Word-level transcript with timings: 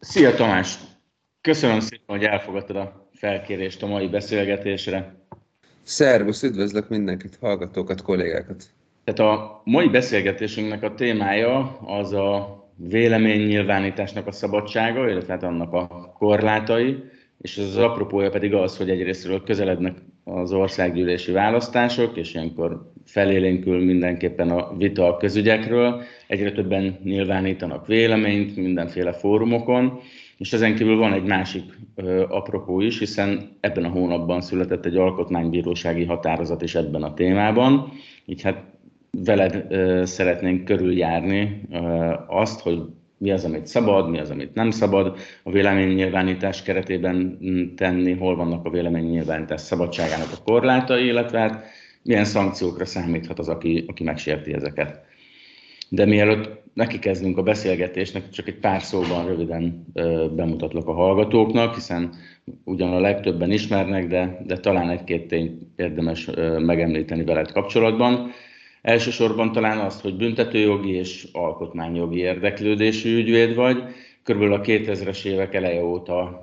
Szia 0.00 0.34
Tamás! 0.34 0.78
Köszönöm 1.40 1.80
szépen, 1.80 2.16
hogy 2.16 2.24
elfogadtad 2.24 2.76
a 2.76 3.08
felkérést 3.12 3.82
a 3.82 3.86
mai 3.86 4.08
beszélgetésre. 4.08 5.14
Szervusz, 5.82 6.42
üdvözlök 6.42 6.88
mindenkit, 6.88 7.38
hallgatókat, 7.40 8.02
kollégákat! 8.02 8.64
Tehát 9.04 9.32
a 9.32 9.60
mai 9.64 9.88
beszélgetésünknek 9.88 10.82
a 10.82 10.94
témája 10.94 11.78
az 11.78 12.12
a 12.12 12.58
véleménynyilvánításnak 12.76 14.26
a 14.26 14.32
szabadsága, 14.32 15.08
illetve 15.10 15.32
hát 15.32 15.42
annak 15.42 15.72
a 15.72 16.12
korlátai, 16.18 17.04
és 17.38 17.58
az 17.58 17.76
apropója 17.76 18.30
pedig 18.30 18.54
az, 18.54 18.76
hogy 18.76 18.90
egyrésztről 18.90 19.42
közelednek 19.42 19.96
az 20.24 20.52
országgyűlési 20.52 21.32
választások, 21.32 22.16
és 22.16 22.34
ilyenkor 22.34 22.92
felélénkül 23.08 23.84
mindenképpen 23.84 24.50
a 24.50 24.76
vita 24.76 25.06
a 25.06 25.16
közügyekről, 25.16 26.02
egyre 26.26 26.52
többen 26.52 26.98
nyilvánítanak 27.04 27.86
véleményt 27.86 28.56
mindenféle 28.56 29.12
fórumokon, 29.12 30.00
és 30.38 30.52
ezen 30.52 30.74
kívül 30.74 30.96
van 30.96 31.12
egy 31.12 31.24
másik 31.24 31.62
ö, 31.94 32.24
apropó 32.28 32.80
is, 32.80 32.98
hiszen 32.98 33.56
ebben 33.60 33.84
a 33.84 33.88
hónapban 33.88 34.40
született 34.40 34.84
egy 34.84 34.96
alkotmánybírósági 34.96 36.04
határozat 36.04 36.62
is 36.62 36.74
ebben 36.74 37.02
a 37.02 37.14
témában, 37.14 37.92
így 38.26 38.42
hát 38.42 38.62
veled 39.10 39.66
ö, 39.68 40.02
szeretnénk 40.04 40.64
körüljárni 40.64 41.60
ö, 41.72 42.12
azt, 42.26 42.60
hogy 42.60 42.82
mi 43.18 43.30
az, 43.30 43.44
amit 43.44 43.66
szabad, 43.66 44.10
mi 44.10 44.18
az, 44.18 44.30
amit 44.30 44.54
nem 44.54 44.70
szabad 44.70 45.16
a 45.42 45.50
véleménynyilvánítás 45.50 46.62
keretében 46.62 47.38
tenni, 47.76 48.12
hol 48.12 48.36
vannak 48.36 48.64
a 48.64 48.70
véleménynyilvánítás 48.70 49.60
szabadságának 49.60 50.28
a 50.32 50.42
korlátai, 50.44 51.06
illetve 51.06 51.38
hát 51.38 51.64
milyen 52.08 52.24
szankciókra 52.24 52.84
számíthat 52.84 53.38
az, 53.38 53.48
aki, 53.48 53.84
aki 53.86 54.04
megsérti 54.04 54.52
ezeket. 54.54 55.00
De 55.88 56.06
mielőtt 56.06 56.62
neki 56.74 56.98
kezdünk 56.98 57.38
a 57.38 57.42
beszélgetésnek, 57.42 58.30
csak 58.30 58.48
egy 58.48 58.58
pár 58.58 58.82
szóban 58.82 59.26
röviden 59.26 59.86
bemutatlak 60.34 60.88
a 60.88 60.92
hallgatóknak, 60.92 61.74
hiszen 61.74 62.14
ugyan 62.64 62.92
a 62.92 63.00
legtöbben 63.00 63.50
ismernek, 63.50 64.06
de, 64.06 64.42
de 64.46 64.58
talán 64.58 64.90
egy-két 64.90 65.26
tényt 65.26 65.62
érdemes 65.76 66.30
megemlíteni 66.58 67.24
veled 67.24 67.52
kapcsolatban. 67.52 68.30
Elsősorban 68.82 69.52
talán 69.52 69.78
azt, 69.78 70.00
hogy 70.00 70.16
büntetőjogi 70.16 70.90
és 70.90 71.28
alkotmányjogi 71.32 72.18
érdeklődésű 72.18 73.16
ügyvéd 73.16 73.54
vagy. 73.54 73.82
Körülbelül 74.22 74.54
a 74.54 74.60
2000-es 74.60 75.24
évek 75.24 75.54
eleje 75.54 75.84
óta 75.84 76.42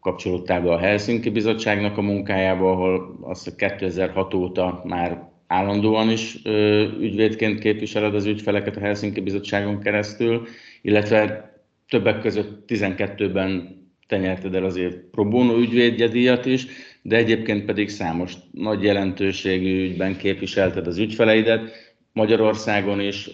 kapcsolódtál 0.00 0.60
be 0.60 0.72
a 0.72 0.78
Helsinki 0.78 1.30
Bizottságnak 1.30 1.98
a 1.98 2.02
munkájába, 2.02 2.70
ahol 2.70 3.18
azt 3.20 3.56
2006 3.56 4.34
óta 4.34 4.82
már 4.84 5.28
állandóan 5.46 6.10
is 6.10 6.38
ö, 6.44 6.82
ügyvédként 7.00 7.58
képviseled 7.58 8.14
az 8.14 8.26
ügyfeleket 8.26 8.76
a 8.76 8.80
Helsinki 8.80 9.20
Bizottságon 9.20 9.80
keresztül, 9.80 10.46
illetve 10.82 11.50
többek 11.88 12.20
között 12.20 12.64
12-ben 12.68 13.78
te 14.06 14.18
nyerted 14.18 14.54
el 14.54 14.64
azért 14.64 14.96
pro 14.96 15.28
bono 15.28 15.58
ügyvédjedíjat 15.58 16.46
is, 16.46 16.66
de 17.02 17.16
egyébként 17.16 17.64
pedig 17.64 17.88
számos 17.88 18.34
nagy 18.52 18.82
jelentőségű 18.82 19.84
ügyben 19.84 20.16
képviselted 20.16 20.86
az 20.86 20.98
ügyfeleidet, 20.98 21.70
Magyarországon 22.12 23.00
is, 23.00 23.30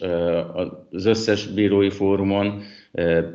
az 0.90 1.04
összes 1.04 1.46
bírói 1.46 1.90
fórumon, 1.90 2.62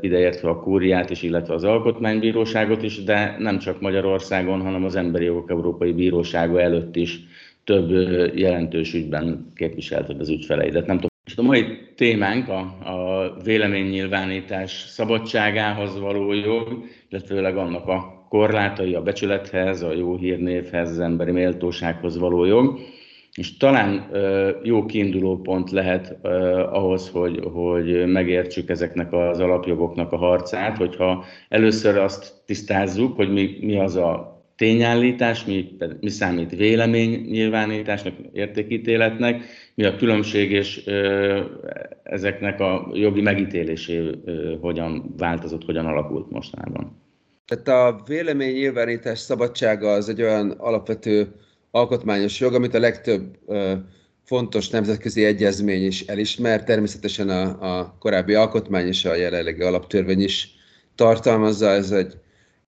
ideértve 0.02 0.50
a 0.50 0.60
kúriát 0.60 1.10
is, 1.10 1.22
illetve 1.22 1.54
az 1.54 1.64
alkotmánybíróságot 1.64 2.84
is, 2.84 3.04
de 3.04 3.36
nem 3.40 3.60
csak 3.60 3.82
Magyarországon, 3.82 4.62
hanem 4.62 4.86
az 4.86 4.96
Emberi 4.96 5.26
Jogok 5.26 5.50
Európai 5.50 5.92
Bírósága 5.92 6.62
előtt 6.62 6.96
is 6.96 7.20
több 7.64 7.90
jelentős 8.38 8.94
ügyben 8.94 9.52
képviselted 9.56 10.20
az 10.20 10.30
ügyfeleidet. 10.30 10.86
Nem 10.86 10.96
tudom. 10.96 11.10
És 11.26 11.38
a 11.38 11.42
mai 11.42 11.66
témánk 11.96 12.50
a, 12.50 12.60
a 12.84 13.34
véleménynyilvánítás 13.44 14.72
szabadságához 14.72 16.00
való 16.00 16.34
jog, 16.34 16.84
illetve 17.10 17.36
főleg 17.36 17.58
annak 17.58 17.88
a 17.88 18.26
korlátai 18.30 18.94
a 18.94 19.02
becsülethez, 19.02 19.82
a 19.82 19.94
jó 19.94 20.18
hírnévhez, 20.18 20.90
az 20.90 21.00
emberi 21.00 21.32
méltósághoz 21.32 22.18
való 22.18 22.46
jog. 22.46 22.80
És 23.36 23.58
talán 23.58 24.12
jó 24.64 24.86
kiinduló 24.86 25.38
pont 25.38 25.72
lehet 25.72 26.18
ahhoz, 26.72 27.10
hogy, 27.10 27.40
hogy 27.54 28.06
megértsük 28.06 28.70
ezeknek 28.70 29.14
az 29.14 29.40
alapjogoknak 29.40 30.12
a 30.12 30.18
harcát, 30.18 30.78
hogyha 30.78 31.26
először 31.50 31.98
azt 31.98 32.34
tisztázzuk, 32.46 33.16
hogy 33.16 33.32
mi, 33.32 33.58
mi 33.62 33.80
az 33.80 33.96
a 33.96 34.32
tényállítás, 34.56 35.46
mi, 35.46 35.78
mi 36.00 36.10
számít 36.10 36.56
vélemény 36.56 37.22
nyilvánításnak, 37.30 38.14
értékítéletnek, 38.34 39.44
mi 39.76 39.84
a 39.84 39.96
különbség, 39.96 40.52
és 40.52 40.84
ezeknek 42.04 42.60
a 42.60 42.90
jogi 42.94 43.22
megítélésé 43.22 44.10
hogyan 44.62 45.14
változott, 45.18 45.66
hogyan 45.66 45.86
alakult 45.86 46.32
mostanában. 46.32 47.02
Tehát 47.46 47.68
a 47.68 48.04
vélemény 48.08 48.54
nyilvánítás 48.54 49.20
szabadsága 49.20 49.92
az 49.92 50.10
egy 50.10 50.22
olyan 50.22 50.52
alapvető 50.52 51.28
alkotmányos 51.72 52.40
jog, 52.40 52.54
amit 52.54 52.74
a 52.74 52.80
legtöbb 52.80 53.38
fontos 54.24 54.70
nemzetközi 54.70 55.26
egyezmény 55.26 55.86
is 55.86 56.02
elismer. 56.02 56.64
Természetesen 56.64 57.30
a, 57.30 57.78
a 57.78 57.96
korábbi 58.00 58.34
alkotmány 58.34 58.88
és 58.88 59.06
a 59.06 59.16
jelenlegi 59.16 59.62
alaptörvény 59.62 60.22
is 60.22 60.50
tartalmazza. 60.96 61.70
Ez 61.70 61.92
egy 61.92 62.18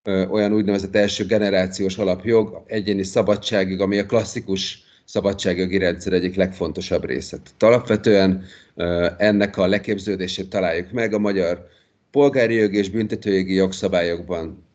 ö, 0.04 0.28
olyan 0.28 0.54
úgynevezett 0.54 0.96
első 0.96 1.26
generációs 1.26 1.98
alapjog, 1.98 2.64
egyéni 2.68 3.04
szabadságig, 3.04 3.82
ami 3.82 4.00
a 4.00 4.06
klasszikus 4.06 4.84
szabadságjogi 5.06 5.78
rendszer 5.78 6.14
egyik 6.14 6.36
legfontosabb 6.36 7.06
része. 7.06 7.38
Tehát 7.38 7.76
alapvetően 7.76 8.44
ö, 8.76 9.08
ennek 9.18 9.58
a 9.58 9.68
leképződését 9.68 10.50
találjuk 10.50 10.92
meg 10.92 11.14
a 11.14 11.20
magyar 11.20 11.68
polgári 12.12 12.56
jogi 12.56 12.78
és 12.78 12.90
büntetőjogi 12.90 13.54
jogszabályokban 13.54 14.68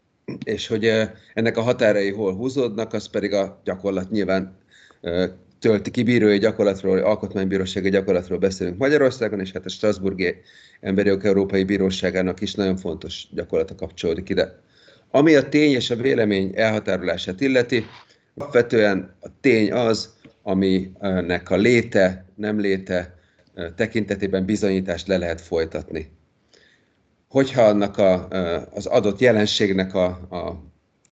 és 0.44 0.66
hogy 0.66 0.90
ennek 1.34 1.56
a 1.56 1.62
határai 1.62 2.10
hol 2.10 2.34
húzódnak, 2.34 2.92
az 2.92 3.08
pedig 3.08 3.32
a 3.32 3.60
gyakorlat 3.64 4.10
nyilván 4.10 4.56
tölti 5.58 5.90
ki 5.90 6.02
bírói 6.02 6.38
gyakorlatról, 6.38 6.98
alkotmánybírósági 6.98 7.90
gyakorlatról 7.90 8.38
beszélünk 8.38 8.78
Magyarországon, 8.78 9.40
és 9.40 9.52
hát 9.52 9.64
a 9.64 9.68
Strasburgi 9.68 10.34
Emberi 10.80 11.08
Jog 11.08 11.24
Európai 11.24 11.64
Bíróságának 11.64 12.40
is 12.40 12.54
nagyon 12.54 12.76
fontos 12.76 13.26
gyakorlata 13.30 13.74
kapcsolódik 13.74 14.28
ide. 14.28 14.58
Ami 15.10 15.34
a 15.34 15.48
tény 15.48 15.72
és 15.72 15.90
a 15.90 15.96
vélemény 15.96 16.52
elhatárolását 16.54 17.40
illeti, 17.40 17.84
alapvetően 18.36 19.14
a 19.20 19.28
tény 19.40 19.72
az, 19.72 20.16
aminek 20.42 21.50
a 21.50 21.56
léte, 21.56 22.24
nem 22.34 22.60
léte 22.60 23.14
tekintetében 23.76 24.44
bizonyítást 24.44 25.06
le 25.06 25.16
lehet 25.16 25.40
folytatni 25.40 26.17
hogyha 27.28 27.62
annak 27.62 27.98
a, 27.98 28.28
az 28.74 28.86
adott 28.86 29.18
jelenségnek 29.18 29.94
a, 29.94 30.06
a, 30.30 30.66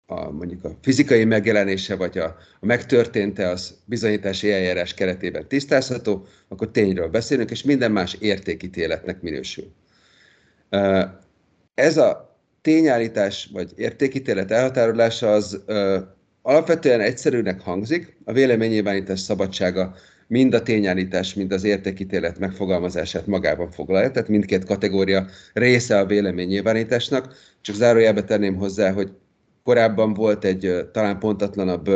a 0.07 0.31
mondjuk 0.31 0.65
a 0.65 0.71
fizikai 0.83 1.25
megjelenése, 1.25 1.97
vagy 1.97 2.19
a, 2.19 2.37
a 2.61 2.67
megtörténte, 2.67 3.49
az 3.49 3.75
bizonyítási 3.85 4.53
eljárás 4.53 4.95
keretében 4.95 5.49
tisztázható, 5.49 6.27
akkor 6.49 6.71
tényről 6.71 7.09
beszélünk, 7.09 7.51
és 7.51 7.63
minden 7.63 7.93
más 7.93 8.17
értékítéletnek 8.21 9.21
minősül. 9.21 9.73
Ez 11.75 11.97
a 11.97 12.39
tényállítás 12.63 13.49
vagy 13.53 13.73
értékítélet 13.77 14.51
elhatárolása 14.51 15.33
az 15.33 15.63
alapvetően 16.43 17.01
egyszerűnek 17.01 17.61
hangzik, 17.61 18.17
a 18.25 18.33
véleménynyilvánítás 18.33 19.21
szabadsága 19.21 19.95
mind 20.27 20.55
a 20.55 20.63
tényállítás, 20.63 21.35
mind 21.35 21.53
az 21.53 21.65
értékítélet 21.65 22.39
megfogalmazását 22.39 23.27
magában 23.27 23.71
foglalja, 23.71 24.11
tehát 24.11 24.29
mindkét 24.29 24.65
kategória 24.65 25.27
része 25.53 25.99
a 25.99 26.07
véleménynyilvánításnak. 26.07 27.35
Csak 27.61 27.75
zárójelbe 27.75 28.25
tenném 28.25 28.55
hozzá, 28.55 28.93
hogy 28.93 29.13
korábban 29.65 30.15
volt 30.15 30.45
egy 30.45 30.89
talán 30.93 31.19
pontatlanabb 31.19 31.91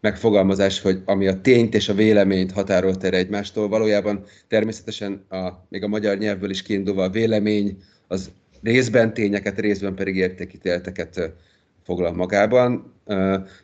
megfogalmazás, 0.00 0.80
hogy 0.80 1.02
ami 1.04 1.26
a 1.26 1.40
tényt 1.40 1.74
és 1.74 1.88
a 1.88 1.94
véleményt 1.94 2.52
határolt 2.52 3.04
erre 3.04 3.16
egymástól, 3.16 3.68
valójában 3.68 4.24
természetesen 4.48 5.24
a, 5.28 5.48
még 5.68 5.82
a 5.82 5.88
magyar 5.88 6.18
nyelvből 6.18 6.50
is 6.50 6.62
kiindulva 6.62 7.02
a 7.02 7.10
vélemény 7.10 7.76
az 8.08 8.30
részben 8.62 9.14
tényeket, 9.14 9.60
részben 9.60 9.94
pedig 9.94 10.16
értékítéleteket 10.16 11.32
foglal 11.84 12.12
magában. 12.12 12.94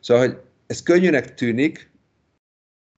Szóval, 0.00 0.26
hogy 0.26 0.36
ez 0.66 0.82
könnyűnek 0.82 1.34
tűnik, 1.34 1.89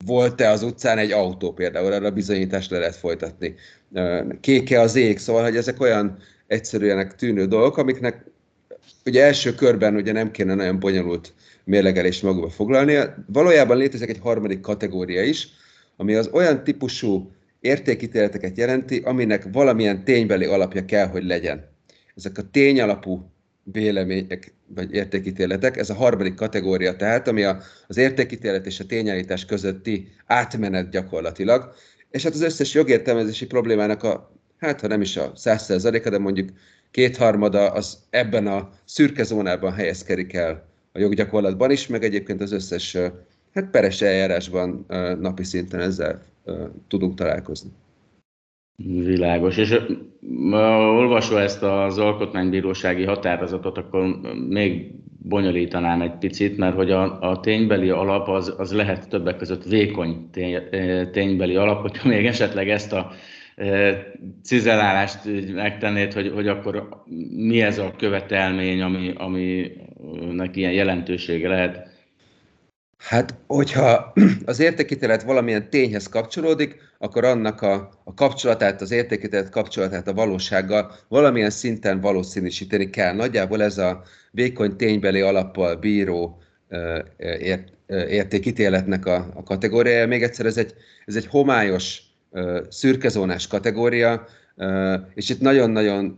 volt-e 0.07 0.51
az 0.51 0.63
utcán 0.63 0.99
egy 0.99 1.13
autó 1.13 1.53
például, 1.53 1.93
arra 1.93 2.11
bizonyítást 2.11 2.71
le 2.71 2.79
lehet 2.79 2.97
folytatni. 2.97 3.55
Kéke 4.41 4.81
az 4.81 4.97
ég, 4.97 5.19
szóval, 5.19 5.43
hogy 5.43 5.57
ezek 5.57 5.81
olyan 5.81 6.17
egyszerűenek 6.47 7.15
tűnő 7.15 7.47
dolgok, 7.47 7.77
amiknek 7.77 8.25
ugye 9.05 9.25
első 9.25 9.55
körben 9.55 9.95
ugye 9.95 10.13
nem 10.13 10.31
kéne 10.31 10.55
nagyon 10.55 10.79
bonyolult 10.79 11.33
mérlegelés 11.65 12.21
magukba 12.21 12.51
foglalni. 12.51 12.99
Valójában 13.27 13.77
létezik 13.77 14.09
egy 14.09 14.19
harmadik 14.21 14.61
kategória 14.61 15.23
is, 15.23 15.49
ami 15.97 16.15
az 16.15 16.31
olyan 16.33 16.65
típusú 16.65 17.31
értékítéleteket 17.61 18.57
jelenti, 18.57 19.01
aminek 19.05 19.47
valamilyen 19.53 20.05
ténybeli 20.05 20.45
alapja 20.45 20.85
kell, 20.85 21.07
hogy 21.07 21.25
legyen. 21.25 21.71
Ezek 22.17 22.39
a 22.39 22.51
tényalapú 22.51 23.32
vélemények 23.65 24.55
vagy 24.67 24.95
értékítéletek. 24.95 25.77
Ez 25.77 25.91
a 25.91 25.95
harmadik 25.95 26.35
kategória 26.35 26.97
tehát, 26.97 27.29
ami 27.29 27.43
a, 27.43 27.59
az 27.87 27.97
értékítélet 27.97 28.67
és 28.67 28.81
a 28.81 28.87
tényállítás 28.87 29.45
közötti 29.45 30.09
átmenet 30.27 30.91
gyakorlatilag. 30.91 31.73
És 32.11 32.23
hát 32.23 32.33
az 32.33 32.43
összes 32.43 32.75
jogértelmezési 32.75 33.47
problémának 33.47 34.03
a, 34.03 34.33
hát 34.59 34.81
ha 34.81 34.87
nem 34.87 35.01
is 35.01 35.17
a 35.17 35.33
100%-a, 35.33 36.11
de 36.11 36.19
mondjuk 36.19 36.51
kétharmada 36.91 37.71
az 37.73 37.99
ebben 38.11 38.47
a 38.47 38.71
szürke 38.85 39.23
zónában 39.23 39.73
helyezkedik 39.73 40.33
el 40.33 40.71
a 40.93 40.99
joggyakorlatban 40.99 41.71
is, 41.71 41.87
meg 41.87 42.05
egyébként 42.05 42.41
az 42.41 42.53
összes 42.53 42.97
hát 43.55 43.71
peres 43.71 44.03
eljárásban 44.03 44.87
napi 45.21 45.45
szinten 45.45 45.81
ezzel 45.81 46.23
tudunk 46.89 47.15
találkozni. 47.15 47.71
Világos. 48.85 49.57
És 49.57 49.83
olvasva 50.97 51.41
ezt 51.41 51.63
az 51.63 51.99
alkotmánybírósági 51.99 53.05
határozatot, 53.05 53.79
akkor 53.79 54.21
még 54.49 54.91
bonyolítanám 55.19 56.01
egy 56.01 56.19
picit, 56.19 56.57
mert 56.57 56.75
hogy 56.75 56.91
a, 56.91 57.21
a 57.21 57.41
ténybeli 57.41 57.91
alap 57.91 58.29
az, 58.29 58.55
az 58.59 58.73
lehet 58.73 59.09
többek 59.09 59.37
között 59.37 59.65
vékony 59.65 60.31
tény, 60.31 60.59
ténybeli 61.13 61.57
alap, 61.57 61.81
hogyha 61.81 62.09
még 62.09 62.27
esetleg 62.27 62.69
ezt 62.69 62.93
a 62.93 63.13
cizelálást 64.43 65.19
megtennéd, 65.55 66.13
hogy, 66.13 66.31
hogy 66.35 66.49
akkor 66.49 66.89
mi 67.37 67.63
ez 67.63 67.79
a 67.79 67.93
követelmény, 67.99 68.83
ami, 68.83 69.13
aminek 69.17 70.57
ilyen 70.57 70.73
jelentősége 70.73 71.49
lehet? 71.49 71.92
Hát, 73.03 73.35
hogyha 73.47 74.13
az 74.45 74.61
értékítélet 74.61 75.23
valamilyen 75.23 75.71
tényhez 75.71 76.07
kapcsolódik, 76.09 76.77
akkor 76.99 77.25
annak 77.25 77.63
a, 77.63 77.91
a 78.05 78.15
kapcsolatát, 78.15 78.81
az 78.81 78.91
értékítélet 78.91 79.49
kapcsolatát 79.49 80.09
a 80.09 80.15
valósággal 80.15 80.93
valamilyen 81.09 81.51
szinten 81.51 82.01
valószínűsíteni 82.01 82.91
kell. 82.91 83.15
Nagyjából 83.15 83.63
ez 83.63 83.79
a 83.79 84.03
vékony 84.31 84.77
ténybeli 84.77 85.21
alappal 85.21 85.77
bíró 85.77 86.39
ért, 87.39 87.69
értékítéletnek 87.87 89.07
a, 89.07 89.31
a 89.35 89.43
kategóriája. 89.43 90.07
Még 90.07 90.23
egyszer, 90.23 90.47
ez 90.47 90.57
egy, 90.57 90.75
ez 91.05 91.17
egy 91.17 91.27
homályos, 91.27 92.03
szürkezónás 92.69 93.47
kategória, 93.47 94.27
és 95.15 95.29
itt 95.29 95.41
nagyon-nagyon 95.41 96.17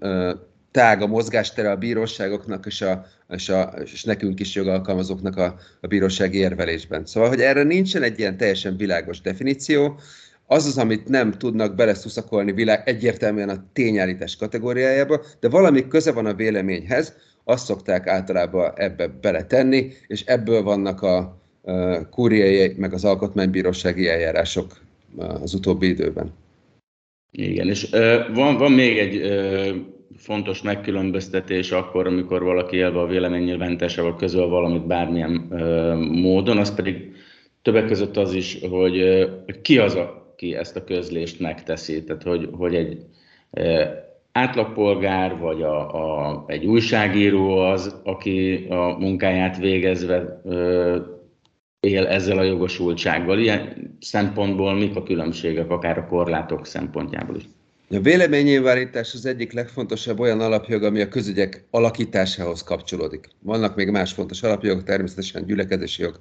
tág 0.75 1.03
a 1.03 1.07
mozgástere 1.07 1.71
a 1.71 1.77
bíróságoknak 1.77 2.67
és, 2.67 2.81
a, 2.83 3.07
és, 3.29 3.49
a, 3.49 3.63
és 3.85 4.05
nekünk 4.05 4.41
is 4.41 4.55
jogalkalmazóknak 4.55 5.37
a, 5.37 5.55
a 5.81 5.87
bírósági 5.87 6.39
érvelésben. 6.39 7.07
Szóval, 7.07 7.29
hogy 7.29 7.41
erre 7.41 7.63
nincsen 7.63 8.03
egy 8.03 8.19
ilyen 8.19 8.37
teljesen 8.37 8.77
világos 8.77 9.21
definíció, 9.21 9.99
az 10.47 10.67
az, 10.67 10.79
amit 10.79 11.09
nem 11.09 11.33
tudnak 11.33 11.75
beleszuszakolni 11.75 12.53
világ 12.53 12.83
egyértelműen 12.85 13.49
a 13.49 13.65
tényállítás 13.73 14.37
kategóriájába, 14.37 15.21
de 15.41 15.49
valami 15.49 15.89
köze 15.89 16.13
van 16.13 16.27
a 16.27 16.35
véleményhez, 16.35 17.15
azt 17.45 17.65
szokták 17.65 18.07
általában 18.07 18.73
ebbe 18.77 19.07
beletenni, 19.07 19.93
és 20.07 20.25
ebből 20.25 20.63
vannak 20.63 21.03
a, 21.03 21.17
a 21.63 22.09
kúriai, 22.09 22.75
meg 22.77 22.93
az 22.93 23.05
alkotmánybírósági 23.05 24.09
eljárások 24.09 24.81
az 25.17 25.55
utóbbi 25.55 25.89
időben. 25.89 26.33
Igen, 27.31 27.69
és 27.69 27.93
ö, 27.93 28.19
van, 28.33 28.57
van 28.57 28.73
még 28.73 28.99
egy 28.99 29.17
fontos 30.17 30.63
megkülönböztetés 30.63 31.71
akkor, 31.71 32.07
amikor 32.07 32.43
valaki 32.43 32.77
élve 32.77 33.01
a 33.01 33.07
véleménynyilvánításával 33.07 34.17
közöl 34.17 34.49
valamit 34.49 34.87
bármilyen 34.87 35.47
ö, 35.51 35.95
módon, 35.97 36.59
az 36.59 36.75
pedig 36.75 37.13
többek 37.63 37.87
között 37.87 38.17
az 38.17 38.35
is, 38.35 38.59
hogy, 38.71 38.99
ö, 38.99 39.27
ki 39.63 39.79
az, 39.79 39.95
aki 39.95 40.55
ezt 40.55 40.77
a 40.77 40.85
közlést 40.85 41.41
megteszi. 41.41 42.05
Tehát, 42.05 42.23
hogy, 42.23 42.49
hogy 42.53 42.75
egy 42.75 42.99
ö, 43.51 43.85
átlagpolgár, 44.33 45.39
vagy 45.39 45.63
a, 45.63 45.95
a, 46.29 46.45
egy 46.47 46.67
újságíró 46.67 47.59
az, 47.59 48.01
aki 48.05 48.67
a 48.69 48.97
munkáját 48.99 49.59
végezve 49.59 50.41
ö, 50.45 50.97
él 51.81 52.07
ezzel 52.07 52.39
a 52.39 52.43
jogosultsággal. 52.43 53.39
Ilyen 53.39 53.97
szempontból 54.01 54.75
mik 54.75 54.97
a 54.97 55.03
különbségek, 55.03 55.71
akár 55.71 55.99
a 55.99 56.07
korlátok 56.07 56.67
szempontjából 56.67 57.37
is? 57.37 57.45
A 57.91 58.01
véleménynyilvánítás 58.01 59.15
az 59.15 59.27
egyik 59.27 59.53
legfontosabb 59.53 60.21
olyan 60.21 60.41
alapjog, 60.41 60.83
ami 60.83 61.01
a 61.01 61.09
közügyek 61.09 61.65
alakításához 61.71 62.63
kapcsolódik. 62.63 63.29
Vannak 63.41 63.77
még 63.77 63.89
más 63.89 64.13
fontos 64.13 64.43
alapjogok, 64.43 64.85
természetesen 64.85 65.47
gyülekezési 65.47 66.03
jog, 66.03 66.21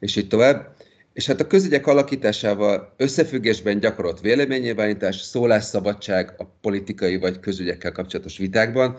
és 0.00 0.16
így 0.16 0.28
tovább. 0.28 0.76
És 1.12 1.26
hát 1.26 1.40
a 1.40 1.46
közügyek 1.46 1.86
alakításával 1.86 2.94
összefüggésben 2.96 3.80
gyakorolt 3.80 4.20
véleménynyilvánítás, 4.20 5.20
szólásszabadság 5.20 6.34
a 6.38 6.44
politikai 6.44 7.18
vagy 7.18 7.40
közügyekkel 7.40 7.92
kapcsolatos 7.92 8.38
vitákban, 8.38 8.96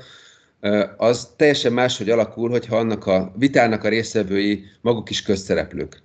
az 0.98 1.30
teljesen 1.36 1.74
máshogy 1.74 2.10
alakul, 2.10 2.50
hogyha 2.50 2.78
annak 2.78 3.06
a 3.06 3.34
vitának 3.38 3.84
a 3.84 3.90
részvevői 3.90 4.64
maguk 4.82 5.10
is 5.10 5.22
közszereplők. 5.22 6.02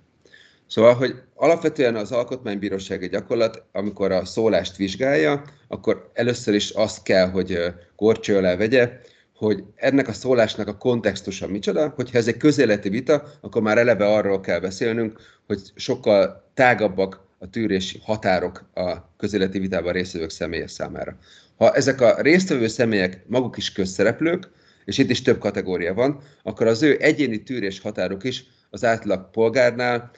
Szóval, 0.67 0.93
hogy 0.93 1.15
alapvetően 1.35 1.95
az 1.95 2.11
alkotmánybírósági 2.11 3.07
gyakorlat, 3.07 3.63
amikor 3.71 4.11
a 4.11 4.25
szólást 4.25 4.75
vizsgálja, 4.75 5.43
akkor 5.67 6.11
először 6.13 6.53
is 6.53 6.69
azt 6.69 7.03
kell, 7.03 7.29
hogy 7.29 7.59
korcső 7.95 8.37
alá 8.37 8.55
vegye, 8.55 8.91
hogy 9.35 9.63
ennek 9.75 10.07
a 10.07 10.13
szólásnak 10.13 10.67
a 10.67 10.77
kontextusa 10.77 11.47
micsoda, 11.47 11.93
hogyha 11.95 12.17
ez 12.17 12.27
egy 12.27 12.37
közéleti 12.37 12.89
vita, 12.89 13.23
akkor 13.41 13.61
már 13.61 13.77
eleve 13.77 14.05
arról 14.05 14.39
kell 14.39 14.59
beszélnünk, 14.59 15.19
hogy 15.45 15.61
sokkal 15.75 16.49
tágabbak 16.53 17.25
a 17.39 17.49
tűrési 17.49 17.99
határok 18.03 18.69
a 18.73 19.15
közéleti 19.17 19.59
vitában 19.59 19.93
résztvevők 19.93 20.29
személye 20.29 20.67
számára. 20.67 21.17
Ha 21.57 21.73
ezek 21.73 22.01
a 22.01 22.21
résztvevő 22.21 22.67
személyek 22.67 23.23
maguk 23.27 23.57
is 23.57 23.71
közszereplők, 23.71 24.49
és 24.85 24.97
itt 24.97 25.09
is 25.09 25.21
több 25.21 25.39
kategória 25.39 25.93
van, 25.93 26.19
akkor 26.43 26.67
az 26.67 26.81
ő 26.81 26.97
egyéni 26.99 27.43
tűrés 27.43 27.79
határok 27.79 28.23
is 28.23 28.45
az 28.69 28.83
átlag 28.83 29.29
polgárnál 29.29 30.11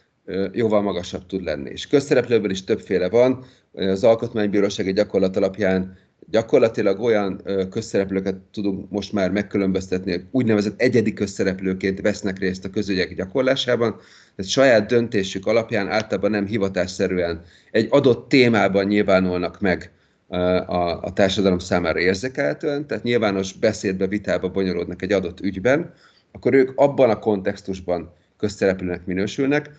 jóval 0.52 0.82
magasabb 0.82 1.26
tud 1.26 1.44
lenni. 1.44 1.70
És 1.70 1.88
közszereplőből 1.88 2.52
is 2.52 2.64
többféle 2.64 3.10
van, 3.10 3.46
az 3.74 4.04
alkotmánybírósági 4.04 4.94
gyakorlat 4.94 5.38
alapján 5.38 5.98
gyakorlatilag 6.30 7.00
olyan 7.00 7.42
közszereplőket 7.70 8.36
tudunk 8.52 8.90
most 8.90 9.14
már 9.14 9.32
megkülönböztetni, 9.32 10.28
úgynevezett 10.32 10.82
egyedi 10.82 11.14
közszereplőként 11.14 12.02
vesznek 12.02 12.40
részt 12.40 12.66
a 12.66 12.70
közügyek 12.70 13.16
gyakorlásában, 13.16 13.96
tehát 14.36 14.52
saját 14.52 14.88
döntésük 14.88 15.46
alapján 15.46 15.88
általában 15.88 16.32
nem 16.32 16.46
hivatásszerűen 16.46 17.42
egy 17.72 17.88
adott 17.90 18.30
témában 18.30 18.86
nyilvánulnak 18.86 19.60
meg 19.60 19.92
a, 20.28 21.02
a 21.02 21.14
társadalom 21.14 21.60
számára 21.60 22.00
érzékelhetően, 22.00 22.88
tehát 22.88 23.04
nyilvános 23.04 23.54
beszédbe, 23.54 24.08
vitába 24.08 24.50
bonyolódnak 24.50 25.02
egy 25.02 25.12
adott 25.12 25.40
ügyben, 25.40 25.94
akkor 26.32 26.54
ők 26.54 26.72
abban 26.76 27.10
a 27.10 27.20
kontextusban 27.20 28.14
közszereplőnek 28.38 29.06
minősülnek, 29.06 29.70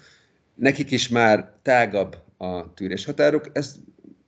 nekik 0.60 0.90
is 0.90 1.08
már 1.08 1.52
tágabb 1.62 2.16
a 2.36 2.74
tűréshatáruk, 2.74 3.50
ez 3.52 3.74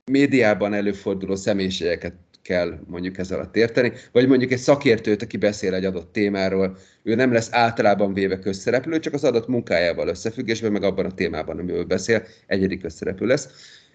médiában 0.05 0.73
előforduló 0.73 1.35
személyiségeket 1.35 2.13
kell 2.41 2.79
mondjuk 2.87 3.17
ezzel 3.17 3.37
alatt 3.37 3.55
érteni, 3.55 3.91
vagy 4.11 4.27
mondjuk 4.27 4.51
egy 4.51 4.57
szakértőt, 4.57 5.21
aki 5.21 5.37
beszél 5.37 5.73
egy 5.73 5.85
adott 5.85 6.11
témáról, 6.11 6.77
ő 7.03 7.15
nem 7.15 7.33
lesz 7.33 7.49
általában 7.51 8.13
véve 8.13 8.39
közszereplő, 8.39 8.99
csak 8.99 9.13
az 9.13 9.23
adott 9.23 9.47
munkájával 9.47 10.07
összefüggésben, 10.07 10.71
meg 10.71 10.83
abban 10.83 11.05
a 11.05 11.13
témában, 11.13 11.59
amiről 11.59 11.83
beszél, 11.83 12.23
egyedik 12.47 12.81
közszereplő 12.81 13.27
lesz. 13.27 13.49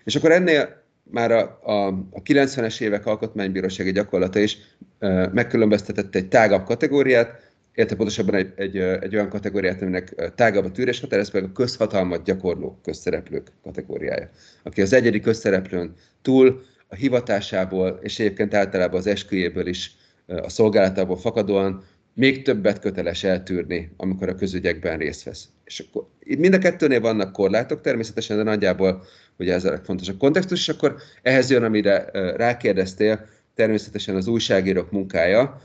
És 0.05 0.17
akkor 0.17 0.33
ennél 0.33 0.83
már 1.03 1.31
a, 1.31 1.61
a, 1.63 1.87
a 1.89 2.23
90-es 2.23 2.81
évek 2.81 3.07
alkotmánybírósági 3.07 3.93
gyakorlata 3.93 4.39
is 4.39 4.59
e, 4.99 5.31
megkülönböztetett 5.33 6.15
egy 6.15 6.29
tágabb 6.29 6.65
kategóriát, 6.65 7.48
illetve 7.79 7.97
pontosabban 7.97 8.35
egy, 8.35 8.53
egy, 8.57 8.77
egy 8.77 9.15
olyan 9.15 9.29
kategóriát, 9.29 9.83
aminek 9.83 10.33
tágabb 10.35 10.65
a 10.65 10.71
tűrés 10.71 11.01
határ, 11.01 11.19
ez 11.19 11.31
pedig 11.31 11.49
a 11.49 11.53
közhatalmat 11.53 12.25
gyakorló 12.25 12.79
közszereplők 12.83 13.53
kategóriája. 13.63 14.31
Aki 14.63 14.83
az 14.83 14.93
egyedi 14.93 15.21
közszereplőn 15.21 15.93
túl 16.23 16.63
a 16.89 16.95
hivatásából, 16.95 17.99
és 18.03 18.19
egyébként 18.19 18.55
általában 18.55 18.99
az 18.99 19.07
esküjéből 19.07 19.67
is, 19.67 19.97
a 20.27 20.49
szolgálatából 20.49 21.17
fakadóan 21.17 21.85
még 22.15 22.43
többet 22.43 22.79
köteles 22.79 23.25
eltűrni, 23.25 23.93
amikor 23.97 24.29
a 24.29 24.35
közügyekben 24.35 24.99
részt 24.99 25.23
vesz. 25.23 25.49
És 25.65 25.79
akkor 25.79 26.07
itt 26.21 26.39
mind 26.39 26.55
a 26.55 26.59
kettőnél 26.59 27.01
vannak 27.01 27.33
korlátok 27.33 27.81
természetesen, 27.81 28.37
de 28.37 28.43
nagyjából 28.43 29.05
ugye 29.37 29.55
ez 29.55 29.65
a 29.65 29.71
legfontosabb 29.71 30.19
kontextus, 30.19 30.61
és 30.61 30.69
akkor 30.69 30.97
ehhez 31.23 31.51
jön, 31.51 31.63
amire 31.63 32.11
rákérdeztél, 32.37 33.27
természetesen 33.55 34.17
az 34.17 34.27
újságírók 34.27 34.91
munkája. 34.91 35.61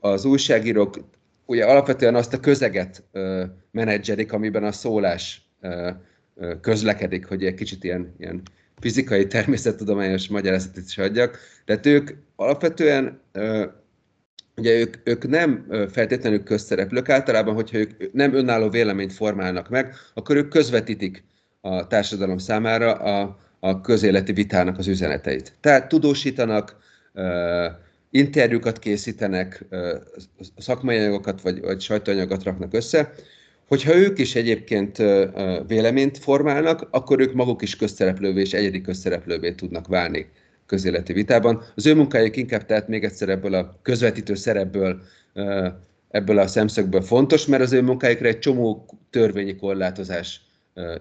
Az 0.00 0.24
újságírók 0.24 0.98
ugye 1.46 1.64
alapvetően 1.64 2.14
azt 2.14 2.32
a 2.32 2.40
közeget 2.40 3.04
menedzserik, 3.70 4.32
amiben 4.32 4.64
a 4.64 4.72
szólás 4.72 5.50
közlekedik, 6.60 7.26
hogy 7.26 7.44
egy 7.44 7.54
kicsit 7.54 7.84
ilyen, 7.84 8.14
ilyen 8.18 8.42
fizikai, 8.80 9.26
természettudományos 9.26 10.28
magyarázatot 10.28 10.84
is 10.86 10.98
adjak. 10.98 11.38
Tehát 11.64 11.86
ők 11.86 12.10
alapvetően 12.36 13.20
ugye 14.56 14.78
ők, 14.78 14.96
ők 15.04 15.28
nem 15.28 15.66
feltétlenül 15.90 16.42
közszereplők, 16.42 17.08
általában, 17.08 17.54
hogyha 17.54 17.78
ők 17.78 18.12
nem 18.12 18.34
önálló 18.34 18.68
véleményt 18.68 19.12
formálnak 19.12 19.68
meg, 19.68 19.94
akkor 20.14 20.36
ők 20.36 20.48
közvetítik 20.48 21.24
a 21.60 21.86
társadalom 21.86 22.38
számára 22.38 22.92
a, 22.92 23.38
a 23.60 23.80
közéleti 23.80 24.32
vitának 24.32 24.78
az 24.78 24.86
üzeneteit. 24.86 25.52
Tehát 25.60 25.88
tudósítanak, 25.88 26.76
interjúkat 28.16 28.78
készítenek, 28.78 29.64
szakmai 30.58 30.98
anyagokat 30.98 31.40
vagy, 31.40 31.60
vagy 31.60 31.80
sajtóanyagokat 31.80 32.42
raknak 32.42 32.74
össze, 32.74 33.12
hogyha 33.68 33.96
ők 33.96 34.18
is 34.18 34.34
egyébként 34.34 35.02
véleményt 35.66 36.18
formálnak, 36.18 36.88
akkor 36.90 37.20
ők 37.20 37.32
maguk 37.32 37.62
is 37.62 37.76
közszereplővé 37.76 38.40
és 38.40 38.52
egyedi 38.52 38.80
közszereplővé 38.80 39.52
tudnak 39.52 39.86
válni 39.86 40.30
közéleti 40.66 41.12
vitában. 41.12 41.62
Az 41.74 41.86
ő 41.86 41.94
munkájuk 41.94 42.36
inkább 42.36 42.64
tehát 42.64 42.88
még 42.88 43.04
egyszer 43.04 43.28
ebből 43.28 43.54
a 43.54 43.78
közvetítő 43.82 44.34
szerepből, 44.34 45.00
ebből 46.10 46.38
a 46.38 46.46
szemszögből 46.46 47.02
fontos, 47.02 47.46
mert 47.46 47.62
az 47.62 47.72
ő 47.72 47.82
munkájukra 47.82 48.28
egy 48.28 48.38
csomó 48.38 48.86
törvényi 49.10 49.56
korlátozás 49.56 50.40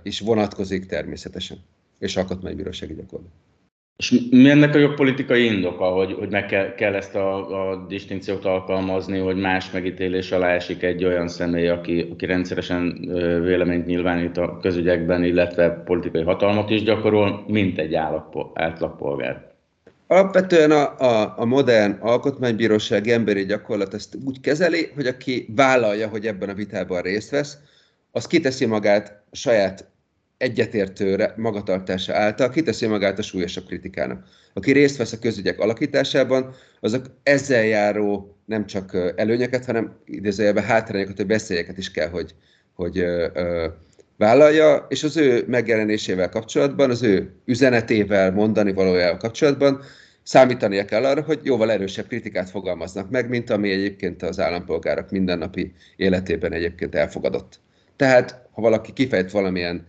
is 0.03 0.19
vonatkozik 0.19 0.85
természetesen, 0.85 1.57
és 1.99 2.15
alkotmánybírósági 2.15 2.93
gyakorlat. 2.93 3.31
És 3.97 4.13
mi 4.29 4.49
ennek 4.49 4.75
a 4.75 4.77
jogpolitikai 4.77 5.45
indoka, 5.45 5.85
hogy, 5.85 6.13
hogy 6.13 6.29
meg 6.29 6.45
kell, 6.45 6.73
kell 6.73 6.93
ezt 6.93 7.15
a, 7.15 7.69
a 7.69 7.85
distinkciót 7.87 8.45
alkalmazni, 8.45 9.17
hogy 9.17 9.35
más 9.35 9.71
megítélés 9.71 10.31
alá 10.31 10.47
esik 10.47 10.83
egy 10.83 11.05
olyan 11.05 11.27
személy, 11.27 11.67
aki, 11.67 12.07
aki 12.11 12.25
rendszeresen 12.25 12.99
véleményt 13.43 13.85
nyilvánít 13.85 14.37
a 14.37 14.59
közügyekben, 14.61 15.23
illetve 15.23 15.69
politikai 15.69 16.23
hatalmat 16.23 16.69
is 16.69 16.83
gyakorol, 16.83 17.43
mint 17.47 17.77
egy 17.79 17.95
átlagpolgár? 18.53 19.53
Alapvetően 20.07 20.71
a, 20.71 20.99
a, 20.99 21.33
a 21.37 21.45
modern 21.45 21.97
alkotmánybíróság 21.99 23.07
emberi 23.07 23.45
gyakorlat 23.45 23.93
ezt 23.93 24.17
úgy 24.25 24.39
kezeli, 24.39 24.91
hogy 24.95 25.07
aki 25.07 25.45
vállalja, 25.55 26.07
hogy 26.07 26.27
ebben 26.27 26.49
a 26.49 26.53
vitában 26.53 27.01
részt 27.01 27.29
vesz, 27.29 27.57
az 28.11 28.27
kiteszi 28.27 28.65
magát 28.65 29.23
saját 29.31 29.89
egyetértő 30.37 31.31
magatartása 31.35 32.15
által 32.15 32.49
kiteszi 32.49 32.85
magát 32.85 33.19
a 33.19 33.21
súlyosabb 33.21 33.65
kritikának. 33.65 34.25
Aki 34.53 34.71
részt 34.71 34.97
vesz 34.97 35.11
a 35.13 35.19
közügyek 35.19 35.59
alakításában, 35.59 36.55
azok 36.79 37.05
ezzel 37.23 37.63
járó 37.63 38.37
nem 38.45 38.65
csak 38.65 39.13
előnyöket, 39.15 39.65
hanem 39.65 39.97
idézőjelben 40.05 40.63
hátrányokat, 40.63 41.17
vagy 41.17 41.25
beszélyeket 41.25 41.77
is 41.77 41.91
kell, 41.91 42.09
hogy, 42.09 42.35
hogy 42.73 42.99
ö, 42.99 43.67
vállalja, 44.17 44.85
és 44.89 45.03
az 45.03 45.17
ő 45.17 45.43
megjelenésével 45.47 46.29
kapcsolatban, 46.29 46.89
az 46.89 47.03
ő 47.03 47.33
üzenetével, 47.45 48.31
mondani 48.31 48.73
valójával 48.73 49.17
kapcsolatban 49.17 49.81
számítania 50.23 50.85
kell 50.85 51.05
arra, 51.05 51.21
hogy 51.21 51.39
jóval 51.43 51.71
erősebb 51.71 52.07
kritikát 52.07 52.49
fogalmaznak 52.49 53.09
meg, 53.09 53.29
mint 53.29 53.49
ami 53.49 53.71
egyébként 53.71 54.23
az 54.23 54.39
állampolgárok 54.39 55.09
mindennapi 55.09 55.73
életében 55.95 56.53
egyébként 56.53 56.95
elfogadott. 56.95 57.59
Tehát, 57.95 58.47
ha 58.51 58.61
valaki 58.61 58.93
kifejt 58.93 59.31
valamilyen 59.31 59.85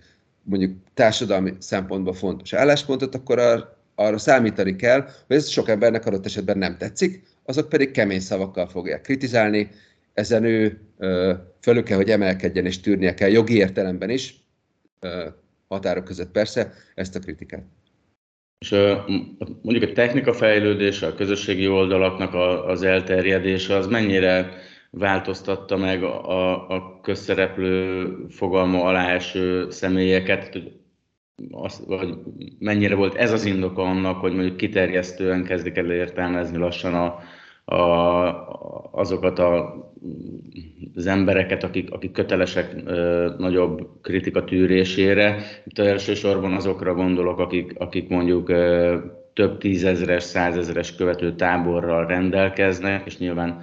mondjuk 0.49 0.77
társadalmi 0.95 1.53
szempontból 1.59 2.15
fontos 2.15 2.53
álláspontot, 2.53 3.15
akkor 3.15 3.39
ar- 3.39 3.75
arra 3.95 4.19
számítani 4.19 4.77
kell, 4.77 5.01
hogy 5.27 5.37
ez 5.37 5.49
sok 5.49 5.69
embernek 5.69 6.07
adott 6.07 6.25
esetben 6.25 6.59
nem 6.59 6.77
tetszik, 6.77 7.23
azok 7.45 7.69
pedig 7.69 7.91
kemény 7.91 8.21
szavakkal 8.21 8.67
fogják 8.69 9.01
kritizálni, 9.01 9.71
ezen 10.15 10.45
ő 10.45 10.81
ö, 10.99 11.33
fölül 11.61 11.83
kell, 11.83 11.97
hogy 11.97 12.11
emelkedjen 12.11 12.67
és 12.67 12.81
tűrnie 12.81 13.15
kell 13.15 13.31
jogi 13.31 13.57
értelemben 13.57 14.11
is, 14.11 14.35
ö, 15.01 15.27
határok 15.69 16.05
között 16.05 16.31
persze, 16.31 16.73
ezt 16.95 17.17
a 17.17 17.19
kritikát. 17.19 17.63
És 18.59 18.71
mondjuk 19.63 19.91
a 19.91 19.93
technika 19.93 20.33
fejlődése, 20.33 21.07
a 21.07 21.15
közösségi 21.15 21.69
oldalaknak 21.69 22.35
az 22.67 22.83
elterjedése, 22.83 23.77
az 23.77 23.87
mennyire 23.87 24.53
változtatta 24.99 25.77
meg 25.77 26.03
a, 26.03 26.69
a 26.69 27.01
közszereplő 27.03 28.07
fogalma 28.29 28.85
alá 28.85 29.09
eső 29.09 29.71
személyeket, 29.71 30.59
az, 31.51 31.85
vagy 31.87 32.15
mennyire 32.59 32.95
volt 32.95 33.15
ez 33.15 33.33
az 33.33 33.45
indoka 33.45 33.83
annak, 33.83 34.21
hogy 34.21 34.33
mondjuk 34.33 34.57
kiterjesztően 34.57 35.45
kezdik 35.45 35.77
el 35.77 35.91
értelmezni 35.91 36.59
lassan 36.59 36.95
a, 36.95 37.19
a, 37.75 37.81
azokat 38.91 39.39
a, 39.39 39.77
az 40.95 41.07
embereket, 41.07 41.63
akik, 41.63 41.93
akik 41.93 42.13
kötelesek 42.13 42.77
ö, 42.85 43.31
nagyobb 43.39 43.89
kritika 44.03 44.45
tűrésére. 44.45 45.43
Itt 45.65 45.79
elsősorban 45.79 46.53
azokra 46.53 46.95
gondolok, 46.95 47.39
akik, 47.39 47.75
akik 47.79 48.09
mondjuk 48.09 48.49
ö, 48.49 48.97
több 49.33 49.59
tízezres, 49.59 50.23
százezres 50.23 50.95
követő 50.95 51.35
táborral 51.35 52.07
rendelkeznek, 52.07 53.07
és 53.07 53.19
nyilván 53.19 53.63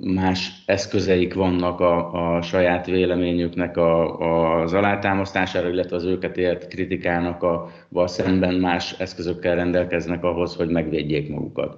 más 0.00 0.62
eszközeik 0.66 1.34
vannak 1.34 1.80
a, 1.80 2.12
a 2.36 2.42
saját 2.42 2.86
véleményüknek 2.86 3.76
a, 3.76 4.20
a, 4.20 4.62
az 4.62 4.72
alátámasztására, 4.72 5.68
illetve 5.68 5.96
az 5.96 6.04
őket 6.04 6.36
ért 6.36 6.68
kritikának 6.68 7.42
a, 7.42 7.72
a 7.92 8.06
szemben 8.06 8.54
más 8.54 8.94
eszközökkel 8.98 9.54
rendelkeznek 9.54 10.24
ahhoz, 10.24 10.54
hogy 10.54 10.68
megvédjék 10.68 11.28
magukat. 11.28 11.76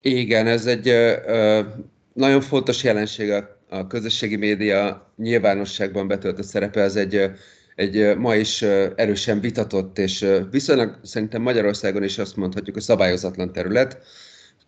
Igen, 0.00 0.46
ez 0.46 0.66
egy 0.66 0.88
ö, 0.88 1.60
nagyon 2.12 2.40
fontos 2.40 2.84
jelenség 2.84 3.30
a, 3.30 3.58
a 3.68 3.86
közösségi 3.86 4.36
média 4.36 5.12
nyilvánosságban 5.16 6.08
betöltött 6.08 6.44
szerepe, 6.44 6.80
ez 6.80 6.96
egy, 6.96 7.30
egy 7.74 8.16
ma 8.16 8.34
is 8.34 8.62
erősen 8.96 9.40
vitatott, 9.40 9.98
és 9.98 10.26
viszonylag 10.50 10.98
szerintem 11.02 11.42
Magyarországon 11.42 12.02
is 12.02 12.18
azt 12.18 12.36
mondhatjuk, 12.36 12.74
hogy 12.74 12.84
szabályozatlan 12.84 13.52
terület. 13.52 13.98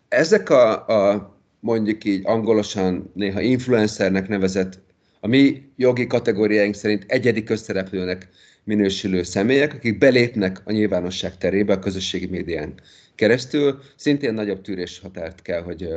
Ezek 0.07 0.49
a, 0.49 0.87
a 0.87 1.34
mondjuk 1.65 2.03
így 2.03 2.21
angolosan 2.23 3.11
néha 3.13 3.41
influencernek 3.41 4.27
nevezett, 4.27 4.79
a 5.19 5.27
mi 5.27 5.71
jogi 5.75 6.07
kategóriáink 6.07 6.73
szerint 6.75 7.03
egyedi 7.07 7.43
közszereplőnek 7.43 8.29
minősülő 8.63 9.23
személyek, 9.23 9.73
akik 9.73 9.97
belépnek 9.97 10.61
a 10.63 10.71
nyilvánosság 10.71 11.37
terébe 11.37 11.73
a 11.73 11.79
közösségi 11.79 12.25
médián 12.25 12.73
keresztül, 13.15 13.79
szintén 13.95 14.33
nagyobb 14.33 14.61
tűrés 14.61 14.99
határt 14.99 15.41
kell, 15.41 15.61
hogy 15.61 15.89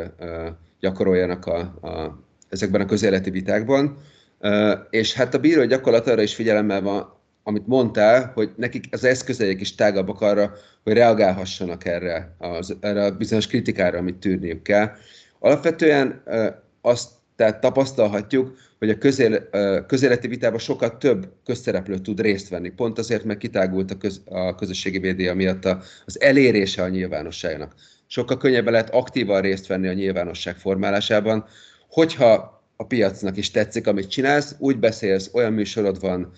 gyakoroljanak 0.80 1.46
a, 1.46 1.58
a, 1.60 2.22
ezekben 2.48 2.80
a 2.80 2.86
közéleti 2.86 3.30
vitákban. 3.30 3.96
És 4.90 5.14
hát 5.14 5.34
a 5.34 5.38
bíró 5.38 5.64
gyakorlat 5.64 6.08
arra 6.08 6.22
is 6.22 6.34
figyelemmel 6.34 6.82
van, 6.82 7.16
amit 7.42 7.66
mondtál, 7.66 8.30
hogy 8.34 8.50
nekik 8.56 8.84
az 8.90 9.04
eszközeik 9.04 9.60
is 9.60 9.74
tágabbak 9.74 10.20
arra, 10.20 10.52
hogy 10.84 10.92
reagálhassanak 10.92 11.84
erre, 11.84 12.34
az, 12.38 12.76
erre 12.80 13.04
a 13.04 13.16
bizonyos 13.16 13.46
kritikára, 13.46 13.98
amit 13.98 14.16
tűrniük 14.16 14.62
kell. 14.62 14.90
Alapvetően 15.38 16.22
azt 16.80 17.10
tehát 17.36 17.60
tapasztalhatjuk, 17.60 18.56
hogy 18.78 18.90
a 18.90 18.98
közél, 18.98 19.48
közéleti 19.86 20.28
vitában 20.28 20.58
sokkal 20.58 20.98
több 20.98 21.28
közszereplő 21.44 21.98
tud 21.98 22.20
részt 22.20 22.48
venni. 22.48 22.68
Pont 22.68 22.98
azért, 22.98 23.24
mert 23.24 23.38
kitágult 23.38 23.90
a, 23.90 23.96
köz, 23.96 24.22
a 24.24 24.54
közösségi 24.54 24.98
média 24.98 25.34
miatt 25.34 25.64
a, 25.64 25.80
az 26.04 26.20
elérése 26.20 26.82
a 26.82 26.88
nyilvánosságnak. 26.88 27.74
Sokkal 28.06 28.36
könnyebben 28.36 28.72
lehet 28.72 28.94
aktívan 28.94 29.40
részt 29.40 29.66
venni 29.66 29.88
a 29.88 29.92
nyilvánosság 29.92 30.56
formálásában, 30.56 31.44
hogyha 31.88 32.62
a 32.76 32.86
piacnak 32.86 33.36
is 33.36 33.50
tetszik, 33.50 33.86
amit 33.86 34.10
csinálsz, 34.10 34.54
úgy 34.58 34.78
beszélsz, 34.78 35.30
olyan 35.32 35.52
műsorod 35.52 36.00
van, 36.00 36.32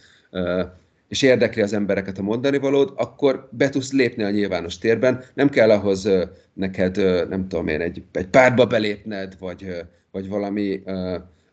és 1.10 1.22
érdekli 1.22 1.62
az 1.62 1.72
embereket 1.72 2.18
a 2.18 2.22
mondani 2.22 2.58
valód, 2.58 2.92
akkor 2.96 3.48
be 3.52 3.68
tudsz 3.68 3.92
lépni 3.92 4.22
a 4.22 4.30
nyilvános 4.30 4.78
térben. 4.78 5.24
Nem 5.34 5.48
kell 5.48 5.70
ahhoz 5.70 6.08
neked, 6.52 6.96
nem 7.28 7.48
tudom 7.48 7.68
én, 7.68 7.80
egy, 7.80 8.02
egy 8.12 8.26
pártba 8.26 8.66
belépned, 8.66 9.36
vagy, 9.38 9.66
vagy 10.10 10.28
valami 10.28 10.82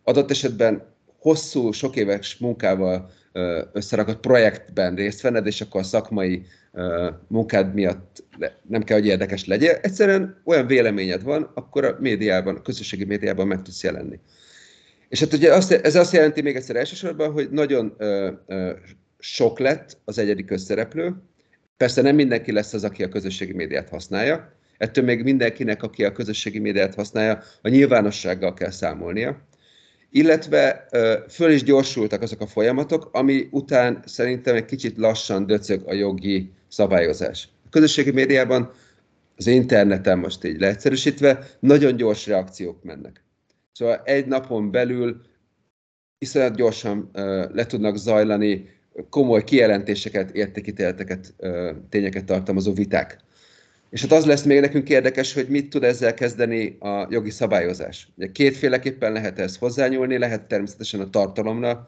adott 0.04 0.32
esetben 0.32 0.84
hosszú, 1.20 1.72
sok 1.72 1.96
éves 1.96 2.38
munkával 2.38 3.10
összerakott 3.74 4.20
projektben 4.20 4.96
részt 4.96 5.22
venned, 5.22 5.46
és 5.46 5.62
akkor 5.62 5.82
a 5.82 5.84
szakmai 5.84 6.46
munkád 7.28 7.74
miatt 7.74 8.24
nem 8.68 8.84
kell, 8.84 8.98
hogy 8.98 9.08
érdekes 9.08 9.46
legyen. 9.46 9.78
Egyszerűen 9.82 10.42
olyan 10.46 10.68
véleményed 10.68 11.24
van, 11.24 11.52
akkor 11.54 11.86
a 11.86 11.98
médiában, 12.00 12.56
a 12.56 12.62
közösségi 12.62 13.06
médiában 13.06 13.48
meg 13.48 13.62
tudsz 13.62 13.84
jelenni. 13.84 14.20
És 15.10 15.20
hát 15.20 15.34
ugye 15.34 15.54
azt, 15.54 15.72
ez 15.72 15.96
azt 15.96 16.14
jelenti 16.14 16.42
még 16.42 16.56
egyszer 16.56 16.76
elsősorban, 16.76 17.32
hogy 17.32 17.50
nagyon 17.52 17.96
ö, 17.98 18.32
ö, 18.48 18.72
sok 19.20 19.60
lett 19.60 19.98
az 20.06 20.18
egyedi 20.18 20.46
közszereplő. 20.46 21.16
Persze 21.78 22.02
nem 22.02 22.16
mindenki 22.16 22.52
lesz 22.52 22.74
az, 22.74 22.84
aki 22.84 23.04
a 23.04 23.10
közösségi 23.10 23.54
médiát 23.54 23.90
használja. 23.90 24.56
Ettől 24.78 25.04
még 25.04 25.24
mindenkinek, 25.24 25.84
aki 25.84 26.06
a 26.06 26.12
közösségi 26.12 26.60
médiát 26.60 26.96
használja, 26.96 27.42
a 27.62 27.70
nyilvánossággal 27.70 28.54
kell 28.54 28.70
számolnia. 28.70 29.48
Illetve 30.10 30.88
föl 31.30 31.52
is 31.52 31.64
gyorsultak 31.64 32.22
azok 32.22 32.42
a 32.42 32.48
folyamatok, 32.48 33.10
ami 33.12 33.48
után 33.52 34.04
szerintem 34.06 34.56
egy 34.56 34.66
kicsit 34.66 34.98
lassan 34.98 35.46
döcög 35.46 35.82
a 35.86 35.94
jogi 35.94 36.52
szabályozás. 36.68 37.50
A 37.66 37.70
közösségi 37.70 38.12
médiában, 38.12 38.72
az 39.36 39.48
interneten 39.48 40.20
most 40.20 40.44
így 40.44 40.60
leegyszerűsítve, 40.60 41.48
nagyon 41.60 41.96
gyors 41.96 42.28
reakciók 42.28 42.84
mennek. 42.84 43.24
Szóval 43.72 44.02
egy 44.06 44.26
napon 44.26 44.72
belül 44.72 45.22
iszonyat 46.18 46.56
gyorsan 46.56 47.10
le 47.54 47.66
tudnak 47.66 47.98
zajlani 47.98 48.70
komoly 49.10 49.44
kijelentéseket, 49.44 50.36
értékítéleteket, 50.36 51.34
tényeket 51.90 52.26
tartalmazó 52.26 52.74
viták. 52.74 53.18
És 53.90 54.02
hát 54.02 54.12
az 54.12 54.26
lesz 54.26 54.44
még 54.44 54.60
nekünk 54.60 54.90
érdekes, 54.90 55.34
hogy 55.34 55.48
mit 55.50 55.70
tud 55.70 55.84
ezzel 55.84 56.14
kezdeni 56.14 56.78
a 56.80 57.08
jogi 57.10 57.30
szabályozás. 57.30 58.08
Ugye 58.18 58.32
kétféleképpen 58.32 59.12
lehet 59.12 59.40
ezt 59.40 59.58
hozzányúlni, 59.58 60.18
lehet 60.18 60.48
természetesen 60.48 61.00
a 61.00 61.10
tartalomra 61.10 61.88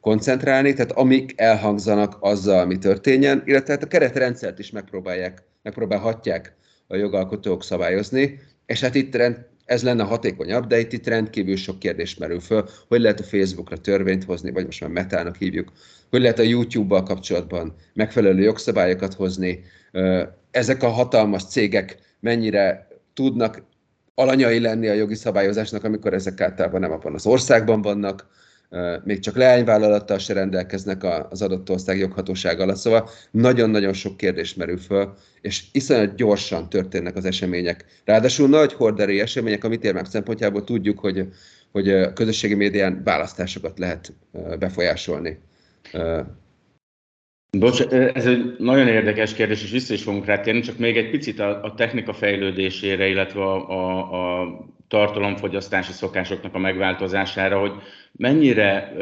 koncentrálni, 0.00 0.72
tehát 0.72 0.92
amik 0.92 1.32
elhangzanak 1.36 2.16
azzal, 2.20 2.66
mi 2.66 2.78
történjen, 2.78 3.42
illetve 3.44 3.72
hát 3.72 3.82
a 3.82 3.86
keretrendszert 3.86 4.58
is 4.58 4.70
megpróbálják, 4.70 5.42
megpróbálhatják 5.62 6.54
a 6.86 6.96
jogalkotók 6.96 7.64
szabályozni, 7.64 8.38
és 8.66 8.80
hát 8.80 8.94
itt 8.94 9.14
rend, 9.14 9.46
ez 9.70 9.82
lenne 9.82 10.02
hatékonyabb, 10.02 10.66
de 10.66 10.78
itt, 10.78 10.92
itt 10.92 11.06
rendkívül 11.06 11.56
sok 11.56 11.78
kérdés 11.78 12.16
merül 12.16 12.40
föl, 12.40 12.68
hogy 12.88 13.00
lehet 13.00 13.20
a 13.20 13.24
Facebookra 13.24 13.76
törvényt 13.76 14.24
hozni, 14.24 14.50
vagy 14.50 14.64
most 14.64 14.80
már 14.80 14.90
metának 14.90 15.36
hívjuk, 15.36 15.72
hogy 16.10 16.20
lehet 16.20 16.38
a 16.38 16.42
YouTube-bal 16.42 17.02
kapcsolatban 17.02 17.74
megfelelő 17.94 18.42
jogszabályokat 18.42 19.14
hozni, 19.14 19.64
ezek 20.50 20.82
a 20.82 20.88
hatalmas 20.88 21.44
cégek 21.44 21.98
mennyire 22.20 22.88
tudnak 23.14 23.62
alanyai 24.14 24.60
lenni 24.60 24.88
a 24.88 24.92
jogi 24.92 25.14
szabályozásnak, 25.14 25.84
amikor 25.84 26.14
ezek 26.14 26.40
általában 26.40 26.80
nem 26.80 26.92
abban 26.92 27.14
az 27.14 27.26
országban 27.26 27.82
vannak, 27.82 28.26
még 29.04 29.18
csak 29.18 29.36
leányvállalattal 29.36 30.18
se 30.18 30.32
rendelkeznek 30.32 31.04
az 31.30 31.42
adott 31.42 31.70
ország 31.70 31.98
joghatóság 31.98 32.60
alatt. 32.60 32.76
Szóval 32.76 33.08
nagyon-nagyon 33.30 33.92
sok 33.92 34.16
kérdés 34.16 34.54
merül 34.54 34.78
föl, 34.78 35.14
és 35.40 35.64
iszonyat 35.72 36.14
gyorsan 36.14 36.68
történnek 36.68 37.16
az 37.16 37.24
események. 37.24 37.84
Ráadásul 38.04 38.48
nagy 38.48 38.72
horderi 38.72 39.20
események, 39.20 39.64
amit 39.64 39.84
érmek 39.84 40.06
szempontjából 40.06 40.64
tudjuk, 40.64 40.98
hogy, 40.98 41.28
hogy 41.72 41.90
a 41.90 42.12
közösségi 42.12 42.54
médián 42.54 43.02
választásokat 43.04 43.78
lehet 43.78 44.12
befolyásolni. 44.58 45.38
Bocs, 47.58 47.80
ez 47.90 48.26
egy 48.26 48.56
nagyon 48.58 48.88
érdekes 48.88 49.34
kérdés, 49.34 49.62
és 49.62 49.70
vissza 49.70 49.94
is 49.94 50.02
fogunk 50.02 50.24
rá 50.24 50.40
térni, 50.40 50.60
csak 50.60 50.78
még 50.78 50.96
egy 50.96 51.10
picit 51.10 51.38
a, 51.38 51.62
a 51.62 51.74
technika 51.74 52.12
fejlődésére, 52.12 53.06
illetve 53.08 53.42
a, 53.42 53.68
a, 53.68 54.42
a 54.42 54.48
tartalomfogyasztási 54.90 55.92
szokásoknak 55.92 56.54
a 56.54 56.58
megváltozására, 56.58 57.60
hogy 57.60 57.72
mennyire 58.12 58.92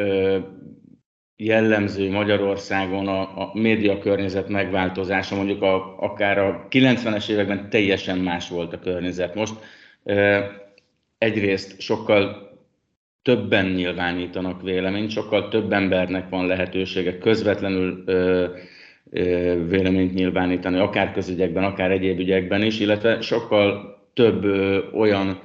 jellemző 1.36 2.10
Magyarországon 2.10 3.08
a, 3.08 3.20
a 3.20 3.50
média 3.52 3.98
környezet 3.98 4.48
megváltozása, 4.48 5.36
mondjuk 5.36 5.62
a, 5.62 5.98
akár 5.98 6.38
a 6.38 6.66
90-es 6.70 7.28
években 7.28 7.70
teljesen 7.70 8.18
más 8.18 8.48
volt 8.48 8.72
a 8.72 8.78
környezet. 8.78 9.34
Most 9.34 9.54
egyrészt 11.18 11.80
sokkal 11.80 12.48
többen 13.22 13.66
nyilvánítanak 13.66 14.62
véleményt, 14.62 15.10
sokkal 15.10 15.48
több 15.48 15.72
embernek 15.72 16.28
van 16.28 16.46
lehetősége 16.46 17.18
közvetlenül 17.18 18.04
véleményt 19.68 20.14
nyilvánítani, 20.14 20.78
akár 20.78 21.12
közügyekben, 21.12 21.64
akár 21.64 21.90
egyéb 21.90 22.18
ügyekben 22.18 22.62
is, 22.62 22.80
illetve 22.80 23.20
sokkal 23.20 23.96
több 24.14 24.44
ö, 24.44 24.78
olyan 24.92 25.40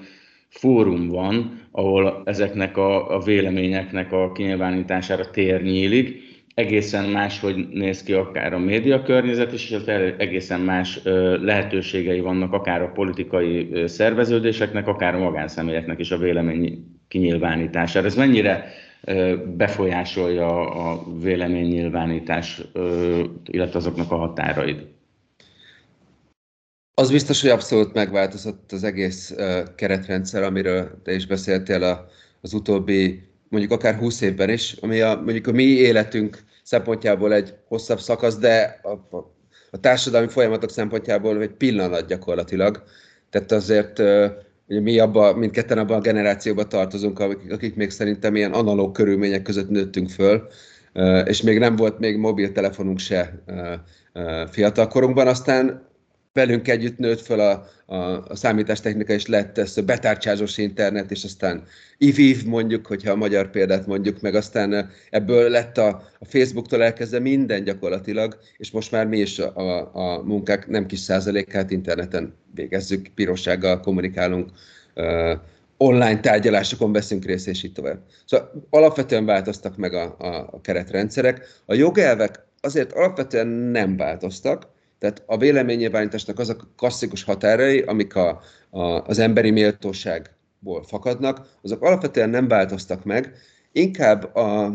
fórum 0.53 1.07
van, 1.10 1.62
ahol 1.72 2.22
ezeknek 2.25 2.77
a, 2.77 3.15
a 3.15 3.19
véleményeknek 3.19 4.12
a 4.12 4.31
kinyilvánítására 4.31 5.29
tér 5.29 5.62
nyílik. 5.62 6.31
Egészen 6.53 7.10
más, 7.10 7.39
hogy 7.39 7.67
néz 7.72 8.03
ki 8.03 8.13
akár 8.13 8.53
a 8.53 8.60
média 8.60 9.01
környezet 9.01 9.53
is, 9.53 9.69
és 9.69 9.81
egészen 10.17 10.60
más 10.60 11.00
lehetőségei 11.41 12.19
vannak 12.19 12.53
akár 12.53 12.81
a 12.81 12.91
politikai 12.91 13.69
szerveződéseknek, 13.86 14.88
akár 14.88 15.15
a 15.15 15.19
magánszemélyeknek 15.19 16.00
is 16.00 16.12
a 16.12 16.17
vélemény 16.17 16.86
kinyilvánítására. 17.07 18.05
Ez 18.05 18.15
mennyire 18.15 18.65
befolyásolja 19.57 20.72
a 20.72 21.03
véleménynyilvánítás, 21.22 22.62
illetve 23.45 23.79
azoknak 23.79 24.12
a 24.12 24.15
határait? 24.15 24.92
Az 26.95 27.12
biztos, 27.12 27.41
hogy 27.41 27.50
abszolút 27.50 27.93
megváltozott 27.93 28.71
az 28.71 28.83
egész 28.83 29.35
keretrendszer, 29.75 30.43
amiről 30.43 31.01
te 31.03 31.13
is 31.13 31.27
beszéltél 31.27 31.83
a, 31.83 32.05
az 32.41 32.53
utóbbi, 32.53 33.23
mondjuk 33.50 33.71
akár 33.71 33.95
20 33.95 34.21
évben 34.21 34.50
is, 34.50 34.75
ami 34.81 35.01
a, 35.01 35.15
mondjuk 35.15 35.47
a 35.47 35.51
mi 35.51 35.63
életünk 35.63 36.43
szempontjából 36.63 37.33
egy 37.33 37.53
hosszabb 37.67 38.00
szakasz, 38.00 38.38
de 38.38 38.79
a, 38.83 38.89
a, 38.89 39.33
a 39.71 39.79
társadalmi 39.79 40.27
folyamatok 40.27 40.69
szempontjából 40.69 41.41
egy 41.41 41.53
pillanat 41.53 42.07
gyakorlatilag. 42.07 42.83
Tehát 43.29 43.51
azért 43.51 44.00
ugye 44.67 44.79
mi 44.79 45.00
abba, 45.00 45.35
mindketten 45.35 45.77
abban 45.77 45.97
a 45.97 46.01
generációban 46.01 46.69
tartozunk, 46.69 47.19
akik, 47.19 47.51
akik 47.51 47.75
még 47.75 47.89
szerintem 47.89 48.35
ilyen 48.35 48.53
analóg 48.53 48.91
körülmények 48.91 49.41
között 49.41 49.69
nőttünk 49.69 50.09
föl, 50.09 50.47
és 51.25 51.41
még 51.41 51.59
nem 51.59 51.75
volt 51.75 52.00
még 52.00 52.17
mobiltelefonunk 52.17 53.00
se 53.00 53.43
fiatal 54.50 54.88
korunkban, 54.88 55.27
aztán 55.27 55.91
velünk 56.33 56.67
együtt 56.67 56.97
nőtt 56.97 57.21
fel 57.21 57.39
a, 57.39 57.67
a, 57.95 58.25
a 58.27 58.35
számítástechnika, 58.35 59.13
és 59.13 59.27
lett 59.27 59.57
ez 59.57 59.77
a 59.77 59.81
betárcsázós 59.81 60.57
internet, 60.57 61.11
és 61.11 61.23
aztán 61.23 61.63
IVIV 61.97 62.45
mondjuk, 62.45 62.85
hogyha 62.85 63.11
a 63.11 63.15
magyar 63.15 63.49
példát 63.49 63.87
mondjuk, 63.87 64.21
meg 64.21 64.35
aztán 64.35 64.89
ebből 65.09 65.50
lett 65.50 65.77
a, 65.77 65.87
a 66.19 66.25
Facebooktól 66.25 66.83
elkezdve 66.83 67.19
minden 67.19 67.63
gyakorlatilag, 67.63 68.37
és 68.57 68.72
most 68.72 68.91
már 68.91 69.07
mi 69.07 69.17
is 69.17 69.39
a, 69.39 69.91
a, 69.93 70.24
munkák 70.24 70.67
nem 70.67 70.85
kis 70.85 71.00
százalékát 71.00 71.72
interneten 71.72 72.33
végezzük, 72.55 73.07
pirossággal 73.15 73.79
kommunikálunk, 73.79 74.51
uh, 74.96 75.31
online 75.77 76.19
tárgyalásokon 76.19 76.91
veszünk 76.91 77.25
részt, 77.25 77.48
és 77.48 77.63
így 77.63 77.74
tovább. 77.74 78.00
Szóval 78.25 78.67
alapvetően 78.69 79.25
változtak 79.25 79.77
meg 79.77 79.93
a, 79.93 80.15
a, 80.19 80.50
a 80.51 80.61
keretrendszerek. 80.61 81.61
A 81.65 81.74
jogelvek 81.74 82.46
azért 82.61 82.91
alapvetően 82.91 83.48
nem 83.48 83.98
változtak, 83.98 84.73
tehát 85.03 85.24
a 85.25 85.37
véleménynyilvánításnak 85.37 86.39
azok 86.39 86.61
a 86.61 86.74
klasszikus 86.77 87.24
határai, 87.24 87.81
amik 87.81 88.16
a, 88.16 88.42
a, 88.70 88.81
az 88.81 89.20
emberi 89.20 89.51
méltóságból 89.51 90.83
fakadnak, 90.83 91.48
azok 91.61 91.81
alapvetően 91.81 92.29
nem 92.29 92.48
változtak 92.48 93.03
meg, 93.03 93.33
inkább 93.72 94.35
a, 94.35 94.66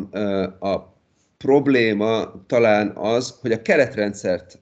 a, 0.61 0.97
probléma 1.37 2.45
talán 2.47 2.93
az, 2.97 3.35
hogy 3.41 3.53
a 3.53 3.63
keretrendszert 3.63 4.59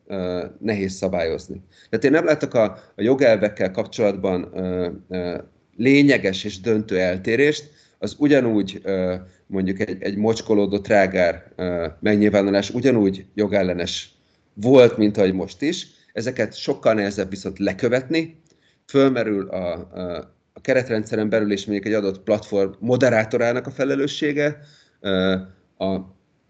nehéz 0.58 0.92
szabályozni. 0.92 1.62
Tehát 1.90 2.04
én 2.04 2.10
nem 2.10 2.24
látok 2.24 2.54
a, 2.54 2.64
a 2.96 3.02
jogelvekkel 3.02 3.70
kapcsolatban 3.70 4.52
lényeges 5.76 6.44
és 6.44 6.60
döntő 6.60 6.98
eltérést, 6.98 7.70
az 7.98 8.16
ugyanúgy 8.18 8.82
mondjuk 9.46 9.80
egy, 9.80 10.02
egy 10.02 10.16
mocskolódó 10.16 10.78
trágár 10.78 11.52
uh, 11.56 11.86
megnyilvánulás 12.00 12.70
ugyanúgy 12.70 13.26
jogellenes 13.34 14.15
volt, 14.60 14.96
mint 14.96 15.16
ahogy 15.16 15.32
most 15.32 15.62
is. 15.62 15.86
Ezeket 16.12 16.56
sokkal 16.56 16.94
nehezebb 16.94 17.30
viszont 17.30 17.58
lekövetni. 17.58 18.42
Fölmerül 18.86 19.48
a, 19.48 19.72
a, 19.72 20.34
a 20.52 20.60
keretrendszeren 20.60 21.28
belül 21.28 21.50
is 21.50 21.64
mondjuk 21.64 21.86
egy 21.86 21.98
adott 21.98 22.22
platform 22.22 22.70
moderátorának 22.78 23.66
a 23.66 23.70
felelőssége. 23.70 24.60
A 25.78 26.00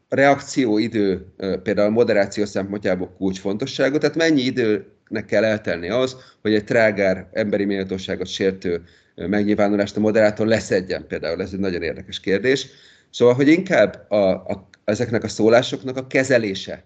reakcióidő 0.09 1.27
például 1.63 1.89
a 1.89 1.91
moderáció 1.91 2.45
szempontjából 2.45 3.15
kulcsfontosságú, 3.17 3.99
tehát 3.99 4.17
mennyi 4.17 4.43
időnek 4.43 5.25
kell 5.27 5.45
eltelni 5.45 5.89
az, 5.89 6.17
hogy 6.43 6.55
egy 6.55 6.65
trágár 6.65 7.29
emberi 7.33 7.65
méltóságot 7.65 8.27
sértő 8.27 8.83
megnyilvánulást 9.15 9.97
a 9.97 10.01
moderátor 10.01 10.47
leszedjen 10.47 11.07
például, 11.07 11.43
ez 11.43 11.53
egy 11.53 11.59
nagyon 11.59 11.83
érdekes 11.83 12.21
kérdés. 12.21 12.67
Szóval, 13.11 13.35
hogy 13.35 13.49
inkább 13.49 14.11
a, 14.11 14.31
a, 14.31 14.69
ezeknek 14.85 15.25
a 15.25 15.29
szólásoknak 15.29 15.97
a 15.97 16.07
kezelése 16.07 16.85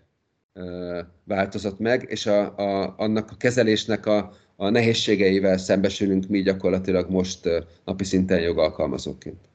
változott 1.24 1.78
meg, 1.78 2.06
és 2.08 2.26
a, 2.26 2.56
a, 2.56 2.94
annak 2.96 3.30
a 3.30 3.36
kezelésnek 3.36 4.06
a, 4.06 4.32
a 4.56 4.68
nehézségeivel 4.68 5.58
szembesülünk 5.58 6.26
mi 6.28 6.42
gyakorlatilag 6.42 7.10
most 7.10 7.38
napi 7.84 8.04
szinten 8.04 8.40
jogalkalmazóként. 8.40 9.48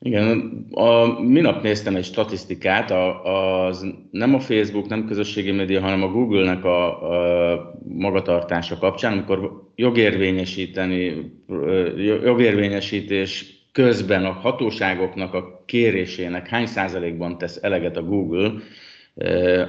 Igen, 0.00 0.66
a, 0.70 1.20
minap 1.20 1.62
néztem 1.62 1.96
egy 1.96 2.04
statisztikát, 2.04 2.90
a, 2.90 3.24
az 3.66 3.86
nem 4.10 4.34
a 4.34 4.40
Facebook, 4.40 4.88
nem 4.88 5.06
közösségi 5.06 5.50
média, 5.50 5.80
hanem 5.80 6.02
a 6.02 6.08
Google-nek 6.08 6.64
a, 6.64 7.52
a 7.52 7.74
magatartása 7.88 8.78
kapcsán, 8.78 9.12
amikor 9.12 9.68
jogérvényesíteni, 9.74 11.32
jogérvényesítés 12.24 13.56
közben 13.72 14.24
a 14.24 14.32
hatóságoknak 14.32 15.34
a 15.34 15.62
kérésének 15.66 16.48
hány 16.48 16.66
százalékban 16.66 17.38
tesz 17.38 17.58
eleget 17.62 17.96
a 17.96 18.02
Google, 18.02 18.52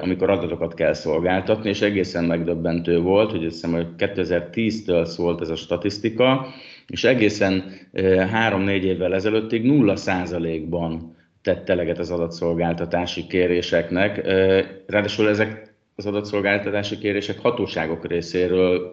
amikor 0.02 0.30
adatokat 0.30 0.74
kell 0.74 0.94
szolgáltatni, 0.94 1.70
és 1.70 1.82
egészen 1.82 2.24
megdöbbentő 2.24 3.00
volt, 3.00 3.32
hogy 3.32 3.42
hiszem, 3.42 3.72
hogy 3.72 3.88
2010-től 3.98 5.06
szólt 5.06 5.42
ez 5.42 5.50
a 5.50 5.56
statisztika, 5.56 6.48
és 6.88 7.04
egészen 7.04 7.64
3-4 7.94 8.82
évvel 8.82 9.14
ezelőttig 9.14 9.64
0%-ban 9.66 11.16
tett 11.42 11.70
eleget 11.70 12.00
az 12.00 12.12
adatszolgáltatási 12.12 13.28
kéréseknek. 13.28 14.28
Ráadásul 14.88 15.30
ezek 15.30 15.74
az 15.96 16.06
adatszolgáltatási 16.06 16.98
kérések 16.98 17.40
hatóságok 17.40 18.08
részéről 18.08 18.90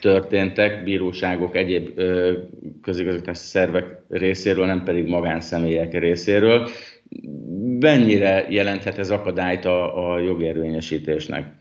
történtek, 0.00 0.84
bíróságok, 0.84 1.56
egyéb 1.56 2.00
közigazgatási 2.82 3.46
szervek 3.46 4.02
részéről, 4.08 4.66
nem 4.66 4.84
pedig 4.84 5.06
magánszemélyek 5.06 5.98
részéről 5.98 6.68
mennyire 7.80 8.46
jelenthet 8.48 8.98
ez 8.98 9.10
akadályt 9.10 9.64
a, 9.64 10.12
a 10.12 10.18
jogérvényesítésnek? 10.18 11.58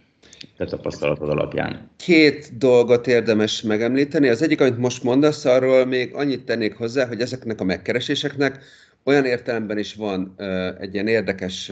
te 0.58 0.66
tapasztalatod 0.66 1.30
alapján? 1.30 1.90
Két 1.98 2.58
dolgot 2.58 3.08
érdemes 3.08 3.62
megemlíteni. 3.62 4.28
Az 4.28 4.42
egyik, 4.42 4.62
amit 4.62 4.78
most 4.78 5.04
mondasz, 5.04 5.46
arról 5.46 5.86
még 5.86 6.14
annyit 6.14 6.44
tennék 6.44 6.76
hozzá, 6.76 7.08
hogy 7.08 7.22
ezeknek 7.22 7.62
a 7.62 7.64
megkereséseknek 7.64 8.60
olyan 9.04 9.26
értelemben 9.26 9.78
is 9.78 9.94
van 9.94 10.36
egy 10.80 10.94
ilyen 10.94 11.08
érdekes 11.08 11.72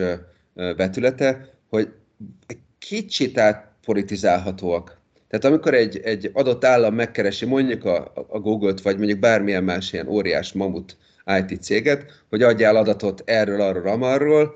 vetülete, 0.53 1.49
hogy 1.69 1.89
egy 2.47 2.57
kicsit 2.79 3.37
átpolitizálhatóak. 3.37 4.97
Tehát 5.29 5.45
amikor 5.45 5.73
egy, 5.73 5.99
egy 6.03 6.29
adott 6.33 6.65
állam 6.65 6.95
megkeresi 6.95 7.45
mondjuk 7.45 7.85
a, 7.85 8.11
a 8.29 8.39
Google-t, 8.39 8.81
vagy 8.81 8.97
mondjuk 8.97 9.19
bármilyen 9.19 9.63
más 9.63 9.93
ilyen 9.93 10.07
óriás 10.07 10.53
mamut 10.53 10.97
IT 11.27 11.61
céget, 11.61 12.23
hogy 12.29 12.41
adjál 12.41 12.75
adatot 12.75 13.21
erről, 13.25 13.61
arról, 13.61 13.87
amarról, 13.87 14.55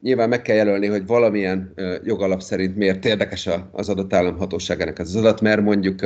nyilván 0.00 0.28
meg 0.28 0.42
kell 0.42 0.56
jelölni, 0.56 0.86
hogy 0.86 1.06
valamilyen 1.06 1.74
jogalap 2.04 2.40
szerint 2.40 2.76
miért 2.76 3.04
érdekes 3.04 3.48
az 3.72 3.88
adott 3.88 4.12
állam 4.12 4.40
az 4.96 5.16
adat, 5.16 5.40
mert 5.40 5.60
mondjuk, 5.60 6.00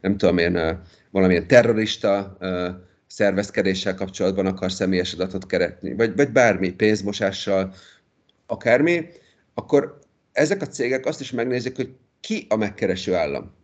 nem 0.00 0.16
tudom 0.16 0.38
én, 0.38 0.78
valamilyen 1.10 1.46
terrorista 1.46 2.38
szervezkedéssel 3.06 3.94
kapcsolatban 3.94 4.46
akar 4.46 4.72
személyes 4.72 5.12
adatot 5.12 5.46
keretni, 5.46 5.94
vagy, 5.94 6.16
vagy 6.16 6.30
bármi, 6.30 6.70
pénzmosással, 6.70 7.74
akármi, 8.46 9.06
akkor 9.54 9.98
ezek 10.32 10.62
a 10.62 10.66
cégek 10.66 11.06
azt 11.06 11.20
is 11.20 11.30
megnézik, 11.30 11.76
hogy 11.76 11.94
ki 12.20 12.46
a 12.48 12.56
megkereső 12.56 13.14
állam. 13.14 13.54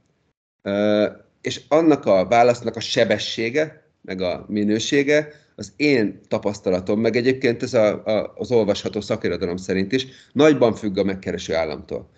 És 1.40 1.61
annak 1.68 2.05
a 2.05 2.27
válasznak 2.29 2.77
a 2.77 2.81
sebessége, 2.81 3.83
meg 4.03 4.20
a 4.20 4.44
minősége, 4.49 5.33
az 5.61 5.73
én 5.77 6.20
tapasztalatom, 6.29 7.01
meg 7.01 7.16
egyébként 7.16 7.62
ez 7.62 7.75
a, 7.75 8.05
a, 8.05 8.33
az 8.37 8.51
olvasható 8.53 9.01
szakirodalom 9.01 9.57
szerint 9.57 9.92
is, 9.92 10.07
nagyban 10.33 10.75
függ 10.75 10.99
a 10.99 11.05
megkereső 11.05 11.55
államtól. 11.55 12.11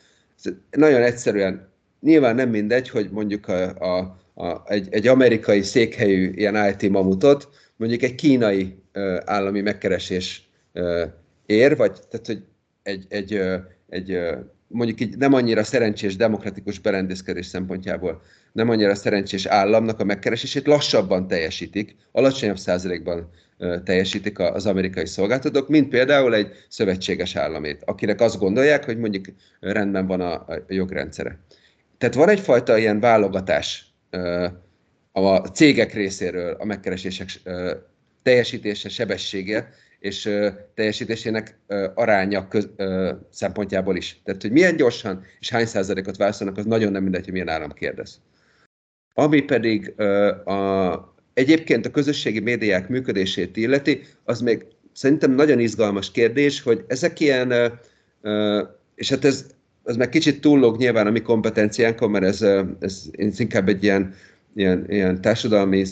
Ez 0.43 0.53
nagyon 0.71 1.03
egyszerűen, 1.03 1.69
nyilván 2.01 2.35
nem 2.35 2.49
mindegy, 2.49 2.89
hogy 2.89 3.11
mondjuk 3.11 3.49
a, 3.49 3.75
a, 3.75 4.19
a, 4.35 4.63
egy, 4.65 4.89
egy 4.91 5.07
amerikai 5.07 5.63
székhelyű 5.63 6.31
ilyen 6.35 6.69
IT 6.71 6.91
mamutot, 6.91 7.49
mondjuk 7.77 8.03
egy 8.03 8.15
kínai 8.15 8.75
ö, 8.93 9.21
állami 9.25 9.61
megkeresés 9.61 10.49
ö, 10.73 11.05
ér, 11.47 11.77
vagy 11.77 11.93
tehát, 11.93 12.27
hogy 12.27 12.43
egy, 12.83 13.07
egy, 13.09 13.33
ö, 13.35 13.57
egy 13.89 14.19
mondjuk 14.73 15.01
így 15.01 15.17
nem 15.17 15.33
annyira 15.33 15.65
szerencsés 15.65 16.17
demokratikus 16.17 16.79
berendezkedés 16.79 17.47
szempontjából 17.47 18.23
nem 18.53 18.69
annyira 18.69 18.95
szerencsés 18.95 19.47
államnak 19.47 20.01
a 20.01 20.05
megkeresését 20.05 20.67
lassabban 20.67 21.27
teljesítik, 21.27 21.97
alacsonyabb 22.13 22.59
százalékban 22.59 23.31
teljesítik 23.85 24.39
az 24.39 24.67
amerikai 24.67 25.07
szolgáltatók, 25.07 25.69
mint 25.69 25.89
például 25.89 26.35
egy 26.35 26.53
szövetséges 26.69 27.37
államét, 27.37 27.83
akinek 27.85 28.21
azt 28.21 28.39
gondolják, 28.39 28.85
hogy 28.85 28.99
mondjuk 28.99 29.25
rendben 29.61 30.07
van 30.07 30.21
a, 30.21 30.47
jogrendszere. 30.69 31.39
Tehát 31.99 32.15
van 32.15 32.29
egyfajta 32.29 32.79
ilyen 32.79 33.01
válogatás 33.01 33.87
a 35.13 35.37
cégek 35.37 35.95
részéről 35.95 36.57
a 36.59 36.65
megkeresések 36.65 37.29
teljesítése, 38.23 38.89
sebessége, 38.89 39.69
és 40.03 40.31
teljesítésének 40.75 41.59
aránya 41.95 42.49
köz, 42.49 42.69
szempontjából 43.31 43.97
is. 43.97 44.21
Tehát, 44.25 44.43
hogy 44.43 44.51
milyen 44.51 44.77
gyorsan 44.77 45.25
és 45.41 45.51
hány 45.51 45.67
százalékot 45.67 46.17
válaszolnak, 46.17 46.57
az 46.57 46.65
nagyon 46.65 46.93
nem 46.93 47.03
mindegy, 47.03 47.25
hogy 47.25 47.33
milyen 47.33 47.49
állam 47.49 47.73
kérdez. 47.73 48.21
Ami 49.15 49.41
pedig 49.41 50.01
a, 50.45 51.15
egyébként 51.35 51.87
a 51.87 51.91
közösségi 51.91 52.41
médiák 52.41 52.89
működését 52.89 53.57
illeti, 53.57 54.03
az 54.25 54.41
még 54.41 54.67
szerintem 54.93 55.31
nagyon 55.31 55.59
izgalmas 55.59 56.11
kérdés, 56.11 56.63
hogy 56.63 56.85
ezek 56.87 57.21
ilyen, 57.21 57.53
és 58.95 59.09
hát 59.09 59.25
ez, 59.25 59.47
ez 59.85 59.97
meg 59.97 60.09
kicsit 60.09 60.41
túllóg 60.41 60.77
nyilván 60.77 61.07
a 61.07 61.11
mi 61.11 61.21
kompetenciánkon, 61.21 62.11
mert 62.11 62.25
ez, 62.25 62.43
ez 62.81 63.11
inkább 63.39 63.69
egy 63.69 63.83
ilyen, 63.83 64.15
ilyen, 64.55 64.85
ilyen 64.89 65.21
társadalmi, 65.21 65.85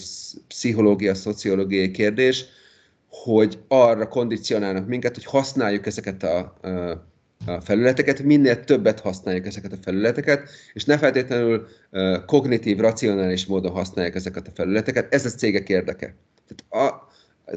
pszichológia, 0.48 1.14
szociológiai 1.14 1.90
kérdés, 1.90 2.44
hogy 3.10 3.58
arra 3.68 4.08
kondicionálnak 4.08 4.86
minket, 4.86 5.14
hogy 5.14 5.24
használjuk 5.24 5.86
ezeket 5.86 6.22
a, 6.22 6.38
a, 6.38 7.60
felületeket, 7.60 8.22
minél 8.22 8.64
többet 8.64 9.00
használjuk 9.00 9.46
ezeket 9.46 9.72
a 9.72 9.78
felületeket, 9.82 10.48
és 10.72 10.84
ne 10.84 10.98
feltétlenül 10.98 11.66
kognitív, 12.26 12.78
racionális 12.78 13.46
módon 13.46 13.72
használják 13.72 14.14
ezeket 14.14 14.48
a 14.48 14.52
felületeket. 14.54 15.14
Ez 15.14 15.24
a 15.24 15.30
cégek 15.30 15.68
érdeke. 15.68 16.14
Tehát 16.48 16.88
a 16.90 17.08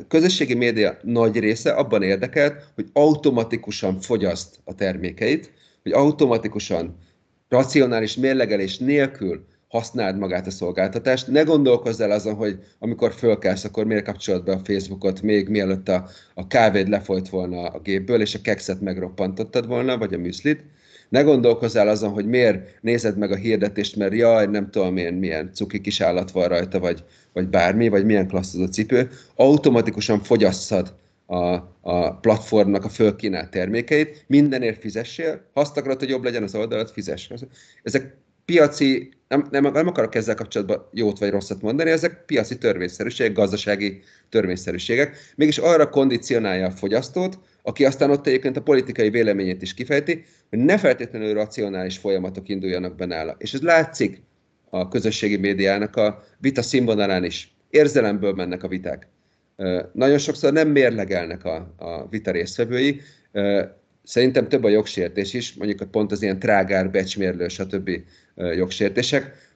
közösségi 0.08 0.54
média 0.54 0.98
nagy 1.02 1.40
része 1.40 1.72
abban 1.72 2.02
érdekelt, 2.02 2.72
hogy 2.76 2.90
automatikusan 2.94 4.00
fogyaszt 4.00 4.60
a 4.64 4.76
termékeit, 4.76 5.52
hogy 5.84 5.92
automatikusan 5.92 6.98
racionális 7.50 8.16
mérlegelés 8.16 8.78
nélkül 8.78 9.46
használd 9.74 10.18
magát 10.18 10.48
a 10.48 10.52
szolgáltatást. 10.52 11.28
Ne 11.28 11.42
gondolkozz 11.42 12.02
el 12.02 12.12
azon, 12.12 12.34
hogy 12.34 12.60
amikor 12.80 13.14
fölkelsz, 13.14 13.64
akkor 13.64 13.86
miért 13.86 14.06
kapcsolod 14.06 14.44
be 14.44 14.52
a 14.52 14.62
Facebookot, 14.64 15.22
még 15.22 15.50
mielőtt 15.50 15.90
a, 15.90 16.08
a 16.34 16.48
kávéd 16.48 16.88
lefolyt 16.88 17.30
volna 17.30 17.68
a 17.68 17.80
gépből, 17.80 18.22
és 18.22 18.36
a 18.36 18.42
kekszet 18.42 18.82
megroppantottad 18.82 19.68
volna, 19.68 19.98
vagy 19.98 20.14
a 20.14 20.18
műszlit. 20.18 20.64
Ne 21.10 21.22
gondolkozz 21.22 21.76
el 21.76 21.88
azon, 21.88 22.12
hogy 22.12 22.26
miért 22.26 22.82
nézed 22.82 23.18
meg 23.18 23.32
a 23.32 23.36
hirdetést, 23.36 23.96
mert 23.96 24.14
jaj, 24.14 24.46
nem 24.46 24.70
tudom 24.70 24.98
én, 24.98 25.14
milyen 25.14 25.50
cuki 25.54 25.82
kis 25.82 26.02
állat 26.02 26.32
van 26.32 26.48
rajta, 26.48 26.80
vagy, 26.80 27.04
vagy 27.34 27.48
bármi, 27.48 27.88
vagy 27.88 28.06
milyen 28.06 28.28
klassz 28.28 28.54
az 28.54 28.62
a 28.62 28.68
cipő. 28.68 29.10
Automatikusan 29.36 30.20
fogyasszad 30.20 30.94
a, 31.26 31.54
a 31.82 32.16
platformnak 32.22 32.86
a 32.86 32.90
fölkínált 32.90 33.50
termékeit, 33.50 34.24
mindenért 34.28 34.82
fizessél, 34.82 35.42
ha 35.54 35.62
azt 35.62 35.78
akarod, 35.78 36.00
hogy 36.00 36.10
jobb 36.10 36.24
legyen 36.24 36.44
az 36.44 36.56
oldalat, 36.56 36.92
fizess. 36.92 37.30
Ezek 37.84 38.22
piaci, 38.46 39.12
nem, 39.28 39.48
nem, 39.52 39.64
nem 39.64 39.88
akarok 39.88 40.16
ezzel 40.16 40.36
kapcsolatban 40.36 40.88
jót 40.92 41.20
vagy 41.20 41.30
rosszat 41.30 41.62
mondani, 41.62 41.90
ezek 41.90 42.26
piaci 42.26 42.58
törvényszerűségek, 42.58 43.34
gazdasági 43.34 44.02
törvényszerűségek, 44.30 45.18
mégis 45.36 45.58
arra 45.58 45.90
kondicionálja 45.90 46.66
a 46.66 46.72
fogyasztót, 46.72 47.40
aki 47.62 47.86
aztán 47.86 48.10
ott 48.10 48.28
egyébként 48.28 48.58
a 48.58 48.62
politikai 48.62 49.10
véleményét 49.10 49.62
is 49.62 49.74
kifejti, 49.74 50.26
hogy 50.50 50.60
ne 50.60 50.78
feltétlenül 50.78 51.34
racionális 51.34 51.98
folyamatok 51.98 52.50
induljanak 52.50 52.96
be 52.96 53.06
nála. 53.06 53.36
És 53.38 53.54
ez 53.54 53.62
látszik 53.62 54.22
a 54.70 54.88
közösségi 54.88 55.38
médiának 55.38 55.96
a 55.96 56.24
vita 56.38 56.62
színvonalán 56.62 57.24
is. 57.24 57.56
Érzelemből 57.70 58.34
mennek 58.34 58.64
a 58.64 58.68
viták. 58.68 59.08
Nagyon 59.94 60.18
sokszor 60.18 60.54
nem 60.54 60.70
mérlegelnek 60.70 61.46
a, 61.46 61.74
a 61.78 62.08
vita 62.10 62.32
résztvevői, 62.32 63.02
Szerintem 64.04 64.48
több 64.48 64.64
a 64.64 64.70
jogsértés 64.70 65.34
is, 65.34 65.54
mondjuk 65.54 65.92
pont 65.92 66.12
az 66.12 66.22
ilyen 66.22 66.40
trágár, 66.40 66.92
becsmérlő, 66.92 67.48
stb. 67.48 67.90
Jogsértések, 68.36 69.52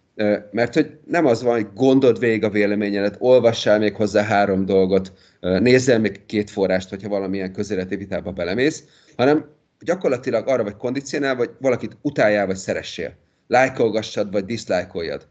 mert 0.52 0.74
hogy 0.74 0.98
nem 1.08 1.26
az 1.26 1.44
van, 1.44 1.54
hogy 1.54 1.68
gondold 1.74 2.20
végig 2.20 2.44
a 2.44 2.50
véleményedet, 2.50 3.16
olvassál 3.20 3.80
még 3.80 3.96
hozzá 3.96 4.24
három 4.24 4.66
dolgot, 4.66 5.14
nézzel 5.40 6.00
még 6.00 6.26
két 6.26 6.50
forrást, 6.50 6.90
hogyha 6.90 7.10
valamilyen 7.10 7.54
közéleti 7.54 7.96
vitába 7.96 8.32
belemész, 8.32 8.84
hanem 9.16 9.46
gyakorlatilag 9.80 10.48
arra 10.48 10.64
vagy 10.64 10.76
kondicionál, 10.76 11.36
vagy 11.36 11.50
valakit 11.60 11.98
utáljál, 12.02 12.46
vagy 12.46 12.56
szeressél. 12.56 13.14
Lájkolgassad, 13.48 14.32
vagy 14.32 14.46
diszlájkoljad. 14.46 15.28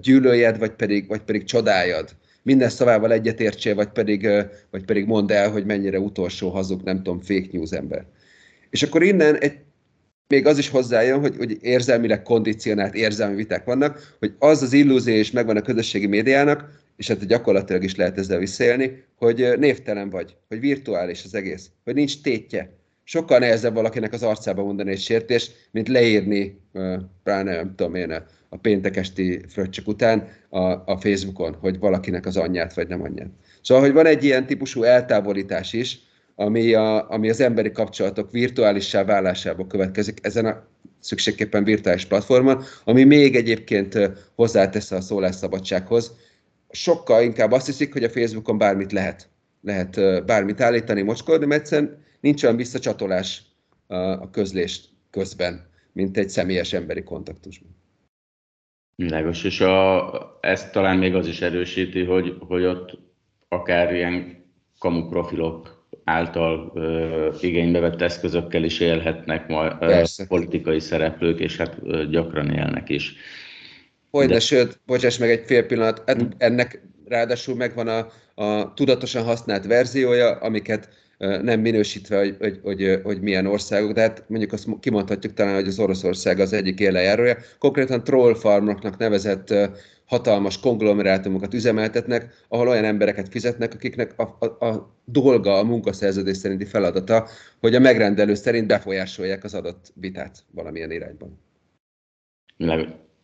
Gyűlöljed, 0.00 0.58
vagy 0.58 0.70
pedig, 0.70 1.08
vagy 1.08 1.20
pedig 1.20 1.44
csodáljad. 1.44 2.08
Minden 2.42 2.68
szavával 2.68 3.12
egyetértsél, 3.12 3.74
vagy 3.74 3.88
pedig, 3.88 4.28
vagy 4.70 4.84
pedig 4.84 5.06
mondd 5.06 5.32
el, 5.32 5.50
hogy 5.50 5.64
mennyire 5.64 5.98
utolsó 5.98 6.48
hazug, 6.48 6.82
nem 6.82 6.96
tudom, 6.96 7.20
fake 7.20 7.48
news 7.52 7.70
ember. 7.70 8.04
És 8.70 8.82
akkor 8.82 9.02
innen 9.02 9.36
egy, 9.36 9.58
még 10.30 10.46
az 10.46 10.58
is 10.58 10.68
hozzájön, 10.68 11.20
hogy, 11.20 11.34
hogy 11.36 11.58
érzelmileg 11.60 12.22
kondicionált 12.22 12.94
érzelmi 12.94 13.34
viták 13.34 13.64
vannak, 13.64 14.14
hogy 14.18 14.34
az 14.38 14.62
az 14.62 14.72
illúzió 14.72 15.14
is 15.14 15.30
megvan 15.30 15.56
a 15.56 15.62
közösségi 15.62 16.06
médiának, 16.06 16.68
és 16.96 17.08
hát 17.08 17.26
gyakorlatilag 17.26 17.84
is 17.84 17.96
lehet 17.96 18.18
ezzel 18.18 18.38
visszaélni, 18.38 19.04
hogy 19.16 19.54
névtelen 19.58 20.10
vagy, 20.10 20.36
hogy 20.48 20.60
virtuális 20.60 21.24
az 21.24 21.34
egész, 21.34 21.70
hogy 21.84 21.94
nincs 21.94 22.20
tétje. 22.20 22.78
Sokkal 23.04 23.38
nehezebb 23.38 23.74
valakinek 23.74 24.12
az 24.12 24.22
arcába 24.22 24.64
mondani 24.64 24.90
egy 24.90 25.00
sértést, 25.00 25.68
mint 25.70 25.88
leírni, 25.88 26.60
pláne 27.22 27.54
nem 27.54 27.74
tudom 27.76 27.94
én, 27.94 28.22
a 28.48 28.56
péntek 28.56 28.96
esti 28.96 29.40
fröccsök 29.48 29.88
után 29.88 30.28
a, 30.48 30.60
a 30.60 30.98
Facebookon, 31.00 31.54
hogy 31.54 31.78
valakinek 31.78 32.26
az 32.26 32.36
anyját 32.36 32.74
vagy 32.74 32.88
nem 32.88 33.02
anyját. 33.02 33.30
Szóval, 33.62 33.84
hogy 33.84 33.92
van 33.92 34.06
egy 34.06 34.24
ilyen 34.24 34.46
típusú 34.46 34.82
eltávolítás 34.82 35.72
is, 35.72 35.98
ami, 36.40 36.74
a, 36.74 37.10
ami 37.10 37.30
az 37.30 37.40
emberi 37.40 37.72
kapcsolatok 37.72 38.30
virtuálissá 38.30 39.04
válásából 39.04 39.66
következik 39.66 40.18
ezen 40.22 40.46
a 40.46 40.66
szükségképpen 40.98 41.64
virtuális 41.64 42.04
platformon, 42.04 42.62
ami 42.84 43.04
még 43.04 43.36
egyébként 43.36 43.98
hozzátesz 44.34 44.90
a 44.90 45.00
szólásszabadsághoz. 45.00 46.16
Sokkal 46.70 47.22
inkább 47.22 47.52
azt 47.52 47.66
hiszik, 47.66 47.92
hogy 47.92 48.04
a 48.04 48.08
Facebookon 48.08 48.58
bármit 48.58 48.92
lehet. 48.92 49.28
Lehet 49.62 50.24
bármit 50.24 50.60
állítani, 50.60 51.02
mocskolni, 51.02 51.46
mert 51.46 51.60
egyszerűen 51.60 52.04
nincs 52.20 52.42
olyan 52.42 52.56
visszacsatolás 52.56 53.42
a 53.86 54.30
közlés 54.30 54.88
közben, 55.10 55.68
mint 55.92 56.16
egy 56.16 56.28
személyes 56.28 56.72
emberi 56.72 57.02
kontaktusban. 57.02 57.76
Világos, 58.96 59.44
és 59.44 59.60
a, 59.60 60.38
ezt 60.40 60.72
talán 60.72 60.98
még 60.98 61.14
az 61.14 61.26
is 61.26 61.40
erősíti, 61.40 62.04
hogy, 62.04 62.36
hogy 62.40 62.64
ott 62.64 62.98
akár 63.48 63.94
ilyen 63.94 64.44
kamu 64.78 65.08
profilok 65.08 65.79
által 66.04 66.72
ö, 66.74 67.28
igénybe 67.40 67.80
vett 67.80 68.00
eszközökkel 68.00 68.64
is 68.64 68.80
élhetnek 68.80 69.48
majd 69.48 69.72
politikai 70.28 70.80
szereplők, 70.80 71.40
és 71.40 71.56
hát 71.56 71.76
ö, 71.82 72.06
gyakran 72.06 72.50
élnek 72.50 72.88
is. 72.88 73.14
Hogy 74.10 74.28
de, 74.28 74.40
sőt, 74.40 74.80
bocsáss 74.86 75.18
meg 75.18 75.30
egy 75.30 75.42
fél 75.46 75.66
pillanat, 75.66 76.02
hát 76.06 76.20
hm. 76.20 76.26
ennek 76.38 76.82
ráadásul 77.08 77.54
megvan 77.56 77.88
a, 77.88 78.06
a 78.34 78.74
tudatosan 78.74 79.24
használt 79.24 79.66
verziója, 79.66 80.30
amiket 80.30 80.88
nem 81.42 81.60
minősítve, 81.60 82.18
hogy, 82.18 82.36
hogy, 82.38 82.60
hogy, 82.62 83.00
hogy 83.02 83.20
milyen 83.20 83.46
országok, 83.46 83.92
de 83.92 84.00
hát 84.00 84.24
mondjuk 84.28 84.52
azt 84.52 84.66
kimondhatjuk 84.80 85.34
talán, 85.34 85.54
hogy 85.54 85.66
az 85.66 85.78
Oroszország 85.78 86.40
az 86.40 86.52
egyik 86.52 86.78
élejárója. 86.78 87.36
Konkrétan 87.58 88.04
troll 88.04 88.34
farmoknak 88.34 88.96
nevezett 88.96 89.54
hatalmas 90.10 90.60
konglomerátumokat 90.60 91.54
üzemeltetnek, 91.54 92.44
ahol 92.48 92.68
olyan 92.68 92.84
embereket 92.84 93.28
fizetnek, 93.28 93.74
akiknek 93.74 94.14
a, 94.18 94.36
a, 94.38 94.66
a 94.66 94.94
dolga, 95.04 95.58
a 95.58 95.64
munkaszerződés 95.64 96.36
szerinti 96.36 96.64
feladata, 96.64 97.26
hogy 97.60 97.74
a 97.74 97.80
megrendelő 97.80 98.34
szerint 98.34 98.66
befolyásolják 98.66 99.44
az 99.44 99.54
adott 99.54 99.92
vitát 99.94 100.38
valamilyen 100.50 100.90
irányban. 100.90 101.38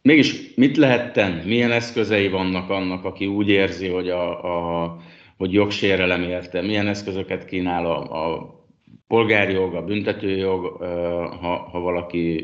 Mégis 0.03 0.55
mit 0.55 0.77
lehet 0.77 1.13
tenni? 1.13 1.47
Milyen 1.47 1.73
eszközei 1.73 2.29
vannak 2.29 2.71
annak, 2.71 3.05
aki 3.05 3.27
úgy 3.27 3.49
érzi, 3.49 3.89
hogy, 3.89 4.09
a, 4.09 4.45
a, 4.85 4.97
hogy 5.37 5.53
jogsérelem 5.53 6.23
érte? 6.23 6.63
Milyen 6.63 6.87
eszközöket 6.87 7.45
kínál 7.45 7.87
a, 7.87 8.35
a 8.35 8.55
polgári 9.07 9.53
jog, 9.53 9.75
a 9.75 9.85
büntetőjog, 9.85 10.65
ha, 11.41 11.69
ha 11.71 11.81
valaki 11.81 12.39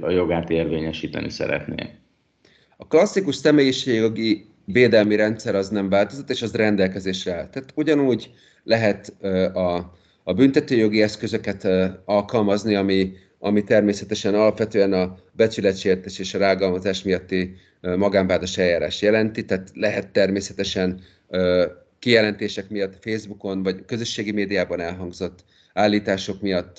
a 0.00 0.10
jogát 0.10 0.50
érvényesíteni 0.50 1.30
szeretné? 1.30 2.01
A 2.82 2.86
klasszikus 2.86 3.34
személyiségjogi 3.34 4.46
védelmi 4.64 5.16
rendszer 5.16 5.54
az 5.54 5.68
nem 5.68 5.88
változott, 5.88 6.30
és 6.30 6.42
az 6.42 6.54
rendelkezésre 6.54 7.34
áll. 7.34 7.48
Tehát 7.48 7.72
ugyanúgy 7.74 8.30
lehet 8.64 9.08
a, 9.54 9.92
a 10.22 10.32
büntetőjogi 10.34 11.02
eszközöket 11.02 11.68
alkalmazni, 12.04 12.74
ami, 12.74 13.12
ami 13.38 13.64
természetesen 13.64 14.34
alapvetően 14.34 14.92
a 14.92 15.18
becsületsértés 15.32 16.18
és 16.18 16.34
a 16.34 16.38
rágalmazás 16.38 17.02
miatti 17.02 17.54
magánvádos 17.80 18.58
eljárás 18.58 19.02
jelenti, 19.02 19.44
tehát 19.44 19.70
lehet 19.74 20.12
természetesen 20.12 21.00
kijelentések 21.98 22.68
miatt 22.68 22.96
Facebookon 23.00 23.62
vagy 23.62 23.84
közösségi 23.84 24.32
médiában 24.32 24.80
elhangzott 24.80 25.44
állítások 25.72 26.40
miatt 26.40 26.76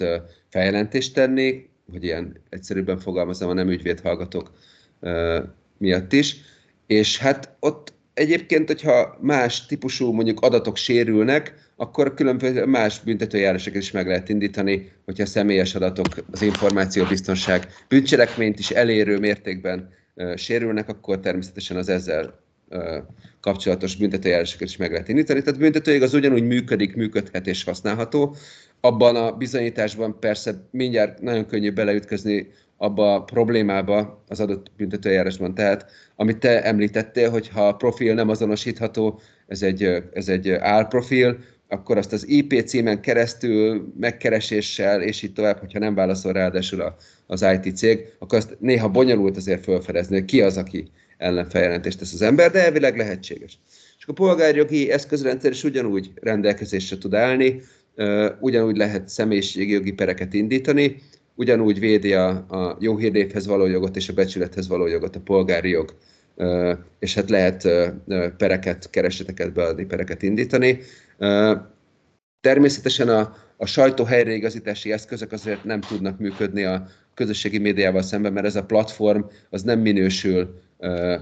feljelentést 0.50 1.14
tenni, 1.14 1.70
hogy 1.92 2.04
ilyen 2.04 2.42
egyszerűbben 2.50 3.00
fogalmazom 3.00 3.50
a 3.50 3.54
nem 3.54 3.70
ügyvéd 3.70 4.00
hallgatók 4.00 4.52
miatt 5.84 6.14
is, 6.14 6.36
és 6.88 7.18
hát 7.18 7.56
ott 7.60 7.94
egyébként, 8.14 8.68
hogyha 8.68 9.18
más 9.22 9.66
típusú 9.66 10.12
mondjuk 10.12 10.40
adatok 10.40 10.78
sérülnek, 10.78 11.54
akkor 11.76 12.14
különböző 12.14 12.66
más 12.66 13.00
büntetőjárásokat 13.00 13.82
is 13.82 13.92
meg 13.92 14.08
lehet 14.08 14.30
indítani, 14.30 14.92
hogyha 15.06 15.26
személyes 15.26 15.76
adatok, 15.76 16.08
az 16.32 16.42
információbiztonság 16.42 17.68
bűncselekményt 17.88 18.60
is 18.60 18.70
elérő 18.70 19.20
mértékben 19.20 19.90
uh, 20.16 20.36
sérülnek, 20.36 20.90
akkor 20.90 21.20
természetesen 21.20 21.78
az 21.78 21.90
ezzel 21.90 22.40
uh, 22.70 22.98
kapcsolatos 23.42 23.96
büntetőjárásokat 23.96 24.68
is 24.68 24.78
meg 24.78 24.92
lehet 24.92 25.08
indítani. 25.08 25.42
Tehát 25.42 25.60
büntetőjég 25.60 26.02
az 26.02 26.14
ugyanúgy 26.14 26.44
működik, 26.44 26.96
működhet 26.96 27.48
és 27.48 27.64
használható. 27.64 28.36
Abban 28.82 29.16
a 29.16 29.32
bizonyításban 29.32 30.20
persze 30.20 30.68
mindjárt 30.72 31.22
nagyon 31.22 31.46
könnyű 31.46 31.72
beleütközni 31.72 32.48
abba 32.84 33.14
a 33.14 33.24
problémába 33.24 34.24
az 34.28 34.40
adott 34.40 34.72
büntetőjárásban. 34.78 35.54
Tehát, 35.54 35.86
amit 36.16 36.38
te 36.38 36.64
említettél, 36.64 37.30
hogy 37.30 37.50
ha 37.50 37.68
a 37.68 37.76
profil 37.76 38.14
nem 38.14 38.30
azonosítható, 38.30 39.20
ez 39.48 39.62
egy, 39.62 39.84
ez 40.14 40.28
egy 40.28 40.50
álprofil, 40.52 41.38
akkor 41.68 41.98
azt 41.98 42.14
az 42.14 42.28
IP 42.28 42.62
címen 42.66 43.02
keresztül, 43.02 43.94
megkereséssel, 44.00 45.02
és 45.02 45.22
így 45.22 45.34
tovább, 45.34 45.60
hogyha 45.60 45.80
nem 45.80 45.96
válaszol 45.96 46.34
ráadásul 46.34 46.96
az 47.28 47.46
IT 47.64 47.76
cég, 47.76 48.06
akkor 48.20 48.38
azt 48.38 48.58
néha 48.60 48.90
bonyolult 48.90 49.38
azért 49.38 49.64
felfedezni, 49.64 50.16
hogy 50.16 50.26
ki 50.26 50.42
az, 50.42 50.58
aki 50.58 50.88
ellen 51.18 51.50
tesz 51.82 52.14
az 52.14 52.22
ember, 52.22 52.52
de 52.52 52.64
elvileg 52.64 52.98
lehetséges. 52.98 53.60
És 53.98 54.06
a 54.06 54.14
polgárjogi 54.14 54.92
eszközrendszer 54.92 55.52
is 55.52 55.64
ugyanúgy 55.64 56.12
rendelkezésre 56.16 56.98
tud 56.98 57.14
állni, 57.14 57.62
ugyanúgy 58.40 58.78
lehet 58.78 59.10
személyiségi 59.10 59.72
jogi 59.72 59.92
pereket 59.92 60.34
indítani, 60.34 61.02
ugyanúgy 61.36 61.80
védi 61.80 62.14
a, 62.14 62.28
a 62.30 62.78
jó 62.80 62.98
hírnévhez 62.98 63.46
való 63.46 63.66
jogot 63.66 63.96
és 63.96 64.10
a 64.10 64.14
becsülethez 64.14 64.68
való 64.68 64.88
jogot 64.88 65.16
a 65.16 65.20
polgári 65.20 65.70
jog, 65.70 65.96
és 67.00 67.14
hát 67.14 67.30
lehet 67.30 67.68
pereket, 68.38 68.90
kereseteket 68.90 69.54
beadni, 69.54 69.86
pereket 69.86 70.22
indítani. 70.22 70.80
Természetesen 72.42 73.10
a, 73.10 73.36
a 73.58 73.66
sajtó 73.66 74.04
helyreigazítási 74.04 74.92
eszközök 74.92 75.32
azért 75.32 75.64
nem 75.64 75.82
tudnak 75.82 76.20
működni 76.20 76.64
a 76.64 76.88
közösségi 77.14 77.58
médiával 77.58 78.02
szemben, 78.02 78.34
mert 78.34 78.46
ez 78.46 78.56
a 78.56 78.66
platform 78.66 79.22
az 79.50 79.64
nem 79.64 79.80
minősül 79.80 80.62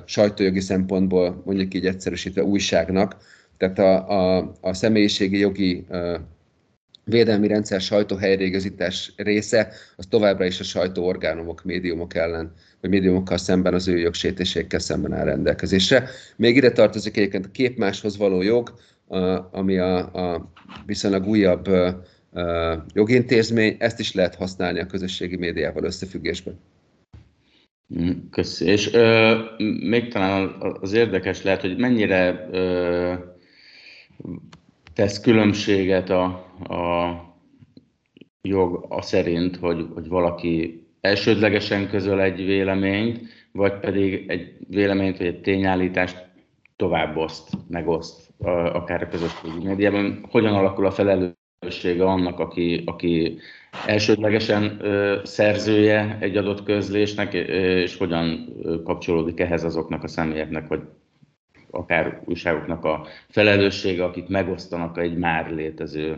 sajtójogi 0.05 0.59
szempontból, 0.59 1.41
mondjuk 1.45 1.73
így 1.73 1.85
egyszerűsítve 1.85 2.43
újságnak, 2.43 3.17
tehát 3.57 3.79
a, 3.79 4.09
a, 4.09 4.51
a 4.61 4.73
személyiségi 4.73 5.37
jogi 5.37 5.85
védelmi 7.11 7.47
rendszer 7.47 7.81
sajtóhelyreigazítás 7.81 9.13
része, 9.15 9.73
az 9.95 10.05
továbbra 10.09 10.45
is 10.45 10.59
a 10.59 10.63
sajtóorgánumok, 10.63 11.63
médiumok 11.63 12.15
ellen, 12.15 12.53
vagy 12.81 12.89
médiumokkal 12.89 13.37
szemben 13.37 13.73
az 13.73 13.87
ő 13.87 13.97
jogsértésekkel 13.97 14.79
szemben 14.79 15.13
áll 15.13 15.25
rendelkezésre. 15.25 16.09
Még 16.35 16.55
ide 16.55 16.71
tartozik 16.71 17.17
egyébként 17.17 17.45
a 17.45 17.51
képmáshoz 17.51 18.17
való 18.17 18.41
jog, 18.41 18.73
ami 19.51 19.77
a, 19.77 19.97
a 19.97 20.51
viszonylag 20.85 21.27
újabb 21.27 21.69
jogintézmény, 22.93 23.75
ezt 23.79 23.99
is 23.99 24.13
lehet 24.13 24.35
használni 24.35 24.79
a 24.79 24.85
közösségi 24.85 25.35
médiával 25.35 25.83
összefüggésben. 25.83 26.59
Mm, 27.99 28.11
köszi. 28.31 28.65
És 28.65 28.93
ö, 28.93 29.37
még 29.79 30.11
talán 30.11 30.55
az 30.81 30.93
érdekes 30.93 31.43
lehet, 31.43 31.61
hogy 31.61 31.77
mennyire 31.77 32.47
ö, 32.51 33.13
tesz 35.01 35.19
különbséget 35.19 36.09
a, 36.09 36.23
a 36.69 37.13
jog 38.41 38.85
a 38.89 39.01
szerint, 39.01 39.57
hogy, 39.57 39.87
hogy 39.93 40.07
valaki 40.07 40.83
elsődlegesen 40.99 41.89
közöl 41.89 42.21
egy 42.21 42.45
véleményt, 42.45 43.19
vagy 43.51 43.79
pedig 43.79 44.29
egy 44.29 44.57
véleményt 44.67 45.17
vagy 45.17 45.27
egy 45.27 45.41
tényállítást 45.41 46.25
továbboszt, 46.75 47.49
megoszt, 47.69 48.33
akár 48.73 49.01
a 49.01 49.07
közösségi 49.07 49.67
médiában. 49.67 50.25
Hogyan 50.29 50.53
alakul 50.53 50.85
a 50.85 50.91
felelőssége 50.91 52.03
annak, 52.03 52.39
aki, 52.39 52.83
aki 52.85 53.37
elsődlegesen 53.85 54.77
ö, 54.81 55.19
szerzője 55.23 56.17
egy 56.19 56.37
adott 56.37 56.63
közlésnek, 56.63 57.33
és 57.33 57.97
hogyan 57.97 58.53
kapcsolódik 58.83 59.39
ehhez 59.39 59.63
azoknak 59.63 60.03
a 60.03 60.07
személyeknek, 60.07 60.67
hogy 60.67 60.81
akár 61.71 62.21
újságoknak 62.25 62.85
a 62.85 63.07
felelőssége, 63.29 64.03
akik 64.03 64.27
megosztanak 64.27 64.97
egy 64.97 65.17
már 65.17 65.51
létező 65.51 66.17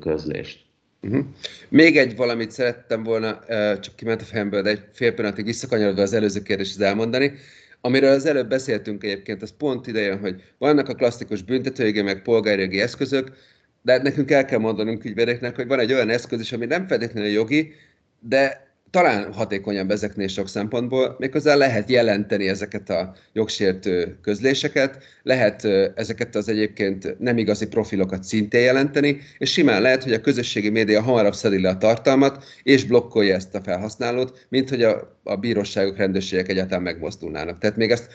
közlést. 0.00 0.62
Uh-huh. 1.02 1.24
Még 1.68 1.96
egy 1.96 2.16
valamit 2.16 2.50
szerettem 2.50 3.02
volna, 3.02 3.38
csak 3.80 3.96
kiment 3.96 4.20
a 4.20 4.24
fejemből, 4.24 4.62
de 4.62 4.70
egy 4.70 4.82
fél 4.92 5.14
pillanatig 5.14 5.44
visszakanyarodva 5.44 6.02
az 6.02 6.12
előző 6.12 6.42
kérdéshez 6.42 6.80
elmondani. 6.80 7.32
Amiről 7.80 8.10
az 8.10 8.26
előbb 8.26 8.48
beszéltünk 8.48 9.04
egyébként, 9.04 9.42
az 9.42 9.54
pont 9.58 9.86
ideje, 9.86 10.16
hogy 10.16 10.42
vannak 10.58 10.88
a 10.88 10.94
klasszikus 10.94 11.42
büntetőjogi, 11.42 12.02
meg 12.02 12.22
polgárjogi 12.22 12.80
eszközök, 12.80 13.36
de 13.82 14.02
nekünk 14.02 14.30
el 14.30 14.44
kell 14.44 14.58
mondanunk 14.58 15.04
ügyvédeknek, 15.04 15.56
hogy 15.56 15.66
van 15.66 15.78
egy 15.78 15.92
olyan 15.92 16.10
eszköz 16.10 16.40
is, 16.40 16.52
ami 16.52 16.66
nem 16.66 16.86
feltétlenül 16.86 17.30
jogi, 17.30 17.72
de 18.20 18.63
talán 18.94 19.32
hatékonyabb 19.32 19.90
ezeknél 19.90 20.28
sok 20.28 20.48
szempontból, 20.48 21.16
méghozzá 21.18 21.54
lehet 21.54 21.90
jelenteni 21.90 22.48
ezeket 22.48 22.90
a 22.90 23.14
jogsértő 23.32 24.18
közléseket, 24.22 24.98
lehet 25.22 25.64
ezeket 25.94 26.34
az 26.34 26.48
egyébként 26.48 27.18
nem 27.18 27.38
igazi 27.38 27.66
profilokat 27.66 28.24
szintén 28.24 28.60
jelenteni, 28.60 29.20
és 29.38 29.52
simán 29.52 29.82
lehet, 29.82 30.02
hogy 30.02 30.12
a 30.12 30.20
közösségi 30.20 30.70
média 30.70 31.02
hamarabb 31.02 31.34
szedi 31.34 31.60
le 31.60 31.68
a 31.68 31.76
tartalmat, 31.76 32.44
és 32.62 32.84
blokkolja 32.84 33.34
ezt 33.34 33.54
a 33.54 33.62
felhasználót, 33.62 34.46
mint 34.48 34.68
hogy 34.68 34.82
a, 34.82 35.18
a 35.24 35.36
bíróságok, 35.36 35.96
rendőrségek 35.96 36.48
egyáltalán 36.48 36.82
megmozdulnának. 36.82 37.58
Tehát 37.58 37.76
még 37.76 37.90
ezt 37.90 38.08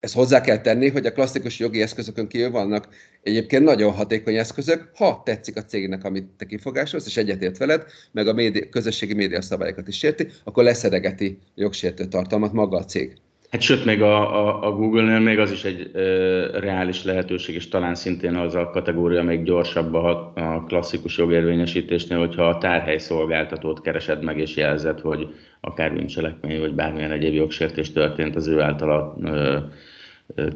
ezt 0.00 0.14
hozzá 0.14 0.40
kell 0.40 0.60
tenni, 0.60 0.88
hogy 0.88 1.06
a 1.06 1.12
klasszikus 1.12 1.58
jogi 1.58 1.82
eszközökön 1.82 2.28
kívül 2.28 2.50
vannak 2.50 2.88
egyébként 3.22 3.64
nagyon 3.64 3.92
hatékony 3.92 4.36
eszközök, 4.36 4.90
ha 4.96 5.22
tetszik 5.24 5.56
a 5.56 5.62
cégnek, 5.62 6.04
amit 6.04 6.28
te 6.36 6.44
kifogásolsz, 6.44 7.06
és 7.06 7.16
egyetért 7.16 7.58
veled, 7.58 7.84
meg 8.12 8.28
a 8.28 8.32
média, 8.32 8.68
közösségi 8.68 9.14
média 9.14 9.42
szabályokat 9.42 9.88
is 9.88 9.98
sérti, 9.98 10.26
akkor 10.44 10.64
leszedegeti 10.64 11.38
jogsértő 11.54 12.04
tartalmat 12.04 12.52
maga 12.52 12.76
a 12.76 12.84
cég. 12.84 13.16
Hát 13.50 13.60
sőt, 13.60 13.84
még 13.84 14.02
a, 14.02 14.46
a, 14.46 14.66
a 14.66 14.72
Google-nél 14.72 15.18
még 15.18 15.38
az 15.38 15.50
is 15.50 15.64
egy 15.64 15.90
e, 15.94 16.00
reális 16.60 17.04
lehetőség, 17.04 17.54
és 17.54 17.68
talán 17.68 17.94
szintén 17.94 18.34
az 18.34 18.54
a 18.54 18.70
kategória 18.70 19.22
még 19.22 19.42
gyorsabb 19.42 19.94
a, 19.94 20.32
a 20.34 20.64
klasszikus 20.66 21.16
jogérvényesítésnél, 21.18 22.18
hogyha 22.18 22.48
a 22.48 22.58
tárhely 22.58 22.98
szolgáltatót 22.98 23.80
keresed 23.80 24.22
meg 24.22 24.38
és 24.38 24.56
jelzed, 24.56 25.00
hogy 25.00 25.34
akár 25.60 25.94
bűncselekmény, 25.94 26.60
vagy 26.60 26.74
bármilyen 26.74 27.12
egyéb 27.12 27.34
jogsértés 27.34 27.92
történt 27.92 28.36
az 28.36 28.46
ő 28.46 28.60
általa 28.60 29.16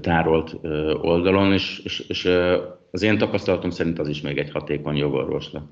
tárolt 0.00 0.54
oldalon, 1.02 1.52
és, 1.52 1.80
és, 1.84 2.00
és 2.08 2.24
az 2.90 3.02
én 3.02 3.18
tapasztalatom 3.18 3.70
szerint 3.70 3.98
az 3.98 4.08
is 4.08 4.20
még 4.20 4.38
egy 4.38 4.50
hatékony 4.50 4.96
jogorvoslat. 4.96 5.62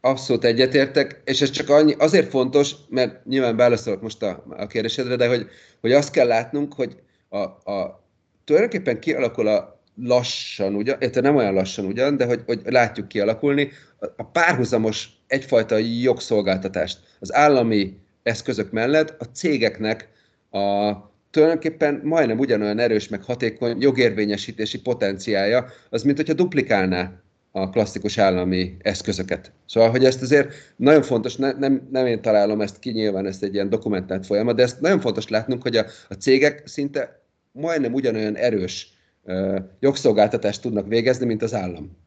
Abszolút 0.00 0.44
egyetértek, 0.44 1.22
és 1.24 1.40
ez 1.40 1.50
csak 1.50 1.68
annyi, 1.68 1.94
azért 1.98 2.28
fontos, 2.28 2.74
mert 2.88 3.24
nyilván 3.24 3.56
válaszolok 3.56 4.02
most 4.02 4.22
a, 4.22 4.44
a 4.48 4.66
kérdésedre, 4.66 5.16
de 5.16 5.28
hogy, 5.28 5.46
hogy 5.80 5.92
azt 5.92 6.12
kell 6.12 6.26
látnunk, 6.26 6.74
hogy 6.74 6.96
a, 7.28 7.38
a, 7.38 8.04
tulajdonképpen 8.44 9.00
kialakul 9.00 9.46
a 9.46 9.80
lassan 10.02 10.74
ugyan, 10.74 10.96
illetve 11.00 11.20
nem 11.20 11.36
olyan 11.36 11.54
lassan 11.54 11.84
ugyan, 11.84 12.16
de 12.16 12.26
hogy, 12.26 12.42
hogy 12.46 12.60
látjuk 12.64 13.08
kialakulni, 13.08 13.70
a 14.16 14.24
párhuzamos 14.24 15.08
egyfajta 15.26 15.76
jogszolgáltatást 15.76 16.98
az 17.20 17.34
állami 17.34 17.96
eszközök 18.22 18.70
mellett 18.70 19.20
a 19.20 19.24
cégeknek 19.24 20.08
a 20.50 20.92
tulajdonképpen 21.34 22.00
majdnem 22.04 22.38
ugyanolyan 22.38 22.78
erős, 22.78 23.08
meg 23.08 23.22
hatékony 23.22 23.80
jogérvényesítési 23.80 24.80
potenciája, 24.80 25.66
az 25.90 26.02
mint 26.02 26.16
hogyha 26.16 26.32
duplikálná 26.32 27.12
a 27.50 27.70
klasszikus 27.70 28.18
állami 28.18 28.76
eszközöket. 28.80 29.52
Szóval, 29.66 29.90
hogy 29.90 30.04
ezt 30.04 30.22
azért 30.22 30.54
nagyon 30.76 31.02
fontos, 31.02 31.36
ne, 31.36 31.52
nem, 31.52 31.88
nem 31.90 32.06
én 32.06 32.22
találom 32.22 32.60
ezt 32.60 32.78
ki, 32.78 32.90
nyilván 32.90 33.26
ezt 33.26 33.42
egy 33.42 33.54
ilyen 33.54 33.68
dokumentált 33.68 34.26
folyamat, 34.26 34.56
de 34.56 34.62
ezt 34.62 34.80
nagyon 34.80 35.00
fontos 35.00 35.28
látnunk, 35.28 35.62
hogy 35.62 35.76
a, 35.76 35.84
a 36.08 36.14
cégek 36.14 36.62
szinte 36.66 37.22
majdnem 37.52 37.92
ugyanolyan 37.92 38.36
erős 38.36 38.92
uh, 39.22 39.58
jogszolgáltatást 39.80 40.62
tudnak 40.62 40.88
végezni, 40.88 41.26
mint 41.26 41.42
az 41.42 41.54
állam. 41.54 42.03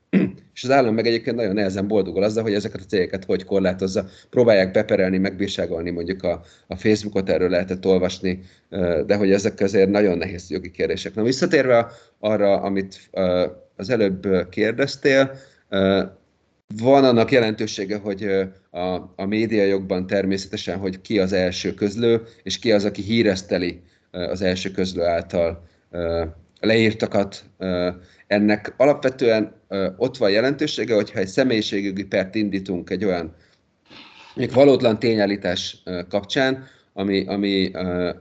És 0.57 0.63
az 0.63 0.71
állam 0.71 0.93
meg 0.93 1.07
egyébként 1.07 1.35
nagyon 1.35 1.53
nehezen 1.53 1.87
boldogul 1.87 2.23
azzal, 2.23 2.43
hogy 2.43 2.53
ezeket 2.53 2.81
a 2.81 2.85
cégeket 2.85 3.25
hogy 3.25 3.45
korlátozza. 3.45 4.05
Próbálják 4.29 4.71
beperelni, 4.71 5.17
megbírságolni 5.17 5.89
mondjuk 5.89 6.23
a, 6.23 6.41
a 6.67 6.75
Facebookot, 6.75 7.29
erről 7.29 7.49
lehetett 7.49 7.85
olvasni, 7.85 8.39
de 9.05 9.15
hogy 9.15 9.31
ezek 9.31 9.59
azért 9.59 9.89
nagyon 9.89 10.17
nehéz 10.17 10.49
jogi 10.49 10.71
kérdések. 10.71 11.15
Na 11.15 11.23
visszatérve 11.23 11.91
arra, 12.19 12.61
amit 12.61 13.09
az 13.75 13.89
előbb 13.89 14.49
kérdeztél, 14.49 15.31
van 16.77 17.03
annak 17.03 17.31
jelentősége, 17.31 17.97
hogy 17.97 18.23
a, 18.71 18.95
a 19.15 19.25
médiajogban 19.25 20.07
természetesen, 20.07 20.77
hogy 20.77 21.01
ki 21.01 21.19
az 21.19 21.33
első 21.33 21.73
közlő, 21.73 22.21
és 22.43 22.59
ki 22.59 22.71
az, 22.71 22.85
aki 22.85 23.01
híreszteli 23.01 23.81
az 24.11 24.41
első 24.41 24.71
közlő 24.71 25.03
által 25.03 25.67
leírtakat. 26.59 27.43
Ennek 28.27 28.73
alapvetően 28.77 29.53
ott 29.97 30.17
van 30.17 30.31
jelentősége, 30.31 30.95
hogyha 30.95 31.19
egy 31.19 31.27
személyiségjogi 31.27 32.05
pert 32.05 32.35
indítunk 32.35 32.89
egy 32.89 33.05
olyan 33.05 33.35
még 34.37 34.53
valótlan 34.53 34.99
tényállítás 34.99 35.83
kapcsán, 36.09 36.67
ami, 36.93 37.25
ami, 37.25 37.71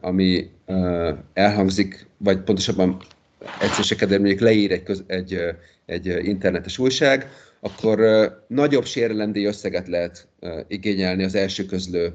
ami 0.00 0.50
elhangzik, 1.32 2.06
vagy 2.16 2.40
pontosabban 2.40 2.96
egyszerűségedben 3.60 4.18
mondjuk 4.20 4.40
leír 4.40 4.72
egy, 4.72 5.04
egy, 5.06 5.38
egy 5.86 6.06
internetes 6.06 6.78
újság, 6.78 7.30
akkor 7.60 7.98
nagyobb 8.48 8.84
sérelendíj 8.84 9.44
összeget 9.44 9.88
lehet 9.88 10.28
igényelni 10.68 11.24
az 11.24 11.34
első 11.34 11.64
közlő 11.64 12.12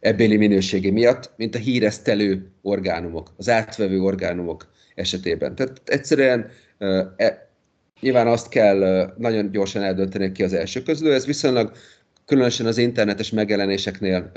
ebbéli 0.00 0.36
minőségi 0.36 0.90
miatt, 0.90 1.30
mint 1.36 1.54
a 1.54 1.58
híresztelő 1.58 2.50
orgánumok, 2.62 3.32
az 3.36 3.48
átvevő 3.48 4.00
orgánumok 4.00 4.66
esetében. 4.94 5.54
Tehát 5.54 5.80
egyszerűen 5.84 6.50
e, 7.16 7.50
nyilván 8.00 8.26
azt 8.26 8.48
kell 8.48 9.12
nagyon 9.18 9.50
gyorsan 9.50 9.82
eldönteni 9.82 10.32
ki 10.32 10.42
az 10.42 10.52
első 10.52 10.82
közlő, 10.82 11.12
ez 11.14 11.26
viszonylag 11.26 11.72
különösen 12.26 12.66
az 12.66 12.78
internetes 12.78 13.30
megjelenéseknél 13.30 14.32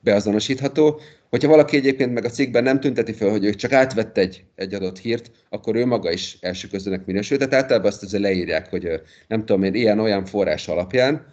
beazonosítható. 0.00 1.00
Hogyha 1.30 1.48
valaki 1.48 1.76
egyébként 1.76 2.12
meg 2.12 2.24
a 2.24 2.28
cikkben 2.28 2.62
nem 2.62 2.80
tünteti 2.80 3.12
fel, 3.12 3.30
hogy 3.30 3.44
ő 3.44 3.54
csak 3.54 3.72
átvett 3.72 4.18
egy, 4.18 4.44
egy 4.54 4.74
adott 4.74 4.98
hírt, 4.98 5.30
akkor 5.48 5.76
ő 5.76 5.86
maga 5.86 6.12
is 6.12 6.38
első 6.40 6.68
közönnek 6.68 7.04
minősül. 7.04 7.38
Tehát 7.38 7.54
általában 7.54 7.90
azt 7.90 8.02
azért 8.02 8.22
leírják, 8.22 8.70
hogy 8.70 9.00
nem 9.28 9.44
tudom 9.44 9.62
én, 9.62 9.74
ilyen-olyan 9.74 10.24
forrás 10.24 10.68
alapján, 10.68 11.26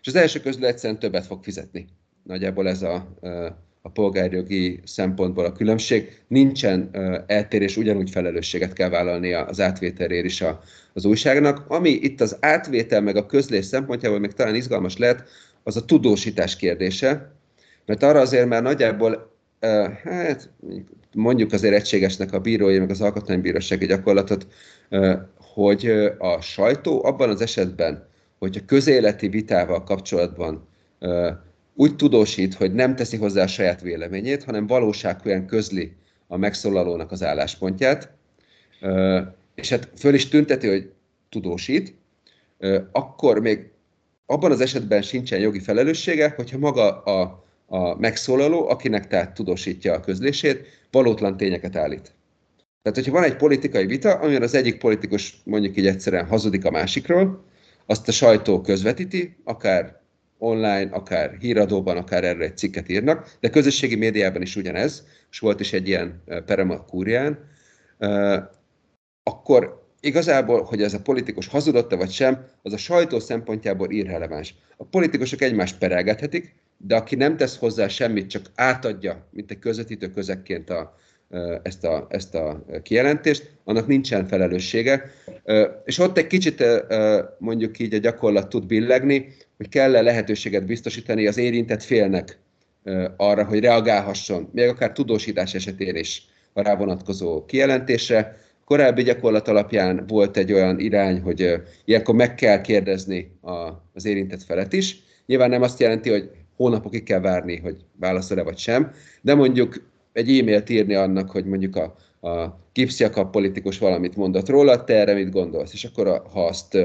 és 0.00 0.08
az 0.08 0.14
első 0.14 0.40
közlő 0.40 0.66
egyszerűen 0.66 0.98
többet 0.98 1.26
fog 1.26 1.42
fizetni. 1.42 1.86
Nagyjából 2.22 2.68
ez 2.68 2.82
a, 2.82 3.18
a 3.82 3.90
polgárjogi 3.90 4.80
szempontból 4.84 5.44
a 5.44 5.52
különbség. 5.52 6.20
Nincsen 6.28 6.90
eltérés, 7.26 7.76
ugyanúgy 7.76 8.10
felelősséget 8.10 8.72
kell 8.72 8.88
vállalni 8.88 9.32
az 9.32 9.60
átvételért 9.60 10.24
is 10.24 10.40
a, 10.40 10.60
az 10.92 11.04
újságnak. 11.04 11.64
Ami 11.68 11.90
itt 11.90 12.20
az 12.20 12.36
átvétel 12.40 13.00
meg 13.00 13.16
a 13.16 13.26
közlés 13.26 13.64
szempontjából 13.64 14.18
még 14.18 14.32
talán 14.32 14.54
izgalmas 14.54 14.96
lehet, 14.96 15.24
az 15.62 15.76
a 15.76 15.84
tudósítás 15.84 16.56
kérdése, 16.56 17.32
mert 17.86 18.02
arra 18.02 18.20
azért 18.20 18.48
már 18.48 18.62
nagyjából, 18.62 19.32
hát 20.02 20.50
mondjuk 21.14 21.52
azért 21.52 21.74
egységesnek 21.74 22.32
a 22.32 22.40
bírói, 22.40 22.78
meg 22.78 22.90
az 22.90 23.00
alkotmánybírósági 23.00 23.86
gyakorlatot, 23.86 24.46
hogy 25.36 25.86
a 26.18 26.40
sajtó 26.40 27.04
abban 27.04 27.28
az 27.28 27.40
esetben, 27.40 28.06
hogy 28.38 28.56
a 28.56 28.66
közéleti 28.66 29.28
vitával 29.28 29.82
kapcsolatban 29.82 30.68
úgy 31.80 31.96
tudósít, 31.96 32.54
hogy 32.54 32.74
nem 32.74 32.96
teszi 32.96 33.16
hozzá 33.16 33.42
a 33.42 33.46
saját 33.46 33.80
véleményét, 33.80 34.44
hanem 34.44 34.66
valóságúan 34.66 35.46
közli 35.46 35.92
a 36.26 36.36
megszólalónak 36.36 37.10
az 37.10 37.22
álláspontját, 37.22 38.10
és 39.54 39.68
hát 39.68 39.88
föl 39.96 40.14
is 40.14 40.28
tünteti, 40.28 40.68
hogy 40.68 40.90
tudósít, 41.28 41.94
akkor 42.92 43.40
még 43.40 43.70
abban 44.26 44.50
az 44.50 44.60
esetben 44.60 45.02
sincsen 45.02 45.38
jogi 45.38 45.60
felelőssége, 45.60 46.32
hogyha 46.36 46.58
maga 46.58 47.02
a, 47.02 47.44
a 47.66 47.94
megszólaló, 47.98 48.68
akinek 48.68 49.06
tehát 49.06 49.34
tudósítja 49.34 49.92
a 49.94 50.00
közlését, 50.00 50.66
valótlan 50.90 51.36
tényeket 51.36 51.76
állít. 51.76 52.14
Tehát, 52.82 52.98
hogyha 52.98 53.12
van 53.12 53.24
egy 53.24 53.36
politikai 53.36 53.86
vita, 53.86 54.14
amiben 54.14 54.42
az 54.42 54.54
egyik 54.54 54.78
politikus 54.78 55.40
mondjuk 55.44 55.76
így 55.76 55.86
egyszerűen 55.86 56.26
hazudik 56.26 56.64
a 56.64 56.70
másikról, 56.70 57.44
azt 57.86 58.08
a 58.08 58.12
sajtó 58.12 58.60
közvetíti, 58.60 59.36
akár 59.44 59.98
online, 60.38 60.88
akár 60.90 61.36
híradóban, 61.40 61.96
akár 61.96 62.24
erre 62.24 62.44
egy 62.44 62.56
cikket 62.56 62.88
írnak, 62.88 63.36
de 63.40 63.50
közösségi 63.50 63.96
médiában 63.96 64.42
is 64.42 64.56
ugyanez, 64.56 65.06
és 65.30 65.38
volt 65.38 65.60
is 65.60 65.72
egy 65.72 65.88
ilyen 65.88 66.22
perema 66.46 66.84
kúrián, 66.84 67.38
akkor 69.22 69.86
igazából, 70.00 70.62
hogy 70.62 70.82
ez 70.82 70.94
a 70.94 71.00
politikus 71.00 71.46
hazudott 71.46 71.94
vagy 71.94 72.10
sem, 72.10 72.46
az 72.62 72.72
a 72.72 72.76
sajtó 72.76 73.18
szempontjából 73.18 73.90
irreleváns. 73.90 74.54
A 74.76 74.84
politikusok 74.84 75.40
egymást 75.40 75.78
perelgethetik, 75.78 76.54
de 76.76 76.96
aki 76.96 77.14
nem 77.14 77.36
tesz 77.36 77.58
hozzá 77.58 77.88
semmit, 77.88 78.30
csak 78.30 78.46
átadja, 78.54 79.28
mint 79.30 79.50
egy 79.50 79.58
közvetítő 79.58 80.10
közekként 80.10 80.70
a, 80.70 80.96
ezt, 81.62 81.84
a, 81.84 82.06
ezt 82.10 82.34
a 82.34 82.64
kijelentést, 82.82 83.50
annak 83.64 83.86
nincsen 83.86 84.26
felelőssége. 84.26 85.10
És 85.84 85.98
ott 85.98 86.18
egy 86.18 86.26
kicsit 86.26 86.64
mondjuk 87.38 87.78
így 87.78 87.94
a 87.94 87.98
gyakorlat 87.98 88.48
tud 88.48 88.66
billegni, 88.66 89.28
hogy 89.58 89.68
kell-e 89.68 90.02
lehetőséget 90.02 90.66
biztosítani 90.66 91.26
az 91.26 91.36
érintett 91.36 91.82
félnek 91.82 92.38
arra, 93.16 93.44
hogy 93.44 93.60
reagálhasson, 93.60 94.48
még 94.52 94.68
akár 94.68 94.92
tudósítás 94.92 95.54
esetén 95.54 95.96
is 95.96 96.26
a 96.52 96.62
rá 96.62 96.76
vonatkozó 96.76 97.44
kijelentésre, 97.44 98.36
korábbi 98.64 99.02
gyakorlat 99.02 99.48
alapján 99.48 100.04
volt 100.06 100.36
egy 100.36 100.52
olyan 100.52 100.80
irány, 100.80 101.20
hogy 101.20 101.62
ilyenkor 101.84 102.14
meg 102.14 102.34
kell 102.34 102.60
kérdezni 102.60 103.30
az 103.92 104.04
érintett 104.04 104.42
felet 104.42 104.72
is. 104.72 105.02
Nyilván 105.26 105.50
nem 105.50 105.62
azt 105.62 105.80
jelenti, 105.80 106.10
hogy 106.10 106.30
hónapokig 106.56 107.02
kell 107.02 107.20
várni, 107.20 107.56
hogy 107.56 107.76
válaszol-e 108.00 108.42
vagy 108.42 108.58
sem, 108.58 108.90
de 109.20 109.34
mondjuk 109.34 109.82
egy 110.12 110.38
e-mailt 110.38 110.70
írni 110.70 110.94
annak, 110.94 111.30
hogy 111.30 111.44
mondjuk 111.44 111.76
a, 111.76 111.96
a 112.28 112.58
Gipsziakap 112.72 113.30
politikus 113.30 113.78
valamit 113.78 114.16
mondott 114.16 114.48
róla, 114.48 114.84
te 114.84 114.94
erre 114.94 115.14
mit 115.14 115.30
gondolsz? 115.30 115.72
És 115.72 115.84
akkor 115.84 116.06
a, 116.06 116.26
ha 116.32 116.46
azt 116.46 116.78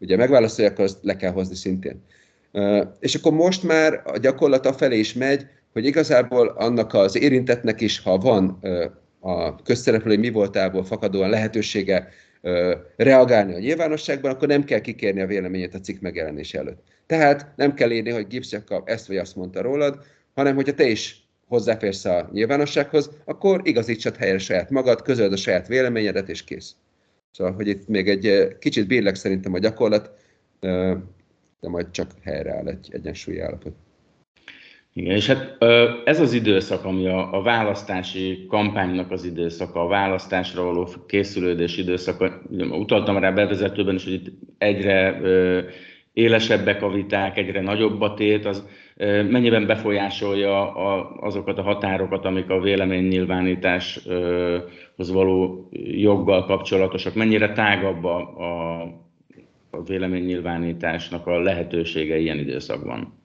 ugye 0.00 0.16
megválaszolja, 0.16 0.70
akkor 0.70 0.84
azt 0.84 0.98
le 1.02 1.16
kell 1.16 1.32
hozni 1.32 1.54
szintén. 1.54 2.02
És 3.00 3.14
akkor 3.14 3.32
most 3.32 3.62
már 3.62 4.02
a 4.04 4.18
gyakorlat 4.18 4.76
felé 4.76 4.98
is 4.98 5.12
megy, 5.12 5.46
hogy 5.72 5.84
igazából 5.84 6.46
annak 6.48 6.94
az 6.94 7.16
érintetnek 7.16 7.80
is, 7.80 8.00
ha 8.00 8.18
van 8.18 8.60
a 9.20 9.62
közszereplői 9.62 10.16
mi 10.16 10.30
voltából 10.30 10.84
fakadóan 10.84 11.30
lehetősége 11.30 12.08
reagálni 12.96 13.54
a 13.54 13.58
nyilvánosságban, 13.58 14.30
akkor 14.30 14.48
nem 14.48 14.64
kell 14.64 14.80
kikérni 14.80 15.20
a 15.20 15.26
véleményét 15.26 15.74
a 15.74 15.80
cikk 15.80 16.00
megjelenése 16.00 16.58
előtt. 16.58 16.82
Tehát 17.06 17.52
nem 17.56 17.74
kell 17.74 17.90
írni, 17.90 18.10
hogy 18.10 18.26
Gibbs 18.26 18.56
ezt 18.84 19.06
vagy 19.06 19.16
azt 19.16 19.36
mondta 19.36 19.62
rólad, 19.62 19.98
hanem 20.34 20.54
hogyha 20.54 20.74
te 20.74 20.86
is 20.86 21.26
hozzáférsz 21.46 22.04
a 22.04 22.28
nyilvánossághoz, 22.32 23.10
akkor 23.24 23.60
igazítsad 23.64 24.16
helyre 24.16 24.38
saját 24.38 24.70
magad, 24.70 25.02
közöld 25.02 25.32
a 25.32 25.36
saját 25.36 25.68
véleményedet, 25.68 26.28
és 26.28 26.44
kész. 26.44 26.74
Szóval, 27.30 27.52
hogy 27.52 27.68
itt 27.68 27.88
még 27.88 28.08
egy 28.08 28.56
kicsit 28.58 28.86
bírleg 28.86 29.14
szerintem 29.14 29.54
a 29.54 29.58
gyakorlat, 29.58 30.10
de 31.60 31.68
majd 31.68 31.90
csak 31.90 32.10
helyreáll 32.22 32.66
egy 32.66 32.88
egyensúlyi 32.92 33.40
állapot. 33.40 33.72
Igen, 34.92 35.16
és 35.16 35.26
hát 35.26 35.56
ez 36.04 36.20
az 36.20 36.32
időszak, 36.32 36.84
ami 36.84 37.06
a, 37.06 37.32
a 37.32 37.42
választási 37.42 38.46
kampánynak 38.48 39.10
az 39.10 39.24
időszaka, 39.24 39.84
a 39.84 39.88
választásra 39.88 40.62
való 40.62 40.88
készülődés 41.06 41.76
időszaka, 41.76 42.42
utaltam 42.70 43.18
rá 43.18 43.30
bevezetőben 43.30 43.94
is, 43.94 44.04
hogy 44.04 44.12
itt 44.12 44.32
egyre 44.58 45.20
élesebbek 46.18 46.82
a 46.82 46.90
viták, 46.90 47.36
egyre 47.36 47.60
nagyobb 47.60 48.00
a 48.00 48.14
tét, 48.14 48.46
az 48.46 48.62
mennyiben 49.30 49.66
befolyásolja 49.66 50.74
a, 50.74 51.16
azokat 51.20 51.58
a 51.58 51.62
határokat, 51.62 52.24
amik 52.24 52.50
a 52.50 52.60
véleménynyilvánításhoz 52.60 55.12
való 55.12 55.68
joggal 55.82 56.44
kapcsolatosak, 56.44 57.14
mennyire 57.14 57.52
tágabb 57.52 58.04
a, 58.04 58.18
a, 58.18 58.80
a 59.70 59.82
véleménynyilvánításnak 59.86 61.26
a 61.26 61.40
lehetősége 61.40 62.18
ilyen 62.18 62.38
időszakban? 62.38 63.16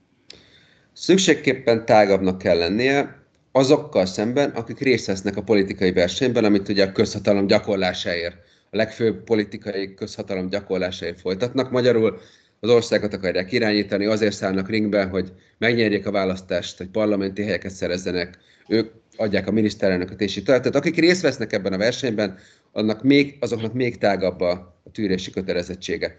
szükségképpen 0.94 1.86
tágabbnak 1.86 2.38
kell 2.38 2.58
lennie 2.58 3.22
azokkal 3.52 4.06
szemben, 4.06 4.50
akik 4.50 4.80
részt 4.80 5.08
vesznek 5.08 5.38
a 5.38 5.41
politikai 5.41 5.91
versenyben, 5.91 6.44
amit 6.44 6.70
ugye 6.70 6.86
a 6.86 6.91
közhatalom 6.91 7.48
gyakorlásáért 7.48 8.36
legfőbb 8.74 9.24
politikai 9.24 9.94
közhatalom 9.94 10.50
gyakorlásai 10.50 11.14
folytatnak. 11.18 11.72
Magyarul 11.72 12.20
az 12.64 12.70
országot 12.70 13.14
akarják 13.14 13.51
irányítani, 13.51 14.05
azért 14.05 14.36
szállnak 14.36 14.70
ringbe, 14.70 15.03
hogy 15.03 15.32
megnyerjék 15.57 16.05
a 16.05 16.11
választást, 16.11 16.78
hogy 16.78 16.88
parlamenti 16.88 17.43
helyeket 17.43 17.72
szerezzenek, 17.72 18.38
ők 18.68 18.91
adják 19.16 19.47
a 19.47 19.51
miniszterelnököt 19.51 20.22
és 20.22 20.36
így 20.36 20.43
Tehát 20.43 20.76
akik 20.76 20.95
részt 20.95 21.22
vesznek 21.22 21.53
ebben 21.53 21.74
a 21.74 21.78
versenyben, 21.78 22.38
annak 22.72 23.03
még, 23.03 23.38
azoknak 23.39 23.74
még 23.74 23.97
tágabb 23.97 24.41
a 24.41 24.82
tűrési 24.91 25.32
kötelezettsége. 25.32 26.16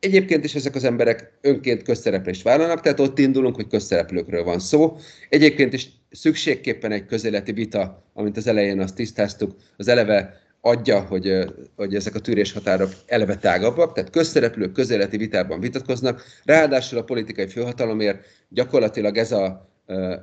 Egyébként 0.00 0.44
is 0.44 0.54
ezek 0.54 0.74
az 0.74 0.84
emberek 0.84 1.32
önként 1.40 1.82
közszereplést 1.82 2.42
vállalnak, 2.42 2.80
tehát 2.80 3.00
ott 3.00 3.18
indulunk, 3.18 3.54
hogy 3.54 3.68
közszereplőkről 3.68 4.44
van 4.44 4.58
szó. 4.58 4.96
Egyébként 5.28 5.72
is 5.72 5.88
szükségképpen 6.10 6.92
egy 6.92 7.06
közéleti 7.06 7.52
vita, 7.52 8.10
amint 8.14 8.36
az 8.36 8.46
elején 8.46 8.80
azt 8.80 8.94
tisztáztuk, 8.94 9.56
az 9.76 9.88
eleve 9.88 10.45
adja, 10.60 11.00
hogy, 11.00 11.32
hogy 11.76 11.94
ezek 11.94 12.14
a 12.14 12.18
tűréshatárok 12.18 12.90
eleve 13.06 13.36
tágabbak, 13.36 13.92
tehát 13.92 14.10
közszereplők 14.10 14.72
közéleti 14.72 15.16
vitában 15.16 15.60
vitatkoznak, 15.60 16.24
ráadásul 16.44 16.98
a 16.98 17.04
politikai 17.04 17.46
főhatalomért 17.46 18.26
gyakorlatilag 18.48 19.16
ez, 19.16 19.32
a, 19.32 19.70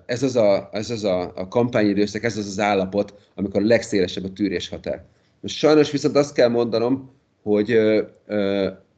ez 0.05 0.23
az, 0.23 0.35
a, 0.35 0.69
ez 0.71 0.89
az 0.89 1.03
a, 1.03 1.31
a 1.35 1.47
kampányidőszak, 1.47 2.23
ez 2.23 2.37
az 2.37 2.47
az 2.47 2.59
állapot, 2.59 3.13
amikor 3.35 3.61
a 3.61 3.65
legszélesebb 3.65 4.23
a 4.23 4.33
tűréshatár. 4.33 5.03
Most 5.39 5.55
sajnos 5.55 5.91
viszont 5.91 6.15
azt 6.15 6.33
kell 6.33 6.49
mondanom, 6.49 7.15
hogy 7.41 7.79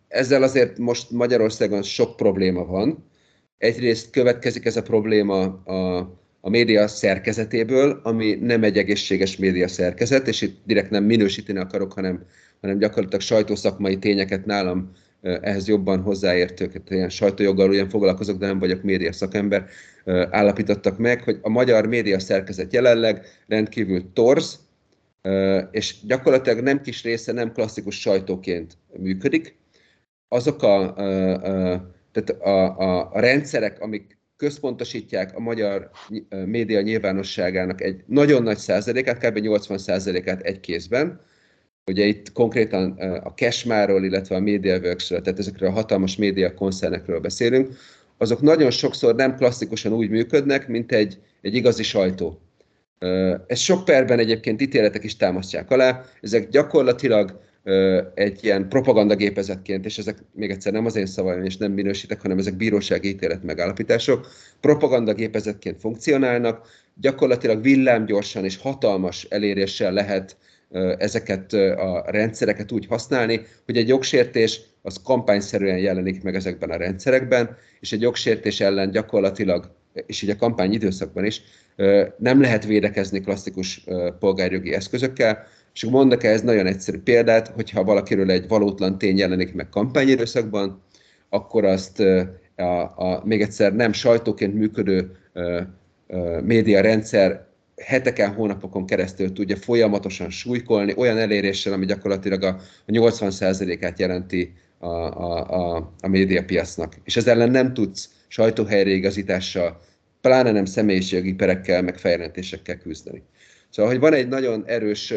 ezzel 0.08 0.44
azért 0.44 0.78
most 0.78 1.12
Magyarországon 1.12 1.82
sok 1.84 2.16
probléma 2.16 2.66
van. 2.66 3.06
Egyrészt 3.58 4.10
következik 4.10 4.66
ez 4.66 4.78
a 4.78 4.82
probléma 4.82 5.42
a, 5.64 6.10
a 6.46 6.50
média 6.50 6.88
szerkezetéből, 6.88 8.00
ami 8.04 8.36
nem 8.36 8.64
egy 8.64 8.78
egészséges 8.78 9.38
média 9.38 9.68
szerkezet, 9.68 10.28
és 10.28 10.42
itt 10.42 10.62
direkt 10.66 10.90
nem 10.90 11.04
minősíteni 11.04 11.60
akarok, 11.60 11.94
hanem, 11.94 12.26
hanem 12.62 12.78
gyakorlatilag 12.78 13.22
sajtószakmai 13.22 13.98
tényeket 13.98 14.46
nálam 14.46 14.92
ehhez 15.22 15.68
jobban 15.68 16.02
hozzáértőket, 16.02 16.90
ilyen 16.90 17.10
sajtójoggal 17.10 17.70
ugyan 17.70 17.90
foglalkozok, 17.90 18.38
de 18.38 18.46
nem 18.46 18.60
vagyok 18.60 18.84
média 18.84 19.12
szakember, 19.12 19.66
állapítottak 20.30 20.98
meg, 20.98 21.24
hogy 21.24 21.40
a 21.42 21.50
magyar 21.50 21.88
média 21.88 22.20
szerkezet 22.20 22.74
jelenleg 22.74 23.26
rendkívül 23.48 24.12
torz, 24.14 24.60
és 25.72 25.96
gyakorlatilag 26.08 26.64
nem 26.64 26.82
kis 26.82 27.04
része 27.04 27.32
nem 27.32 27.52
klasszikus 27.52 28.00
sajtóként 28.00 28.78
működik. 28.98 29.58
Azok 30.28 30.64
a, 30.64 30.94
tehát 32.12 32.30
a, 32.40 32.80
a, 32.80 33.10
a 33.14 33.20
rendszerek, 33.20 33.82
amik 33.82 34.15
központosítják 34.38 35.36
a 35.36 35.40
magyar 35.40 35.90
média 36.46 36.82
nyilvánosságának 36.82 37.82
egy 37.82 38.04
nagyon 38.06 38.44
nagy 38.44 38.58
százalékát, 38.58 39.26
kb. 39.26 39.38
80 39.38 39.78
százalékát 39.78 40.42
egy 40.42 40.60
kézben. 40.60 41.22
Ugye 41.92 42.06
itt 42.06 42.32
konkrétan 42.32 42.92
a 43.24 43.34
Cashmáról, 43.34 44.04
illetve 44.04 44.36
a 44.36 44.40
MediaWorks-ről, 44.40 45.22
tehát 45.22 45.40
ezekről 45.40 45.70
a 45.70 45.74
hatalmas 45.74 46.16
média 46.16 46.54
koncernekről 46.54 47.20
beszélünk, 47.20 47.78
azok 48.18 48.42
nagyon 48.42 48.72
sokszor 48.72 49.16
nem 49.16 49.36
klasszikusan 49.36 49.94
úgy 49.94 50.10
működnek, 50.10 50.68
mint 50.68 50.92
egy, 50.92 51.20
egy 51.42 51.56
igazi 51.56 51.84
sajtó. 51.84 52.40
Ez 53.48 53.60
sok 53.60 53.86
perben 53.86 54.20
egyébként 54.20 54.62
ítéletek 54.62 55.04
is 55.04 55.16
támasztják 55.16 55.72
alá, 55.72 56.04
ezek 56.22 56.50
gyakorlatilag 56.50 57.40
egy 58.14 58.44
ilyen 58.44 58.70
propagandagépezetként, 58.70 59.86
és 59.86 59.98
ezek 59.98 60.18
még 60.34 60.50
egyszer 60.50 60.74
nem 60.74 60.86
az 60.86 60.96
én 60.96 61.06
szavaim, 61.06 61.44
és 61.44 61.58
nem 61.58 61.72
minősítek, 61.72 62.22
hanem 62.22 62.38
ezek 62.38 62.56
bírósági 62.56 63.08
ítélet 63.08 63.44
megállapítások, 63.44 64.28
propagandagépezetként 64.60 65.80
funkcionálnak, 65.80 66.68
gyakorlatilag 67.02 67.62
villámgyorsan 67.62 68.44
és 68.44 68.58
hatalmas 68.58 69.24
eléréssel 69.30 69.94
lehet 69.94 70.38
ezeket 70.98 71.54
a 71.54 72.04
rendszereket 72.08 72.72
úgy 72.72 72.86
használni, 72.86 73.42
hogy 73.66 73.78
egy 73.78 73.88
jogsértés 73.88 74.62
az 74.82 75.02
kampányszerűen 75.04 75.78
jelenik 75.78 76.24
meg 76.24 76.36
ezekben 76.36 76.70
a 76.70 76.78
rendszerekben, 76.78 77.58
és 77.80 77.92
egy 77.92 78.02
jogsértés 78.02 78.60
ellen 78.60 78.92
gyakorlatilag, 78.92 79.72
és 80.06 80.22
így 80.22 80.30
a 80.30 80.36
kampány 80.36 80.74
időszakban 80.74 81.26
is, 81.26 81.42
nem 82.18 82.42
lehet 82.42 82.66
védekezni 82.66 83.20
klasszikus 83.20 83.86
polgárjogi 84.20 84.74
eszközökkel, 84.74 85.48
és 85.76 85.86
mondok 85.86 86.24
ez 86.24 86.42
nagyon 86.42 86.66
egyszerű 86.66 86.98
példát, 86.98 87.48
hogyha 87.48 87.84
valakiről 87.84 88.32
egy 88.32 88.48
valótlan 88.48 88.98
tény 88.98 89.18
jelenik 89.18 89.54
meg 89.54 89.70
kampányidőszakban, 89.70 90.82
akkor 91.30 91.66
azt 91.66 92.00
a, 92.56 92.64
a, 92.96 93.22
még 93.24 93.42
egyszer 93.42 93.74
nem 93.74 93.94
sajtóként 93.94 94.54
működő 94.54 95.12
média 96.42 96.82
rendszer 96.82 97.48
heteken, 97.78 98.34
hónapokon 98.34 98.86
keresztül 98.86 99.34
tudja 99.34 99.56
folyamatosan 99.56 100.30
súlykolni, 100.30 100.94
olyan 100.98 101.18
eléréssel, 101.18 101.74
ami 101.74 101.86
gyakorlatilag 101.86 102.44
a, 102.44 102.48
a 102.86 102.92
80%-át 102.92 104.00
jelenti 104.00 104.54
a, 104.78 104.88
a, 104.88 105.50
a, 105.50 105.94
a 106.02 106.08
médiapiacnak. 106.08 106.94
És 107.04 107.18
ez 107.18 107.28
ellen 107.28 107.52
nem 107.52 107.74
tudsz 107.74 108.10
sajtóhelyreigazítással, 108.28 109.80
pláne 110.22 110.52
nem 110.52 110.66
személyiségi 110.66 111.34
perekkel, 111.34 111.82
meg 111.82 111.98
feljelentésekkel 111.98 112.78
küzdeni. 112.78 113.24
Szóval, 113.76 113.92
hogy 113.92 114.02
van 114.02 114.14
egy 114.14 114.28
nagyon 114.28 114.64
erős, 114.66 115.14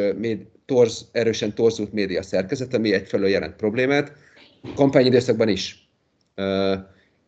torz, 0.66 1.08
erősen 1.12 1.54
torzult 1.54 1.92
média 1.92 2.22
szerkezet, 2.22 2.74
ami 2.74 2.92
egyfelől 2.92 3.28
jelent 3.28 3.56
problémát, 3.56 4.12
kampányidőszakban 4.74 5.48
is. 5.48 5.90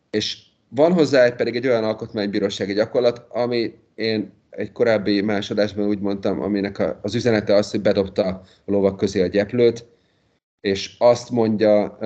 És 0.09 0.37
van 0.69 0.93
hozzá 0.93 1.29
pedig 1.29 1.55
egy 1.55 1.67
olyan 1.67 1.83
alkotmánybírósági 1.83 2.73
gyakorlat, 2.73 3.25
ami 3.29 3.73
én 3.95 4.31
egy 4.49 4.71
korábbi 4.71 5.21
másodásban 5.21 5.87
úgy 5.87 5.99
mondtam, 5.99 6.41
aminek 6.41 6.83
az 7.01 7.15
üzenete 7.15 7.55
az, 7.55 7.71
hogy 7.71 7.81
bedobta 7.81 8.25
a 8.65 8.71
lovak 8.71 8.97
közé 8.97 9.21
a 9.21 9.27
gyeplőt, 9.27 9.85
és 10.61 10.95
azt 10.97 11.29
mondja, 11.29 11.97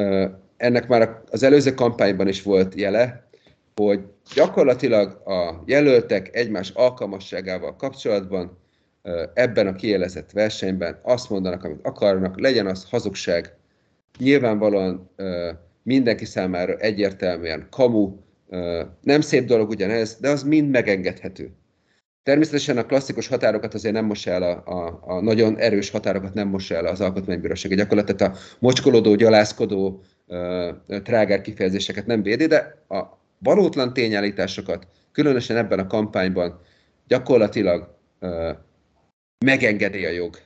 ennek 0.57 0.87
már 0.87 1.21
az 1.31 1.43
előző 1.43 1.73
kampányban 1.73 2.27
is 2.27 2.43
volt 2.43 2.75
jele, 2.75 3.27
hogy 3.75 3.99
gyakorlatilag 4.35 5.27
a 5.27 5.63
jelöltek 5.65 6.35
egymás 6.35 6.69
alkalmasságával 6.69 7.75
kapcsolatban 7.75 8.63
ebben 9.33 9.67
a 9.67 9.75
kielezett 9.75 10.31
versenyben 10.31 10.99
azt 11.01 11.29
mondanak, 11.29 11.63
amit 11.63 11.85
akarnak, 11.85 12.39
legyen 12.39 12.67
az 12.67 12.89
hazugság, 12.89 13.53
nyilvánvalóan 14.17 15.09
mindenki 15.83 16.25
számára 16.25 16.75
egyértelműen 16.75 17.67
kamu, 17.69 18.15
nem 19.01 19.21
szép 19.21 19.45
dolog 19.45 19.69
ugyanez, 19.69 20.17
de 20.19 20.29
az 20.29 20.43
mind 20.43 20.69
megengedhető. 20.69 21.51
Természetesen 22.23 22.77
a 22.77 22.85
klasszikus 22.85 23.27
határokat 23.27 23.73
azért 23.73 23.93
nem 23.93 24.05
mossa 24.05 24.31
el, 24.31 24.43
a, 24.43 24.63
a, 24.65 25.01
a 25.01 25.21
nagyon 25.21 25.57
erős 25.57 25.89
határokat 25.89 26.33
nem 26.33 26.47
mossa 26.47 26.75
el 26.75 26.85
az 26.85 27.01
alkotmánybíróság. 27.01 27.75
Gyakorlatilag 27.75 28.21
a 28.21 28.37
mocskolódó, 28.59 29.15
gyalászkodó, 29.15 30.01
trágár 31.03 31.41
kifejezéseket 31.41 32.05
nem 32.05 32.21
védi, 32.21 32.45
de 32.45 32.83
a 32.87 33.03
valótlan 33.37 33.93
tényállításokat, 33.93 34.87
különösen 35.11 35.57
ebben 35.57 35.79
a 35.79 35.87
kampányban 35.87 36.59
gyakorlatilag 37.07 37.95
megengedi 39.45 40.05
a 40.05 40.11
jog, 40.11 40.37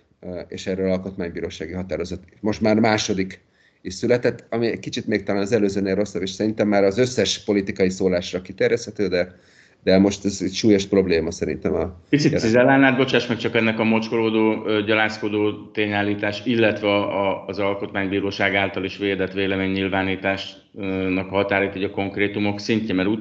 és 0.48 0.68
erről 0.68 0.92
alkotmánybírósági 0.92 1.74
határozat 1.74 2.20
most 2.40 2.62
már 2.62 2.80
második 2.80 3.42
is 3.82 3.94
született, 3.94 4.46
ami 4.50 4.80
kicsit 4.80 5.08
még 5.08 5.24
talán 5.24 5.42
az 5.42 5.52
előzőnél 5.52 5.96
rosszabb, 5.96 6.22
és 6.22 6.30
szerintem 6.30 6.68
már 6.68 6.84
az 6.84 6.98
összes 6.98 7.44
politikai 7.44 7.90
szólásra 7.90 8.42
kiterjeszthető, 8.42 9.08
de, 9.08 9.36
de 9.84 9.98
most 9.98 10.26
ez 10.26 10.40
egy 10.44 10.54
súlyos 10.54 10.86
probléma 10.86 11.32
szerintem. 11.32 11.74
A 11.74 12.00
Picit 12.10 12.40
cizellálnád, 12.40 12.98
bocsáss 12.98 13.28
meg 13.28 13.38
csak 13.38 13.56
ennek 13.56 13.80
a 13.80 13.84
mocskolódó, 13.84 14.66
gyalázkodó 14.86 15.70
tényállítás, 15.72 16.42
illetve 16.46 16.88
a, 16.88 17.46
az 17.46 17.60
Alkotmánybíróság 17.60 18.56
által 18.56 18.84
is 18.84 18.98
védett 18.98 19.34
véleménynyilvánításnak 19.34 21.32
a 21.32 21.36
határait, 21.36 21.76
egy 21.76 21.84
a 21.84 21.92
konkrétumok 21.92 22.60
szintje, 22.60 22.94
mert 22.94 23.10
úgy 23.10 23.20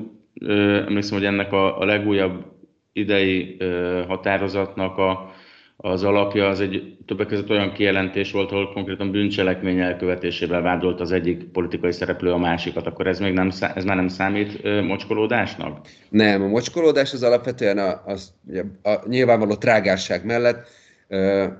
emlékszem, 0.86 1.16
hogy 1.16 1.26
ennek 1.26 1.52
a, 1.52 1.80
a 1.80 1.84
legújabb 1.84 2.44
idei 2.92 3.56
határozatnak 4.06 4.98
a 4.98 5.32
az 5.80 6.04
alapja 6.04 6.48
az 6.48 6.60
egy 6.60 6.96
többek 7.06 7.26
között 7.26 7.50
olyan 7.50 7.72
kijelentés 7.72 8.32
volt, 8.32 8.50
ahol 8.50 8.72
konkrétan 8.72 9.10
bűncselekmény 9.10 9.80
elkövetésével 9.80 10.62
vádolt 10.62 11.00
az 11.00 11.12
egyik 11.12 11.44
politikai 11.44 11.92
szereplő 11.92 12.32
a 12.32 12.38
másikat, 12.38 12.86
akkor 12.86 13.06
ez 13.06 13.18
még 13.18 13.32
nem, 13.32 13.50
ez 13.74 13.84
már 13.84 13.96
nem 13.96 14.08
számít 14.08 14.62
mocskolódásnak? 14.82 15.86
Nem, 16.08 16.42
a 16.42 16.46
mocskolódás 16.46 17.12
az 17.12 17.22
alapvetően 17.22 17.78
a, 17.78 18.02
az, 18.06 18.32
a, 18.82 18.88
a 18.88 19.08
nyilvánvaló 19.08 19.54
trágárság 19.54 20.24
mellett 20.24 20.68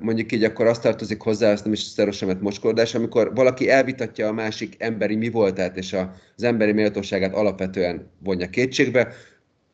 mondjuk 0.01 0.33
így 0.33 0.45
akkor 0.45 0.67
azt 0.67 0.83
tartozik 0.83 1.21
hozzá, 1.21 1.53
azt 1.53 1.65
nem 1.65 1.73
is 1.73 1.81
szerosamet 1.81 2.41
mocskolódás, 2.41 2.95
amikor 2.95 3.35
valaki 3.35 3.71
elvitatja 3.71 4.29
a 4.29 4.33
másik 4.33 4.75
emberi 4.79 5.17
mi 5.17 5.31
voltát 5.31 5.77
és 5.77 5.97
az 6.37 6.43
emberi 6.43 6.73
méltóságát 6.73 7.35
alapvetően 7.35 8.11
vonja 8.25 8.47
kétségbe, 8.47 9.13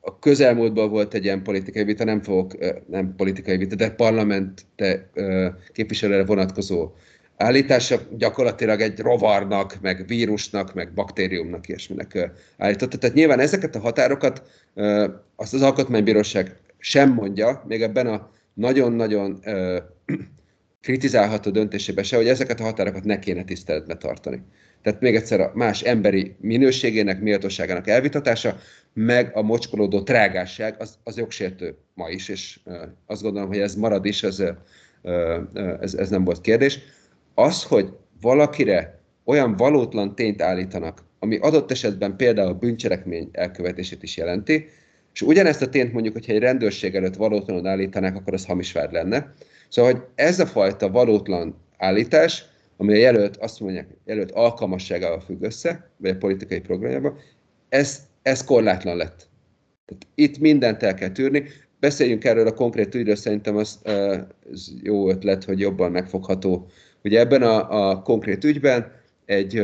a 0.04 0.18
közelmúltban 0.18 0.90
volt 0.90 1.14
egy 1.14 1.24
ilyen 1.24 1.42
politikai 1.42 1.84
vita, 1.84 2.04
nem 2.04 2.22
fogok, 2.22 2.56
nem 2.88 3.14
politikai 3.16 3.56
vita, 3.56 3.74
de 3.74 3.90
parlament 3.90 4.66
képviselőre 5.72 6.24
vonatkozó 6.24 6.92
állítása 7.36 8.00
gyakorlatilag 8.18 8.80
egy 8.80 8.98
rovarnak, 8.98 9.78
meg 9.80 10.06
vírusnak, 10.06 10.74
meg 10.74 10.92
baktériumnak, 10.92 11.68
ilyesminek 11.68 12.30
állította. 12.56 12.98
Tehát 12.98 13.16
nyilván 13.16 13.40
ezeket 13.40 13.74
a 13.74 13.80
határokat 13.80 14.42
azt 15.36 15.54
az 15.54 15.62
alkotmánybíróság 15.62 16.56
sem 16.78 17.12
mondja, 17.12 17.64
még 17.68 17.82
ebben 17.82 18.06
a 18.06 18.30
nagyon-nagyon 18.54 19.40
kritizálható 20.80 21.50
döntésébe 21.50 22.02
se, 22.02 22.16
hogy 22.16 22.28
ezeket 22.28 22.60
a 22.60 22.64
határokat 22.64 23.04
ne 23.04 23.18
kéne 23.18 23.44
tiszteletbe 23.44 23.96
tartani. 23.96 24.42
Tehát 24.84 25.00
még 25.00 25.14
egyszer 25.14 25.40
a 25.40 25.50
más 25.54 25.82
emberi 25.82 26.36
minőségének, 26.40 27.20
méltóságának 27.20 27.88
elvitatása, 27.88 28.56
meg 28.92 29.30
a 29.34 29.42
mocskolódó 29.42 30.02
trágásság, 30.02 30.74
az, 30.78 30.98
az 31.04 31.16
jogsértő 31.16 31.76
ma 31.94 32.08
is, 32.08 32.28
és 32.28 32.58
azt 33.06 33.22
gondolom, 33.22 33.48
hogy 33.48 33.58
ez 33.58 33.74
marad 33.74 34.04
is, 34.04 34.22
ez, 34.22 34.42
ez, 35.80 35.94
ez 35.94 36.10
nem 36.10 36.24
volt 36.24 36.40
kérdés. 36.40 36.78
Az, 37.34 37.62
hogy 37.62 37.88
valakire 38.20 39.00
olyan 39.24 39.56
valótlan 39.56 40.14
tényt 40.14 40.42
állítanak, 40.42 41.02
ami 41.18 41.36
adott 41.36 41.70
esetben 41.70 42.16
például 42.16 42.52
bűncselekmény 42.52 43.28
elkövetését 43.32 44.02
is 44.02 44.16
jelenti, 44.16 44.68
és 45.12 45.22
ugyanezt 45.22 45.62
a 45.62 45.68
tényt 45.68 45.92
mondjuk, 45.92 46.14
hogyha 46.14 46.32
egy 46.32 46.38
rendőrség 46.38 46.94
előtt 46.94 47.14
valótlanul 47.14 47.66
állítanák, 47.66 48.16
akkor 48.16 48.34
az 48.34 48.46
hamis 48.46 48.72
vád 48.72 48.92
lenne. 48.92 49.34
Szóval, 49.68 49.92
hogy 49.92 50.02
ez 50.14 50.40
a 50.40 50.46
fajta 50.46 50.90
valótlan 50.90 51.56
állítás, 51.76 52.44
ami 52.76 52.92
a 52.92 52.96
jelölt 52.96 53.36
azt 53.36 53.60
mondják, 53.60 53.88
jelölt 54.04 54.30
alkalmasságával 54.30 55.20
függ 55.20 55.42
össze, 55.42 55.90
vagy 55.96 56.10
a 56.10 56.16
politikai 56.16 56.60
programjában, 56.60 57.18
ez, 57.68 58.00
ez 58.22 58.44
korlátlan 58.44 58.96
lett. 58.96 59.28
Tehát 59.86 60.06
itt 60.14 60.38
mindent 60.38 60.82
el 60.82 60.94
kell 60.94 61.10
tűrni. 61.10 61.44
Beszéljünk 61.80 62.24
erről 62.24 62.46
a 62.46 62.54
konkrét 62.54 62.94
ügyről, 62.94 63.16
szerintem 63.16 63.56
az, 63.56 63.78
az 64.50 64.74
jó 64.82 65.08
ötlet, 65.10 65.44
hogy 65.44 65.60
jobban 65.60 65.90
megfogható. 65.90 66.66
Ugye 67.04 67.18
ebben 67.18 67.42
a, 67.42 67.88
a 67.88 68.02
konkrét 68.02 68.44
ügyben 68.44 68.92
egy, 69.24 69.56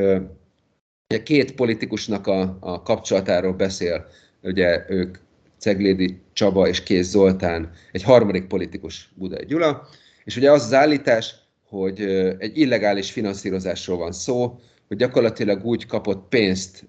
egy 1.07 1.23
két 1.23 1.55
politikusnak 1.55 2.27
a, 2.27 2.57
a 2.61 2.83
kapcsolatáról 2.83 3.53
beszél, 3.53 4.07
ugye 4.43 4.85
ők 4.89 5.19
Ceglédi 5.59 6.21
Csaba 6.33 6.69
és 6.69 6.83
Kész 6.83 7.09
Zoltán, 7.09 7.71
egy 7.93 8.03
harmadik 8.03 8.47
politikus 8.47 9.13
Budai 9.15 9.45
Gyula, 9.47 9.89
és 10.25 10.37
ugye 10.37 10.51
az 10.51 10.65
az 10.65 10.75
állítás, 10.75 11.35
hogy 11.71 12.01
egy 12.39 12.59
illegális 12.59 13.11
finanszírozásról 13.11 13.97
van 13.97 14.13
szó, 14.13 14.59
hogy 14.89 14.97
gyakorlatilag 14.97 15.65
úgy 15.65 15.87
kapott 15.87 16.29
pénzt, 16.29 16.85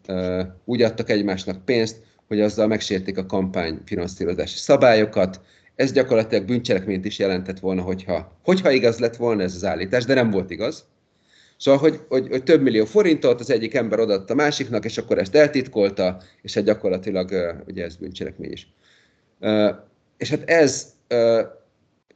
úgy 0.65 0.81
adtak 0.81 1.09
egymásnak 1.09 1.65
pénzt, 1.65 2.01
hogy 2.27 2.41
azzal 2.41 2.67
megsértik 2.67 3.17
a 3.17 3.25
kampány 3.25 3.79
finanszírozási 3.85 4.57
szabályokat. 4.57 5.41
Ez 5.75 5.91
gyakorlatilag 5.91 6.45
bűncselekményt 6.45 7.05
is 7.05 7.19
jelentett 7.19 7.59
volna, 7.59 7.81
hogyha, 7.81 8.39
hogyha 8.43 8.71
igaz 8.71 8.99
lett 8.99 9.15
volna 9.15 9.41
ez 9.41 9.55
az 9.55 9.65
állítás, 9.65 10.05
de 10.05 10.13
nem 10.13 10.29
volt 10.29 10.51
igaz. 10.51 10.85
Szóval, 11.57 11.79
hogy, 11.79 11.99
hogy, 12.07 12.27
hogy 12.29 12.43
több 12.43 12.61
millió 12.61 12.85
forintot 12.85 13.39
az 13.39 13.49
egyik 13.49 13.73
ember 13.73 13.99
odaadta 13.99 14.35
másiknak, 14.35 14.85
és 14.85 14.97
akkor 14.97 15.17
ezt 15.17 15.35
eltitkolta, 15.35 16.21
és 16.41 16.53
hát 16.53 16.63
gyakorlatilag 16.63 17.29
ugye 17.67 17.83
ez 17.83 17.95
bűncselekmény 17.95 18.51
is. 18.51 18.67
És 20.17 20.29
hát 20.29 20.49
ez 20.49 20.93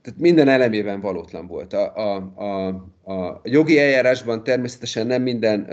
tehát 0.05 0.19
minden 0.19 0.47
elemében 0.47 1.01
valótlan 1.01 1.47
volt. 1.47 1.73
A, 1.73 1.95
a, 1.95 2.15
a, 2.35 2.67
a 3.13 3.41
jogi 3.43 3.79
eljárásban 3.79 4.43
természetesen 4.43 5.07
nem 5.07 5.21
minden, 5.21 5.65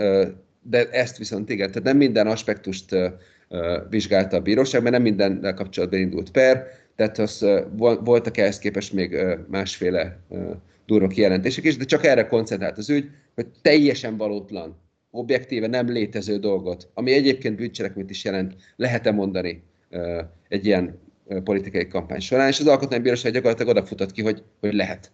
de 0.61 0.89
ezt 0.89 1.17
viszont 1.17 1.49
igen, 1.49 1.67
tehát 1.67 1.83
nem 1.83 1.97
minden 1.97 2.27
aspektust 2.27 2.95
vizsgálta 3.89 4.37
a 4.37 4.41
bíróság, 4.41 4.81
mert 4.81 4.93
nem 4.93 5.01
minden 5.01 5.53
kapcsolatban 5.55 5.99
indult 5.99 6.31
per, 6.31 6.67
tehát 6.95 7.17
az, 7.17 7.45
voltak 8.03 8.37
ehhez 8.37 8.59
képest 8.59 8.93
még 8.93 9.17
másféle 9.47 10.19
durva 10.85 11.07
kijelentések 11.07 11.63
is, 11.63 11.77
de 11.77 11.85
csak 11.85 12.05
erre 12.05 12.27
koncentrált 12.27 12.77
az 12.77 12.89
ügy, 12.89 13.09
hogy 13.35 13.47
teljesen 13.61 14.17
valótlan, 14.17 14.75
objektíve 15.11 15.67
nem 15.67 15.89
létező 15.89 16.37
dolgot, 16.37 16.89
ami 16.93 17.11
egyébként 17.11 17.55
bűncselekményt 17.55 18.09
is 18.09 18.23
jelent, 18.23 18.55
lehet-e 18.75 19.11
mondani 19.11 19.63
egy 20.47 20.65
ilyen 20.65 20.99
politikai 21.43 21.87
kampány 21.87 22.19
során, 22.19 22.47
és 22.47 22.59
az 22.59 22.67
alkotmánybíróság 22.67 23.33
gyakorlatilag 23.33 23.75
odafutott 23.75 24.11
ki, 24.11 24.21
hogy, 24.21 24.43
hogy 24.59 24.73
lehet. 24.73 25.11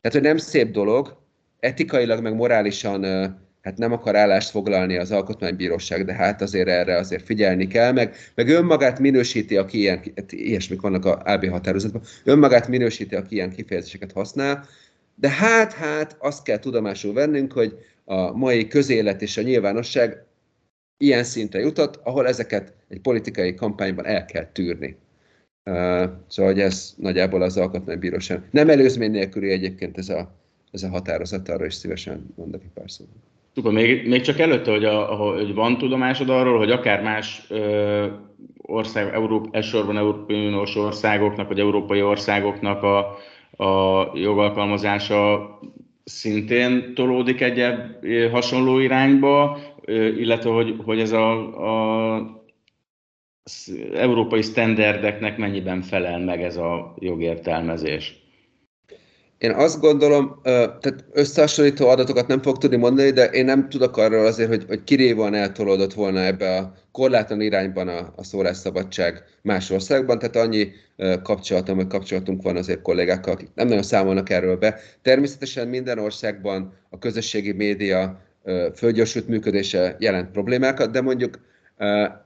Tehát, 0.00 0.18
hogy 0.18 0.26
nem 0.26 0.36
szép 0.36 0.70
dolog, 0.70 1.16
etikailag 1.60 2.22
meg 2.22 2.34
morálisan 2.34 3.04
hát 3.66 3.78
nem 3.78 3.92
akar 3.92 4.16
állást 4.16 4.50
foglalni 4.50 4.96
az 4.96 5.10
alkotmánybíróság, 5.10 6.04
de 6.04 6.12
hát 6.12 6.42
azért 6.42 6.68
erre 6.68 6.96
azért 6.96 7.24
figyelni 7.24 7.66
kell, 7.66 7.92
meg, 7.92 8.16
meg 8.34 8.48
önmagát 8.48 8.98
minősíti, 8.98 9.56
aki 9.56 9.78
ilyen, 9.78 10.02
hát 10.16 10.32
ilyesmik 10.32 10.80
vannak 10.80 11.04
a 11.04 11.22
AB 11.24 11.48
határozatban, 11.48 12.02
önmagát 12.24 12.68
minősíti, 12.68 13.14
aki 13.14 13.34
ilyen 13.34 13.50
kifejezéseket 13.50 14.12
használ, 14.12 14.66
de 15.14 15.28
hát, 15.28 15.72
hát 15.72 16.16
azt 16.18 16.42
kell 16.42 16.58
tudomásul 16.58 17.12
vennünk, 17.12 17.52
hogy 17.52 17.78
a 18.04 18.36
mai 18.36 18.66
közélet 18.66 19.22
és 19.22 19.36
a 19.36 19.42
nyilvánosság 19.42 20.24
ilyen 20.96 21.24
szintre 21.24 21.60
jutott, 21.60 22.00
ahol 22.02 22.26
ezeket 22.26 22.72
egy 22.88 23.00
politikai 23.00 23.54
kampányban 23.54 24.06
el 24.06 24.24
kell 24.24 24.46
tűrni. 24.52 24.96
Szóval, 25.66 26.52
hogy 26.52 26.60
ez 26.60 26.94
nagyjából 26.96 27.42
az 27.42 27.56
alkotmánybíróság. 27.56 28.42
Nem 28.50 28.68
előzmény 28.68 29.10
nélküli 29.10 29.50
egyébként 29.50 29.98
ez 29.98 30.08
a, 30.08 30.30
ez 30.72 30.82
a 30.82 30.88
határozat, 30.88 31.48
arra 31.48 31.66
is 31.66 31.74
szívesen 31.74 32.26
mondok 32.36 32.62
egy 32.62 32.70
pár 32.74 32.90
szót. 32.90 33.06
Tudom, 33.54 33.74
még, 33.74 34.08
még 34.08 34.20
csak 34.20 34.38
előtte, 34.38 34.70
hogy, 34.70 34.84
a, 34.84 35.04
hogy 35.04 35.54
van 35.54 35.78
tudomásod 35.78 36.30
arról, 36.30 36.58
hogy 36.58 36.70
akár 36.70 37.02
más 37.02 37.46
ö, 37.48 38.06
ország, 38.56 39.14
Európa, 39.14 39.48
elsősorban 39.52 39.96
Európai 39.96 40.46
Uniós 40.46 40.76
országoknak, 40.76 41.48
vagy 41.48 41.58
európai 41.58 42.02
országoknak 42.02 42.82
a, 42.82 42.98
a 43.64 44.10
jogalkalmazása 44.14 45.50
szintén 46.04 46.94
tolódik 46.94 47.40
egy 47.40 47.62
hasonló 48.30 48.78
irányba, 48.78 49.58
illetve 50.16 50.50
hogy, 50.50 50.74
hogy 50.84 51.00
ez 51.00 51.12
a, 51.12 51.30
a 52.12 52.44
európai 53.94 54.42
sztenderdeknek 54.42 55.36
mennyiben 55.36 55.82
felel 55.82 56.18
meg 56.18 56.42
ez 56.42 56.56
a 56.56 56.94
jogértelmezés? 56.98 58.24
Én 59.38 59.50
azt 59.50 59.80
gondolom, 59.80 60.40
tehát 60.42 61.04
összehasonlító 61.12 61.88
adatokat 61.88 62.26
nem 62.26 62.42
fog 62.42 62.58
tudni 62.58 62.76
mondani, 62.76 63.10
de 63.10 63.24
én 63.24 63.44
nem 63.44 63.68
tudok 63.68 63.96
arról 63.96 64.26
azért, 64.26 64.48
hogy, 64.48 64.64
hogy 64.68 64.84
kirévan 64.84 65.34
eltolódott 65.34 65.92
volna 65.92 66.24
ebbe 66.24 66.56
a 66.56 66.72
korlátlan 66.92 67.40
irányban 67.40 67.88
a, 67.88 68.12
a 68.16 68.24
szólásszabadság 68.24 69.22
más 69.42 69.70
országban, 69.70 70.18
tehát 70.18 70.36
annyi 70.36 70.68
kapcsolatom, 71.22 71.76
vagy 71.76 71.86
kapcsolatunk 71.86 72.42
van 72.42 72.56
azért 72.56 72.82
kollégákkal, 72.82 73.32
akik 73.32 73.48
nem 73.54 73.66
nagyon 73.66 73.82
számolnak 73.82 74.30
erről 74.30 74.56
be. 74.56 74.78
Természetesen 75.02 75.68
minden 75.68 75.98
országban 75.98 76.72
a 76.90 76.98
közösségi 76.98 77.52
média 77.52 78.20
földgyorsult 78.74 79.28
működése 79.28 79.96
jelent 79.98 80.30
problémákat, 80.30 80.90
de 80.90 81.00
mondjuk 81.00 81.38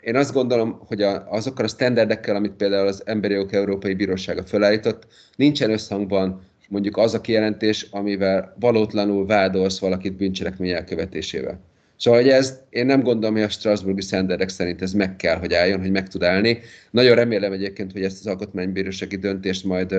én 0.00 0.16
azt 0.16 0.32
gondolom, 0.32 0.80
hogy 0.86 1.02
azokkal 1.28 1.64
a 1.64 1.68
standardekkel, 1.68 2.36
amit 2.36 2.52
például 2.52 2.86
az 2.86 3.02
Emberi 3.06 3.34
Jogok 3.34 3.52
Európai 3.52 3.94
Bírósága 3.94 4.42
felállított, 4.42 5.06
nincsen 5.36 5.70
összhangban 5.70 6.48
mondjuk 6.68 6.96
az 6.96 7.14
a 7.14 7.20
kijelentés, 7.20 7.86
amivel 7.90 8.56
valótlanul 8.60 9.26
vádolsz 9.26 9.78
valakit 9.78 10.16
bűncselekmény 10.16 10.70
elkövetésével. 10.70 11.60
Szóval, 11.96 12.20
hogy 12.20 12.30
ez, 12.30 12.60
én 12.70 12.86
nem 12.86 13.02
gondolom, 13.02 13.34
hogy 13.34 13.44
a 13.44 13.48
Strasburgi 13.48 14.00
standardek 14.00 14.48
szerint 14.48 14.82
ez 14.82 14.92
meg 14.92 15.16
kell, 15.16 15.38
hogy 15.38 15.54
álljon, 15.54 15.80
hogy 15.80 15.90
meg 15.90 16.08
tud 16.08 16.22
állni. 16.22 16.60
Nagyon 16.90 17.14
remélem 17.14 17.52
egyébként, 17.52 17.92
hogy 17.92 18.02
ezt 18.02 18.18
az 18.20 18.26
alkotmánybírósági 18.26 19.16
döntést 19.16 19.64
majd 19.64 19.92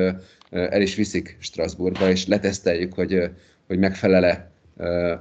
el 0.49 0.81
is 0.81 0.95
viszik 0.95 1.37
Strasbourgba, 1.39 2.09
és 2.09 2.27
leteszteljük, 2.27 2.93
hogy, 2.93 3.29
hogy 3.67 3.79
megfelele 3.79 4.50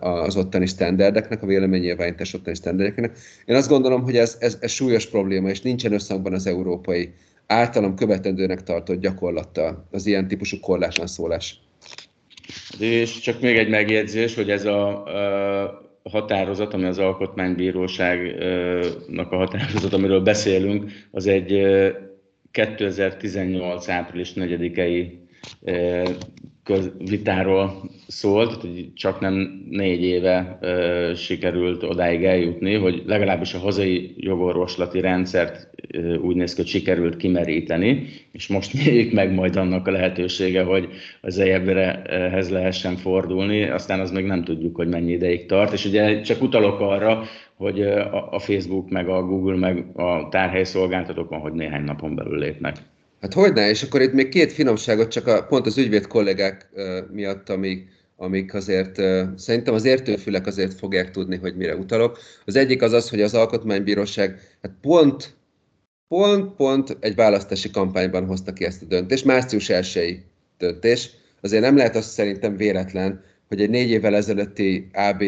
az 0.01 0.37
ottani 0.37 0.67
standardeknek, 0.67 1.43
a 1.43 1.47
véleménynyilvánítás 1.47 2.35
ottani 2.35 2.57
standardeknek. 2.57 3.19
Én 3.45 3.57
azt 3.57 3.69
gondolom, 3.69 4.03
hogy 4.03 4.17
ez, 4.17 4.37
ez, 4.41 4.59
ez 4.61 4.71
súlyos 4.71 5.07
probléma, 5.07 5.49
és 5.49 5.61
nincsen 5.61 5.93
összhangban 5.93 6.33
az 6.33 6.47
európai 6.47 7.13
általam 7.47 7.95
követendőnek 7.95 8.63
tartott 8.63 9.01
gyakorlattal 9.01 9.87
az 9.91 10.07
ilyen 10.07 10.29
típusú 10.29 10.61
korlátlan 10.61 11.07
szólás. 11.07 11.61
És 12.79 13.19
csak 13.19 13.41
még 13.41 13.57
egy 13.57 13.69
megjegyzés, 13.69 14.35
hogy 14.35 14.51
ez 14.51 14.65
a, 14.65 15.05
a 16.03 16.03
határozat, 16.03 16.75
ami 16.75 16.85
az 16.85 16.99
Alkotmánybíróságnak 16.99 19.33
a 19.33 19.37
határozat, 19.37 19.93
amiről 19.93 20.21
beszélünk, 20.21 20.91
az 21.11 21.27
egy 21.27 21.63
2018. 22.51 23.89
április 23.89 24.33
4-i 24.37 25.19
vitáról 26.99 27.91
szólt, 28.07 28.55
hogy 28.55 28.93
csak 28.95 29.21
nem 29.21 29.65
négy 29.71 30.03
éve 30.03 30.59
ö, 30.61 31.13
sikerült 31.15 31.83
odáig 31.83 32.25
eljutni, 32.25 32.75
hogy 32.75 33.03
legalábbis 33.07 33.55
a 33.55 33.59
hazai 33.59 34.15
jogorvoslati 34.17 35.01
rendszert 35.01 35.71
ö, 35.89 36.17
úgy 36.17 36.37
néz 36.37 36.55
ki, 36.55 36.61
hogy 36.61 36.71
sikerült 36.71 37.17
kimeríteni, 37.17 38.07
és 38.33 38.47
most 38.47 38.73
nyílik 38.73 39.13
meg 39.13 39.35
majd 39.35 39.57
annak 39.57 39.87
a 39.87 39.91
lehetősége, 39.91 40.63
hogy 40.63 40.89
az 41.21 41.39
EIB-hez 41.39 42.51
lehessen 42.51 42.97
fordulni, 42.97 43.63
aztán 43.63 44.01
az 44.01 44.11
még 44.11 44.25
nem 44.25 44.45
tudjuk, 44.45 44.77
hogy 44.77 44.89
mennyi 44.89 45.13
ideig 45.13 45.47
tart, 45.47 45.73
és 45.73 45.85
ugye 45.85 46.21
csak 46.21 46.43
utalok 46.43 46.81
arra, 46.81 47.23
hogy 47.57 47.83
a 48.31 48.39
Facebook, 48.39 48.91
meg 48.91 49.09
a 49.09 49.23
Google, 49.23 49.57
meg 49.57 49.87
a 49.95 50.29
tárhely 50.29 50.65
szolgáltatók 50.65 51.29
van, 51.29 51.41
hogy 51.41 51.53
néhány 51.53 51.85
napon 51.85 52.15
belül 52.15 52.39
lépnek. 52.39 52.77
Hát 53.21 53.33
hogy 53.35 53.53
ne, 53.53 53.69
és 53.69 53.83
akkor 53.83 54.01
itt 54.01 54.13
még 54.13 54.29
két 54.29 54.53
finomságot 54.53 55.11
csak 55.11 55.27
a, 55.27 55.43
pont 55.43 55.67
az 55.67 55.79
ügyvéd 55.79 56.07
kollégák 56.07 56.69
miatt, 57.13 57.49
amik, 57.49 57.89
amik 58.17 58.55
azért 58.55 58.95
szerintem 59.37 59.75
az 59.75 59.85
értőfülek 59.85 60.47
azért 60.47 60.75
fogják 60.75 61.11
tudni, 61.11 61.37
hogy 61.37 61.57
mire 61.57 61.77
utalok. 61.77 62.19
Az 62.45 62.57
egyik 62.57 62.83
az 62.83 62.93
az, 62.93 63.09
hogy 63.09 63.21
az 63.21 63.35
Alkotmánybíróság 63.35 64.41
hát 64.63 64.73
pont, 64.81 65.35
pont, 66.09 66.55
pont 66.55 66.97
egy 67.01 67.15
választási 67.15 67.71
kampányban 67.71 68.27
hozta 68.27 68.53
ki 68.53 68.65
ezt 68.65 68.83
a 68.83 68.87
döntést, 68.87 69.25
március 69.25 69.69
1 69.69 70.23
döntés, 70.59 71.11
azért 71.41 71.63
nem 71.63 71.77
lehet 71.77 71.97
azt 71.97 72.11
szerintem 72.11 72.57
véletlen, 72.57 73.25
hogy 73.49 73.61
egy 73.61 73.71
négy 73.71 73.91
évvel 73.91 74.15
ezelőtti 74.15 74.91
AB 74.93 75.23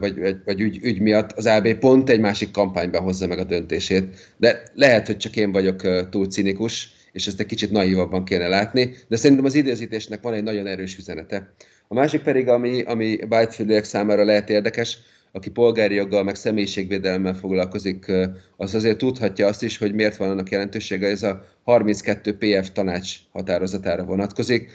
vagy, 0.00 0.36
vagy 0.44 0.60
ügy, 0.60 0.78
ügy 0.82 1.00
miatt 1.00 1.32
az 1.32 1.46
AB 1.46 1.74
pont 1.74 2.10
egy 2.10 2.20
másik 2.20 2.50
kampányban 2.50 3.02
hozza 3.02 3.26
meg 3.26 3.38
a 3.38 3.44
döntését. 3.44 4.34
De 4.36 4.62
lehet, 4.74 5.06
hogy 5.06 5.16
csak 5.16 5.36
én 5.36 5.52
vagyok 5.52 6.08
túl 6.08 6.26
cinikus, 6.26 7.00
és 7.12 7.26
ezt 7.26 7.40
egy 7.40 7.46
kicsit 7.46 7.70
naívabban 7.70 8.24
kéne 8.24 8.48
látni, 8.48 8.94
de 9.08 9.16
szerintem 9.16 9.46
az 9.46 9.54
időzítésnek 9.54 10.22
van 10.22 10.34
egy 10.34 10.42
nagyon 10.42 10.66
erős 10.66 10.96
üzenete. 10.96 11.52
A 11.88 11.94
másik 11.94 12.22
pedig, 12.22 12.48
ami, 12.48 12.82
ami 12.82 13.16
Bytefieldiek 13.16 13.84
számára 13.84 14.24
lehet 14.24 14.50
érdekes, 14.50 14.98
aki 15.32 15.50
polgári 15.50 15.94
joggal, 15.94 16.22
meg 16.22 16.34
személyiségvédelemmel 16.34 17.34
foglalkozik, 17.34 18.12
az 18.56 18.74
azért 18.74 18.98
tudhatja 18.98 19.46
azt 19.46 19.62
is, 19.62 19.78
hogy 19.78 19.94
miért 19.94 20.16
van 20.16 20.30
annak 20.30 20.50
jelentősége, 20.50 21.06
ez 21.06 21.22
a 21.22 21.44
32 21.62 22.36
PF 22.36 22.70
tanács 22.72 23.16
határozatára 23.32 24.04
vonatkozik. 24.04 24.70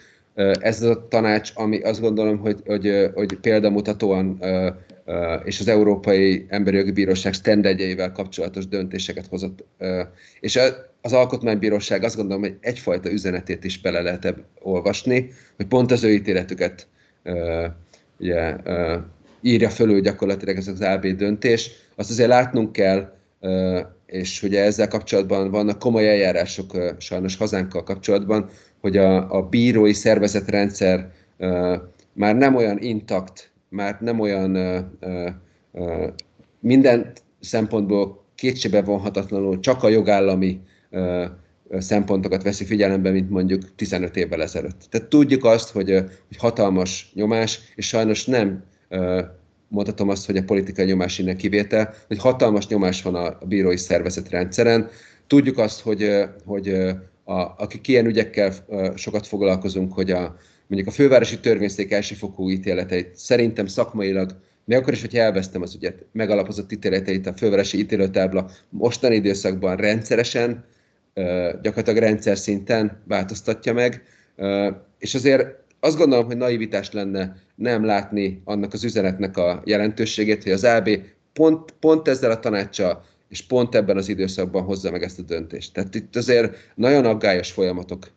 Ez 0.59 0.81
a 0.81 1.07
tanács, 1.07 1.51
ami 1.53 1.81
azt 1.81 2.01
gondolom, 2.01 2.37
hogy, 2.37 2.61
hogy, 2.65 3.09
hogy 3.13 3.35
példamutatóan 3.35 4.39
és 5.43 5.59
az 5.59 5.67
Európai 5.67 6.45
Emberi 6.49 6.77
Jogi 6.77 6.91
Bíróság 6.91 7.33
standardjeivel 7.33 8.11
kapcsolatos 8.11 8.67
döntéseket 8.67 9.27
hozott. 9.27 9.63
És 10.39 10.59
az 11.07 11.13
Alkotmánybíróság 11.13 12.03
azt 12.03 12.15
gondolom, 12.15 12.41
hogy 12.41 12.57
egyfajta 12.61 13.11
üzenetét 13.11 13.63
is 13.63 13.81
bele 13.81 14.01
lehet 14.01 14.35
olvasni, 14.59 15.29
hogy 15.55 15.65
pont 15.65 15.91
az 15.91 16.03
ő 16.03 16.11
ítéletüket 16.13 16.87
ugye, 18.19 18.55
írja 19.41 19.69
fölül 19.69 20.01
gyakorlatilag 20.01 20.57
ez 20.57 20.67
az 20.67 20.81
AB 20.81 21.05
döntés. 21.05 21.71
Azt 21.95 22.09
azért 22.09 22.29
látnunk 22.29 22.71
kell, 22.71 23.13
és 24.05 24.43
ugye 24.43 24.63
ezzel 24.63 24.87
kapcsolatban 24.87 25.51
vannak 25.51 25.79
komoly 25.79 26.09
eljárások 26.09 26.71
sajnos 26.97 27.37
hazánkkal 27.37 27.83
kapcsolatban, 27.83 28.49
hogy 28.81 28.97
a, 28.97 29.35
a 29.37 29.41
bírói 29.41 29.93
szervezetrendszer 29.93 31.11
már 32.13 32.35
nem 32.35 32.55
olyan 32.55 32.77
intakt, 32.79 33.51
már 33.69 33.97
nem 34.01 34.19
olyan 34.19 34.57
minden 36.59 37.11
szempontból 37.39 38.23
kétségbe 38.35 38.81
vonhatatlanul 38.81 39.59
csak 39.59 39.83
a 39.83 39.89
jogállami 39.89 40.59
szempontokat 41.71 42.43
veszi 42.43 42.65
figyelembe, 42.65 43.09
mint 43.11 43.29
mondjuk 43.29 43.75
15 43.75 44.15
évvel 44.15 44.41
ezelőtt. 44.41 44.81
Tehát 44.89 45.07
tudjuk 45.07 45.45
azt, 45.45 45.69
hogy, 45.69 45.89
hogy 46.27 46.37
hatalmas 46.37 47.11
nyomás, 47.13 47.59
és 47.75 47.87
sajnos 47.87 48.25
nem 48.25 48.63
mondhatom 49.67 50.09
azt, 50.09 50.25
hogy 50.25 50.37
a 50.37 50.43
politikai 50.43 50.85
nyomás 50.85 51.19
innen 51.19 51.37
kivétel, 51.37 51.93
hogy 52.07 52.17
hatalmas 52.17 52.67
nyomás 52.67 53.01
van 53.01 53.15
a 53.15 53.37
bírói 53.45 53.77
szervezet 53.77 54.29
rendszeren. 54.29 54.89
Tudjuk 55.27 55.57
azt, 55.57 55.79
hogy, 55.79 56.23
hogy 56.45 56.69
a, 57.23 57.41
akik 57.57 57.87
ilyen 57.87 58.05
ügyekkel 58.05 58.53
sokat 58.95 59.27
foglalkozunk, 59.27 59.93
hogy 59.93 60.11
a, 60.11 60.37
mondjuk 60.67 60.91
a 60.91 60.95
fővárosi 60.95 61.39
törvényszék 61.39 61.91
elsőfokú 61.91 62.49
ítéleteit 62.49 63.15
szerintem 63.15 63.65
szakmailag, 63.65 64.35
még 64.65 64.77
akkor 64.77 64.93
is, 64.93 65.01
hogyha 65.01 65.19
elvesztem 65.19 65.61
az 65.61 65.75
ügyet, 65.75 66.05
megalapozott 66.11 66.71
ítéleteit 66.71 67.27
a 67.27 67.33
fővárosi 67.37 67.77
ítélőtábla 67.77 68.49
mostani 68.69 69.15
időszakban 69.15 69.75
rendszeresen, 69.75 70.65
gyakorlatilag 71.61 71.97
rendszer 71.97 72.37
szinten 72.37 73.01
változtatja 73.07 73.73
meg, 73.73 74.03
és 74.99 75.15
azért 75.15 75.47
azt 75.79 75.97
gondolom, 75.97 76.25
hogy 76.25 76.37
naivitás 76.37 76.91
lenne 76.91 77.35
nem 77.55 77.85
látni 77.85 78.41
annak 78.45 78.73
az 78.73 78.83
üzenetnek 78.83 79.37
a 79.37 79.61
jelentőségét, 79.65 80.43
hogy 80.43 80.51
az 80.51 80.63
AB 80.63 80.89
pont, 81.33 81.71
pont 81.79 82.07
ezzel 82.07 82.31
a 82.31 82.39
tanácssal 82.39 83.03
és 83.29 83.45
pont 83.45 83.75
ebben 83.75 83.97
az 83.97 84.09
időszakban 84.09 84.63
hozza 84.63 84.91
meg 84.91 85.03
ezt 85.03 85.19
a 85.19 85.23
döntést. 85.23 85.73
Tehát 85.73 85.95
itt 85.95 86.15
azért 86.15 86.55
nagyon 86.75 87.05
aggályos 87.05 87.51
folyamatok 87.51 88.07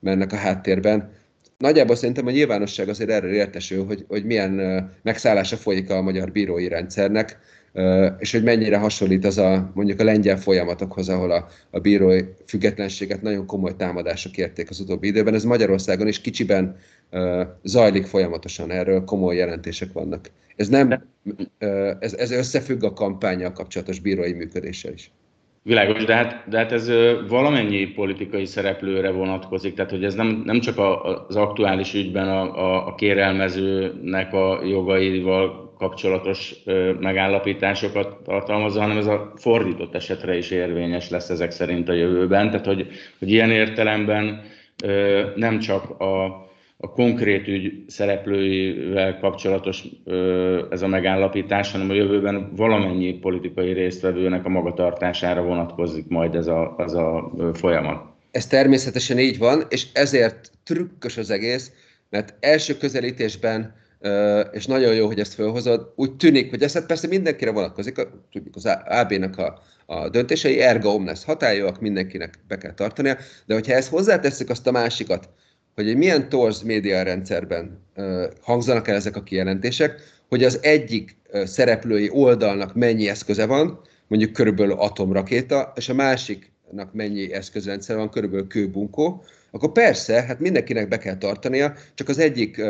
mennek 0.00 0.32
a 0.32 0.36
háttérben. 0.36 1.12
Nagyjából 1.58 1.96
szerintem 1.96 2.26
a 2.26 2.30
nyilvánosság 2.30 2.88
azért 2.88 3.10
erről 3.10 3.32
értesül, 3.32 3.84
hogy, 3.84 4.04
hogy 4.08 4.24
milyen 4.24 4.52
megszállása 5.02 5.56
folyik 5.56 5.90
a 5.90 6.02
magyar 6.02 6.32
bírói 6.32 6.68
rendszernek, 6.68 7.38
és 8.18 8.32
hogy 8.32 8.42
mennyire 8.42 8.78
hasonlít 8.78 9.24
az 9.24 9.38
a 9.38 9.70
mondjuk 9.74 10.00
a 10.00 10.04
lengyel 10.04 10.36
folyamatokhoz, 10.36 11.08
ahol 11.08 11.30
a, 11.30 11.46
a 11.70 11.78
bírói 11.78 12.20
függetlenséget 12.46 13.22
nagyon 13.22 13.46
komoly 13.46 13.76
támadások 13.76 14.36
érték 14.36 14.70
az 14.70 14.80
utóbbi 14.80 15.06
időben. 15.06 15.34
Ez 15.34 15.44
Magyarországon 15.44 16.06
is 16.06 16.20
kicsiben 16.20 16.76
uh, 17.10 17.40
zajlik 17.62 18.06
folyamatosan, 18.06 18.70
erről 18.70 19.04
komoly 19.04 19.36
jelentések 19.36 19.92
vannak. 19.92 20.30
Ez 20.56 20.68
nem, 20.68 21.04
uh, 21.60 21.90
ez, 22.00 22.14
ez 22.14 22.30
összefügg 22.30 22.84
a 22.84 22.92
kampányjal 22.92 23.52
kapcsolatos 23.52 24.00
bírói 24.00 24.32
működéssel 24.32 24.92
is. 24.92 25.10
Világos, 25.62 26.04
de 26.04 26.14
hát, 26.14 26.44
de 26.48 26.58
hát 26.58 26.72
ez 26.72 26.90
valamennyi 27.28 27.86
politikai 27.86 28.46
szereplőre 28.46 29.10
vonatkozik, 29.10 29.74
tehát 29.74 29.90
hogy 29.90 30.04
ez 30.04 30.14
nem, 30.14 30.42
nem 30.44 30.60
csak 30.60 30.78
az 31.28 31.36
aktuális 31.36 31.94
ügyben 31.94 32.28
a, 32.28 32.56
a, 32.58 32.86
a 32.86 32.94
kérelmezőnek 32.94 34.32
a 34.32 34.60
jogaival 34.64 35.69
kapcsolatos 35.80 36.54
megállapításokat 37.00 38.16
tartalmazza, 38.24 38.80
hanem 38.80 38.96
ez 38.96 39.06
a 39.06 39.32
fordított 39.36 39.94
esetre 39.94 40.36
is 40.36 40.50
érvényes 40.50 41.10
lesz 41.10 41.28
ezek 41.28 41.50
szerint 41.50 41.88
a 41.88 41.92
jövőben. 41.92 42.50
Tehát, 42.50 42.66
hogy, 42.66 42.86
hogy 43.18 43.30
ilyen 43.30 43.50
értelemben 43.50 44.42
nem 45.34 45.58
csak 45.58 46.00
a, 46.00 46.24
a 46.76 46.90
konkrét 46.92 47.48
ügy 47.48 47.72
szereplőivel 47.86 49.18
kapcsolatos 49.18 49.84
ez 50.70 50.82
a 50.82 50.86
megállapítás, 50.86 51.72
hanem 51.72 51.90
a 51.90 51.94
jövőben 51.94 52.52
valamennyi 52.56 53.12
politikai 53.12 53.72
résztvevőnek 53.72 54.44
a 54.44 54.48
magatartására 54.48 55.42
vonatkozik 55.42 56.08
majd 56.08 56.34
ez 56.34 56.46
a, 56.46 56.74
az 56.76 56.94
a 56.94 57.32
folyamat. 57.52 58.04
Ez 58.30 58.46
természetesen 58.46 59.18
így 59.18 59.38
van, 59.38 59.62
és 59.68 59.86
ezért 59.92 60.50
trükkös 60.64 61.16
az 61.16 61.30
egész, 61.30 61.72
mert 62.10 62.34
első 62.40 62.76
közelítésben 62.76 63.78
és 64.52 64.66
nagyon 64.66 64.94
jó, 64.94 65.06
hogy 65.06 65.20
ezt 65.20 65.34
felhozod. 65.34 65.92
Úgy 65.96 66.16
tűnik, 66.16 66.50
hogy 66.50 66.62
ez 66.62 66.72
hát 66.72 66.86
persze 66.86 67.06
mindenkire 67.06 67.50
vonatkozik, 67.50 68.06
tudjuk 68.32 68.56
az 68.56 68.68
AB-nak 68.84 69.38
a, 69.38 69.62
a 69.86 70.08
döntései 70.08 70.60
ergo 70.60 70.88
omnes 70.88 71.24
hatályúak, 71.24 71.80
mindenkinek 71.80 72.34
be 72.48 72.58
kell 72.58 72.74
tartania, 72.74 73.16
de 73.46 73.54
hogyha 73.54 73.72
ezt 73.72 73.88
hozzátesszük 73.88 74.50
azt 74.50 74.66
a 74.66 74.70
másikat, 74.70 75.28
hogy 75.74 75.88
egy 75.88 75.96
milyen 75.96 76.28
torz 76.28 76.62
média 76.62 77.02
rendszerben 77.02 77.86
hangzanak 78.40 78.88
el 78.88 78.94
ezek 78.94 79.16
a 79.16 79.22
kijelentések, 79.22 80.00
hogy 80.28 80.44
az 80.44 80.58
egyik 80.62 81.16
szereplői 81.44 82.10
oldalnak 82.12 82.74
mennyi 82.74 83.08
eszköze 83.08 83.46
van, 83.46 83.80
mondjuk 84.06 84.32
körülbelül 84.32 84.72
atomrakéta, 84.72 85.72
és 85.76 85.88
a 85.88 85.94
másiknak 85.94 86.92
mennyi 86.92 87.32
eszközrendszer 87.32 87.96
van, 87.96 88.10
körülbelül 88.10 88.46
kőbunkó, 88.46 89.24
akkor 89.50 89.72
persze, 89.72 90.22
hát 90.22 90.40
mindenkinek 90.40 90.88
be 90.88 90.98
kell 90.98 91.16
tartania, 91.16 91.74
csak 91.94 92.08
az 92.08 92.18
egyik 92.18 92.62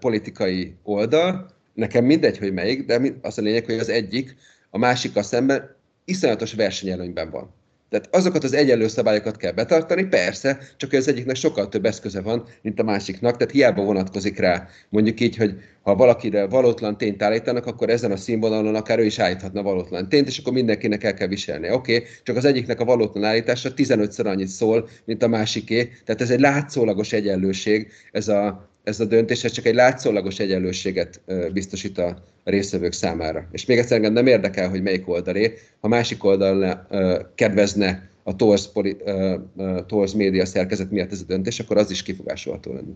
politikai 0.00 0.74
oldal, 0.82 1.50
nekem 1.74 2.04
mindegy, 2.04 2.38
hogy 2.38 2.52
melyik, 2.52 2.86
de 2.86 3.00
az 3.22 3.38
a 3.38 3.42
lényeg, 3.42 3.64
hogy 3.64 3.78
az 3.78 3.88
egyik 3.88 4.36
a 4.70 4.78
másikkal 4.78 5.22
szemben 5.22 5.76
iszonyatos 6.04 6.52
versenyelőnyben 6.52 7.30
van. 7.30 7.54
Tehát 7.88 8.14
azokat 8.14 8.44
az 8.44 8.52
egyenlő 8.52 8.88
szabályokat 8.88 9.36
kell 9.36 9.52
betartani, 9.52 10.04
persze, 10.04 10.58
csak 10.76 10.92
az 10.92 11.08
egyiknek 11.08 11.36
sokkal 11.36 11.68
több 11.68 11.84
eszköze 11.84 12.20
van, 12.20 12.44
mint 12.62 12.80
a 12.80 12.82
másiknak, 12.82 13.36
tehát 13.36 13.52
hiába 13.52 13.82
vonatkozik 13.82 14.38
rá. 14.38 14.68
Mondjuk 14.88 15.20
így, 15.20 15.36
hogy 15.36 15.54
ha 15.82 15.94
valakire 15.94 16.46
valótlan 16.46 16.98
tényt 16.98 17.22
állítanak, 17.22 17.66
akkor 17.66 17.90
ezen 17.90 18.12
a 18.12 18.16
színvonalon 18.16 18.74
akár 18.74 18.98
ő 18.98 19.04
is 19.04 19.18
állíthatna 19.18 19.62
valótlan 19.62 20.08
tényt, 20.08 20.26
és 20.28 20.38
akkor 20.38 20.52
mindenkinek 20.52 21.04
el 21.04 21.14
kell 21.14 21.28
viselni. 21.28 21.70
Oké, 21.70 21.96
okay, 21.96 22.08
csak 22.22 22.36
az 22.36 22.44
egyiknek 22.44 22.80
a 22.80 22.84
valótlan 22.84 23.24
állítása 23.24 23.70
15-ször 23.76 24.26
annyit 24.26 24.48
szól, 24.48 24.88
mint 25.04 25.22
a 25.22 25.28
másiké, 25.28 25.90
tehát 26.04 26.20
ez 26.20 26.30
egy 26.30 26.40
látszólagos 26.40 27.12
egyenlőség, 27.12 27.92
ez 28.12 28.28
a, 28.28 28.70
ez 28.86 29.00
a 29.00 29.04
döntés, 29.04 29.44
ez 29.44 29.52
csak 29.52 29.66
egy 29.66 29.74
látszólagos 29.74 30.38
egyenlőséget 30.38 31.20
biztosít 31.52 31.98
a 31.98 32.16
részvevők 32.44 32.92
számára. 32.92 33.48
És 33.52 33.66
még 33.66 33.78
egyszer 33.78 34.00
nem 34.00 34.26
érdekel, 34.26 34.68
hogy 34.68 34.82
melyik 34.82 35.08
oldalé, 35.08 35.52
ha 35.80 35.88
másik 35.88 36.24
oldal 36.24 36.86
kedvezne 37.34 38.10
a 38.22 38.36
Torz, 38.36 38.72
poli, 38.72 38.96
Torz 39.86 40.12
média 40.12 40.44
szerkezet 40.44 40.90
miatt 40.90 41.12
ez 41.12 41.20
a 41.20 41.26
döntés, 41.26 41.60
akkor 41.60 41.76
az 41.76 41.90
is 41.90 42.02
kifogásolható 42.02 42.72
lenne. 42.72 42.94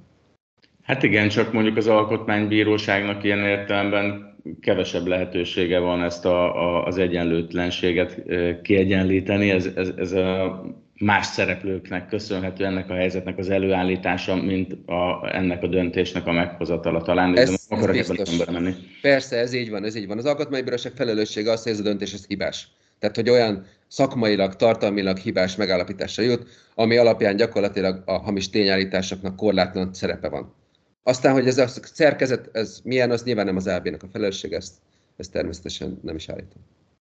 Hát 0.83 1.03
igen, 1.03 1.29
csak 1.29 1.53
mondjuk 1.53 1.77
az 1.77 1.87
alkotmánybíróságnak 1.87 3.25
ilyen 3.25 3.45
értelemben 3.45 4.37
kevesebb 4.61 5.07
lehetősége 5.07 5.79
van 5.79 6.03
ezt 6.03 6.25
a, 6.25 6.63
a, 6.63 6.87
az 6.87 6.99
egyenlőtlenséget 6.99 8.23
kiegyenlíteni. 8.63 9.51
Ez, 9.51 9.69
ez, 9.75 9.93
ez 9.97 10.13
a 10.13 10.63
más 11.01 11.27
szereplőknek 11.27 12.09
köszönhető 12.09 12.65
ennek 12.65 12.91
a 12.91 12.95
helyzetnek 12.95 13.39
az 13.39 13.51
előállítása, 13.51 14.37
mint 14.37 14.89
a, 14.89 15.29
ennek 15.35 15.63
a 15.63 15.67
döntésnek 15.67 16.27
a 16.27 16.33
meghozatala 16.33 17.03
talán. 17.03 17.37
Ez, 17.37 17.51
ez 17.51 17.67
akarok 17.69 17.97
biztos. 17.97 18.45
menni. 18.45 18.75
Persze, 19.03 19.37
ez 19.37 19.53
így 19.53 19.71
van, 19.71 19.85
ez 19.85 19.95
így 19.95 20.07
van. 20.07 20.19
Az 20.19 20.25
alkotmánybíróság 20.25 20.93
felelőssége 20.97 21.51
az, 21.51 21.63
hogy 21.63 21.73
ez 21.73 21.79
a 21.79 21.83
döntés 21.83 22.13
ez 22.13 22.27
hibás. 22.27 22.69
Tehát, 22.99 23.17
hogy 23.17 23.31
olyan 23.31 23.67
szakmailag, 23.89 24.57
tartalmilag 24.57 25.17
hibás 25.17 25.57
megállapításra 25.57 26.23
jut, 26.23 26.49
ami 26.75 26.97
alapján 26.97 27.37
gyakorlatilag 27.37 28.03
a 28.05 28.19
hamis 28.19 28.51
tényállításoknak 28.51 29.37
korlátlan 29.37 29.95
szerepe 29.95 30.29
van. 30.29 30.55
Aztán, 31.03 31.33
hogy 31.33 31.47
ez 31.47 31.59
a 31.59 31.67
szerkezet, 31.69 32.49
ez 32.53 32.81
milyen, 32.85 33.11
az 33.11 33.23
nyilván 33.23 33.47
nem 33.47 33.57
az 33.57 33.67
AB-nak 33.67 34.03
a 34.03 34.09
felelősség, 34.13 34.53
ezt, 34.53 34.75
ezt 35.17 35.33
természetesen 35.33 35.99
nem 36.03 36.17
is 36.17 36.29
állítom. 36.29 36.63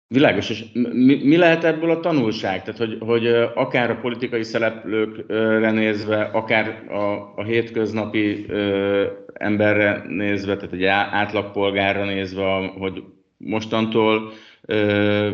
Világos, 0.09 0.51
és 0.51 0.65
mi, 0.73 1.25
mi 1.25 1.37
lehet 1.37 1.65
ebből 1.65 1.91
a 1.91 2.01
tanulság? 2.01 2.63
Tehát, 2.63 2.79
hogy, 2.79 2.97
hogy 3.01 3.27
akár 3.55 3.91
a 3.91 3.99
politikai 4.01 4.43
szereplőkre 4.43 5.71
nézve, 5.71 6.23
akár 6.23 6.93
a, 6.93 7.33
a 7.37 7.43
hétköznapi 7.45 8.45
ö, 8.49 9.07
emberre 9.33 10.05
nézve, 10.09 10.57
tehát 10.57 10.73
egy 10.73 10.85
átlagpolgárra 10.85 12.05
nézve, 12.05 12.73
hogy 12.79 13.05
mostantól 13.37 14.33
ö, 14.63 15.31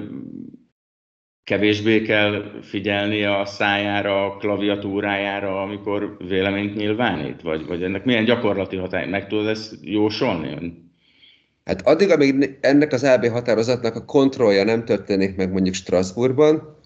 kevésbé 1.44 2.02
kell 2.02 2.60
figyelni 2.62 3.24
a 3.24 3.44
szájára, 3.44 4.24
a 4.24 4.36
klaviatúrájára, 4.36 5.62
amikor 5.62 6.16
véleményt 6.28 6.74
nyilvánít? 6.74 7.42
Vagy, 7.42 7.66
vagy 7.66 7.82
ennek 7.82 8.04
milyen 8.04 8.24
gyakorlati 8.24 8.76
hatály? 8.76 9.08
Meg 9.08 9.26
tudod 9.26 9.46
ezt 9.46 9.74
jósolni? 9.80 10.88
Hát 11.64 11.86
addig, 11.86 12.10
amíg 12.10 12.58
ennek 12.60 12.92
az 12.92 13.04
AB 13.04 13.26
határozatnak 13.26 13.96
a 13.96 14.04
kontrollja 14.04 14.64
nem 14.64 14.84
történik 14.84 15.36
meg 15.36 15.52
mondjuk 15.52 15.74
Strasbourgban, 15.74 16.78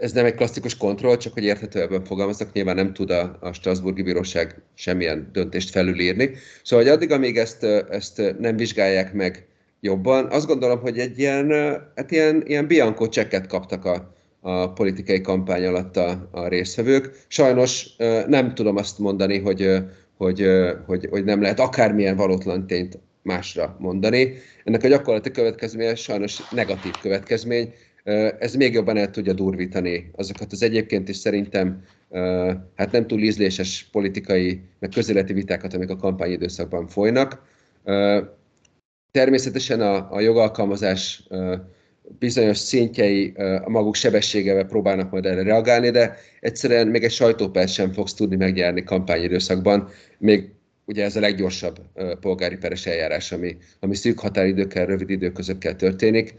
ez 0.00 0.12
nem 0.12 0.24
egy 0.24 0.34
klasszikus 0.34 0.76
kontroll, 0.76 1.16
csak 1.16 1.32
hogy 1.32 1.44
érthetőebben 1.44 2.04
fogalmaznak, 2.04 2.52
nyilván 2.52 2.74
nem 2.74 2.92
tud 2.92 3.10
a, 3.10 3.36
a 3.40 3.52
Strasburgi 3.52 4.02
Bíróság 4.02 4.62
semmilyen 4.74 5.28
döntést 5.32 5.70
felülírni. 5.70 6.30
Szóval, 6.62 6.84
hogy 6.84 6.94
addig, 6.94 7.12
amíg 7.12 7.36
ezt, 7.36 7.64
ezt 7.90 8.34
nem 8.38 8.56
vizsgálják 8.56 9.12
meg 9.12 9.46
jobban, 9.80 10.26
azt 10.26 10.46
gondolom, 10.46 10.80
hogy 10.80 10.98
egy 10.98 11.18
ilyen, 11.18 11.50
hát 11.94 12.10
ilyen, 12.10 12.42
ilyen 12.46 12.66
bianco 12.66 13.08
csekket 13.08 13.46
kaptak 13.46 13.84
a, 13.84 14.14
a 14.40 14.72
politikai 14.72 15.20
kampány 15.20 15.66
alatt 15.66 15.96
a, 15.96 16.28
a 16.30 16.48
résztvevők. 16.48 17.24
Sajnos 17.28 17.86
nem 18.26 18.54
tudom 18.54 18.76
azt 18.76 18.98
mondani, 18.98 19.38
hogy, 19.38 19.76
hogy, 20.16 20.46
hogy, 20.86 21.06
hogy 21.10 21.24
nem 21.24 21.42
lehet 21.42 21.60
akármilyen 21.60 22.16
valótlan 22.16 22.66
tényt 22.66 22.98
másra 23.22 23.76
mondani. 23.78 24.34
Ennek 24.64 24.82
a 24.82 24.88
gyakorlati 24.88 25.30
következménye 25.30 25.94
sajnos 25.94 26.50
negatív 26.50 26.92
következmény. 27.00 27.72
Ez 28.38 28.54
még 28.54 28.72
jobban 28.72 28.96
el 28.96 29.10
tudja 29.10 29.32
durvítani 29.32 30.10
azokat 30.16 30.52
az 30.52 30.62
egyébként 30.62 31.08
is 31.08 31.16
szerintem 31.16 31.84
hát 32.76 32.92
nem 32.92 33.06
túl 33.06 33.20
ízléses 33.20 33.88
politikai, 33.92 34.60
meg 34.78 34.90
közéleti 34.90 35.32
vitákat, 35.32 35.74
amik 35.74 35.90
a 35.90 35.96
kampányidőszakban 35.96 36.86
folynak. 36.86 37.42
Természetesen 39.10 39.80
a, 39.80 40.12
a 40.12 40.20
jogalkalmazás 40.20 41.28
bizonyos 42.18 42.58
szintjei 42.58 43.32
a 43.64 43.68
maguk 43.68 43.94
sebességevel 43.94 44.64
próbálnak 44.64 45.10
majd 45.10 45.26
erre 45.26 45.42
reagálni, 45.42 45.90
de 45.90 46.16
egyszerűen 46.40 46.86
még 46.86 47.04
egy 47.04 47.10
sajtóperc 47.10 47.70
sem 47.70 47.92
fogsz 47.92 48.14
tudni 48.14 48.36
megnyerni 48.36 48.84
kampányidőszakban, 48.84 49.88
még 50.18 50.50
ugye 50.90 51.04
ez 51.04 51.16
a 51.16 51.20
leggyorsabb 51.20 51.80
polgári 52.20 52.56
peres 52.56 52.86
eljárás, 52.86 53.32
ami, 53.32 53.56
ami 53.80 53.94
szűk 53.94 54.18
határidőkkel, 54.18 54.86
rövid 54.86 55.10
időközökkel 55.10 55.76
történik. 55.76 56.34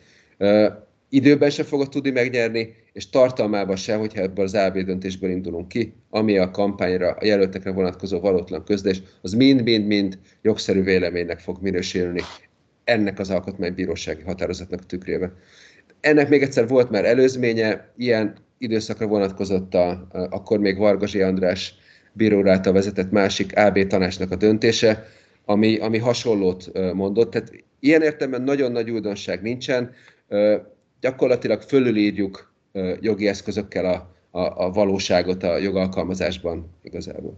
Időben 1.10 1.50
se 1.50 1.64
fogod 1.64 1.90
tudni 1.90 2.10
megnyerni, 2.10 2.76
és 2.94 3.10
tartalmában 3.10 3.76
se, 3.76 3.96
hogyha 3.96 4.22
ebből 4.22 4.46
az 4.46 4.54
AB 4.54 4.78
döntésből 4.78 5.30
indulunk 5.30 5.68
ki, 5.68 5.94
ami 6.10 6.38
a 6.38 6.52
kampányra, 6.52 7.12
a 7.12 7.26
jelöltekre 7.26 7.72
vonatkozó 7.72 8.20
valótlan 8.20 8.64
közlés, 8.64 9.02
az 9.22 9.34
mind-mind-mind 9.34 10.20
jogszerű 10.42 10.84
véleménynek 10.84 11.40
fog 11.40 11.62
minősülni 11.62 12.22
ennek 12.84 13.20
az 13.20 13.30
alkotmánybírósági 13.30 14.22
határozatnak 14.22 14.80
a 14.82 14.86
tükrében. 14.86 15.34
Ennek 16.00 16.30
még 16.30 16.42
egyszer 16.42 16.68
volt 16.68 16.90
már 16.90 17.06
előzménye, 17.06 17.94
ilyen 17.98 18.36
időszakra 18.58 19.08
vonatkozott 19.08 19.74
a, 19.74 20.08
akkor 20.12 20.60
még 20.60 20.78
Vargasi 20.78 21.22
András 21.22 21.76
bíró 22.14 22.48
által 22.48 22.74
vezetett 22.74 23.12
másik 23.12 23.58
AB 23.58 23.88
tanácsnak 23.88 24.32
a 24.32 24.36
döntése, 24.36 25.08
ami, 25.46 25.78
ami 25.78 25.98
hasonlót 25.98 26.72
mondott. 26.94 27.32
Tehát 27.32 27.64
ilyen 27.80 28.02
értelemben 28.02 28.42
nagyon 28.42 28.72
nagy 28.72 28.90
újdonság 28.90 29.42
nincsen. 29.42 29.92
Gyakorlatilag 31.00 31.62
fölülírjuk 31.62 32.54
jogi 33.00 33.28
eszközökkel 33.28 33.86
a, 33.86 34.16
a, 34.40 34.66
a 34.66 34.72
valóságot 34.72 35.44
a 35.44 35.58
jogalkalmazásban 35.58 36.70
igazából. 36.84 37.38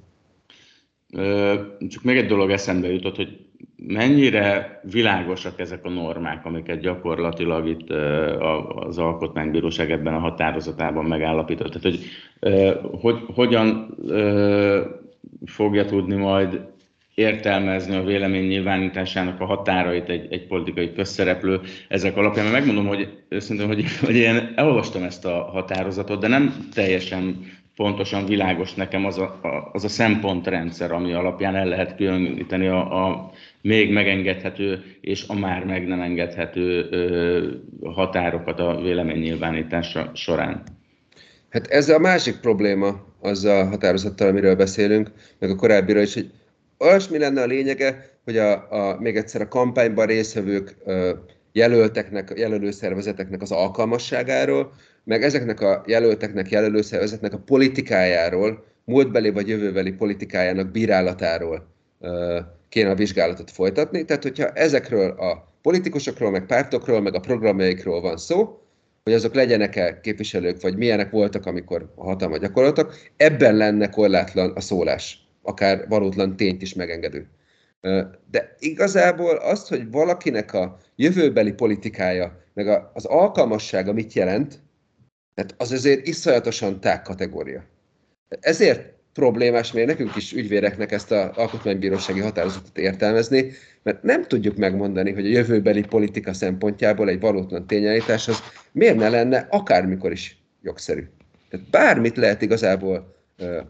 Csak 1.88 2.03
még 2.03 2.17
egy 2.17 2.28
dolog 2.28 2.51
eszembe 2.51 2.88
jutott, 2.91 3.15
hogy 3.15 3.43
mennyire 3.88 4.80
világosak 4.91 5.59
ezek 5.59 5.86
a 5.86 5.89
normák, 5.89 6.45
amiket 6.45 6.80
gyakorlatilag 6.80 7.68
itt 7.68 7.89
az 8.76 8.97
Alkotmánybíróság 8.97 9.91
ebben 9.91 10.14
a 10.14 10.20
határozatában 10.20 11.05
megállapított. 11.05 11.74
Tehát, 11.74 11.97
hogy, 11.97 11.99
hogy 13.01 13.18
hogyan 13.34 13.97
fogja 15.45 15.86
tudni 15.86 16.16
majd 16.16 16.61
értelmezni 17.16 17.95
a 17.95 18.03
vélemény 18.03 18.47
nyilvánításának 18.47 19.39
a 19.41 19.45
határait 19.45 20.09
egy, 20.09 20.28
egy 20.30 20.47
politikai 20.47 20.93
közszereplő 20.93 21.59
ezek 21.88 22.18
alapján. 22.18 22.45
Mert 22.45 22.57
megmondom, 22.57 22.88
hogy 22.88 23.09
szerintem, 23.30 23.68
hogy, 23.68 23.86
hogy 23.99 24.16
én 24.16 24.53
elolvastam 24.55 25.03
ezt 25.03 25.26
a 25.26 25.49
határozatot, 25.53 26.20
de 26.20 26.28
nem 26.28 26.68
teljesen 26.74 27.45
pontosan 27.76 28.26
világos 28.26 28.74
nekem 28.74 29.05
az 29.05 29.17
a, 29.17 29.39
a, 29.41 29.69
az 29.74 29.84
a 29.84 29.88
szempontrendszer, 29.88 30.91
ami 30.91 31.13
alapján 31.13 31.55
el 31.55 31.65
lehet 31.65 31.95
különíteni 31.95 32.67
a, 32.67 33.07
a 33.07 33.32
még 33.61 33.91
megengedhető 33.91 34.84
és 35.01 35.28
a 35.28 35.34
már 35.34 35.65
meg 35.65 35.88
nem 35.88 36.01
engedhető 36.01 36.88
ö, 36.91 37.49
határokat 37.89 38.59
a 38.59 38.82
véleménynyilvánítása 38.82 40.11
során. 40.13 40.63
Hát 41.49 41.67
ez 41.67 41.89
a 41.89 41.99
másik 41.99 42.39
probléma 42.39 43.05
az 43.19 43.45
a 43.45 43.65
határozattal, 43.65 44.28
amiről 44.28 44.55
beszélünk, 44.55 45.11
meg 45.39 45.49
a 45.49 45.55
korábbiról 45.55 46.01
is, 46.01 46.13
hogy 46.13 46.32
olyasmi 46.80 47.17
lenne 47.17 47.41
a 47.41 47.45
lényege, 47.45 48.09
hogy 48.24 48.38
a, 48.38 48.71
a, 48.71 48.99
még 48.99 49.15
egyszer 49.15 49.41
a 49.41 49.47
kampányban 49.47 50.05
részvevők 50.05 50.76
jelölteknek, 51.51 52.34
jelölőszervezeteknek 52.36 53.41
az 53.41 53.51
alkalmasságáról, 53.51 54.74
meg 55.04 55.24
ezeknek 55.24 55.62
a 55.62 55.84
jelölteknek, 55.88 56.49
jelölőszervezetnek 56.49 57.34
a 57.34 57.38
politikájáról, 57.38 58.66
múltbeli 58.86 59.30
vagy 59.30 59.47
jövőbeli 59.47 59.91
politikájának 59.91 60.72
bírálatáról 60.72 61.68
kéne 62.70 62.89
a 62.89 62.95
vizsgálatot 62.95 63.51
folytatni. 63.51 64.06
Tehát, 64.06 64.24
hogyha 64.24 64.47
ezekről 64.47 65.10
a 65.10 65.54
politikusokról, 65.62 66.32
meg 66.32 66.45
pártokról, 66.45 67.01
meg 67.01 67.16
a 67.16 67.20
programjaikról 67.20 68.01
van 68.01 68.18
szó, 68.18 68.58
hogy 69.04 69.14
azok 69.14 69.34
legyenek-e 69.34 69.99
képviselők, 69.99 70.62
vagy 70.62 70.78
milyenek 70.78 71.12
voltak, 71.12 71.45
amikor 71.45 71.91
a 71.95 72.04
hatalmat 72.04 72.39
gyakoroltak, 72.39 72.95
ebben 73.18 73.56
lenne 73.56 73.89
korlátlan 73.89 74.51
a 74.51 74.62
szólás, 74.62 75.28
akár 75.41 75.88
valótlan 75.88 76.36
tényt 76.36 76.62
is 76.62 76.74
megengedő. 76.74 77.28
De 78.32 78.56
igazából 78.60 79.36
azt, 79.36 79.68
hogy 79.68 79.91
valakinek 79.91 80.54
a 80.54 80.78
jövőbeli 80.95 81.51
politikája, 81.51 82.41
meg 82.54 82.68
az 82.93 83.06
alkalmassága 83.06 83.93
mit 83.93 84.14
jelent, 84.14 84.62
tehát 85.34 85.56
az 85.58 85.72
azért 85.72 86.08
iszonyatosan 86.08 86.80
tág 86.80 87.02
kategória. 87.02 87.64
Ezért 88.40 88.94
problémás 89.14 89.72
még 89.72 89.86
nekünk 89.86 90.16
is 90.16 90.34
ügyvéreknek 90.34 90.92
ezt 90.92 91.12
az 91.12 91.30
alkotmánybírósági 91.34 92.20
határozatot 92.20 92.78
értelmezni, 92.78 93.52
mert 93.84 94.04
nem 94.04 94.24
tudjuk 94.24 94.56
megmondani, 94.56 95.12
hogy 95.12 95.26
a 95.26 95.30
jövőbeli 95.30 95.82
politika 95.82 96.34
szempontjából 96.34 97.10
egy 97.10 97.20
valótlan 97.20 97.68
tényállítás 97.68 98.28
az 98.28 98.40
miért 98.72 98.96
ne 98.98 99.10
lenne 99.10 99.48
akármikor 99.50 100.12
is 100.12 100.44
jogszerű. 100.62 101.04
Tehát 101.50 101.70
bármit 101.70 102.18
lehet 102.18 102.42
igazából 102.42 103.14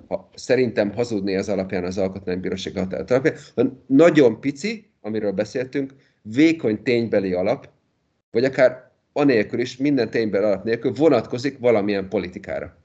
ha, 0.07 0.29
szerintem 0.35 0.93
hazudni 0.93 1.35
az 1.35 1.49
alapján 1.49 1.83
az 1.83 1.97
alkotmánybírósági 1.97 2.79
határozat 2.79 3.11
alapján, 3.11 3.35
ha 3.55 3.63
nagyon 3.85 4.39
pici, 4.39 4.91
amiről 5.01 5.31
beszéltünk, 5.31 5.93
vékony 6.21 6.83
ténybeli 6.83 7.33
alap, 7.33 7.69
vagy 8.31 8.43
akár 8.43 8.91
anélkül 9.13 9.59
is, 9.59 9.77
minden 9.77 10.09
ténybeli 10.09 10.43
alap 10.43 10.63
nélkül 10.63 10.91
vonatkozik 10.93 11.59
valamilyen 11.59 12.09
politikára. 12.09 12.77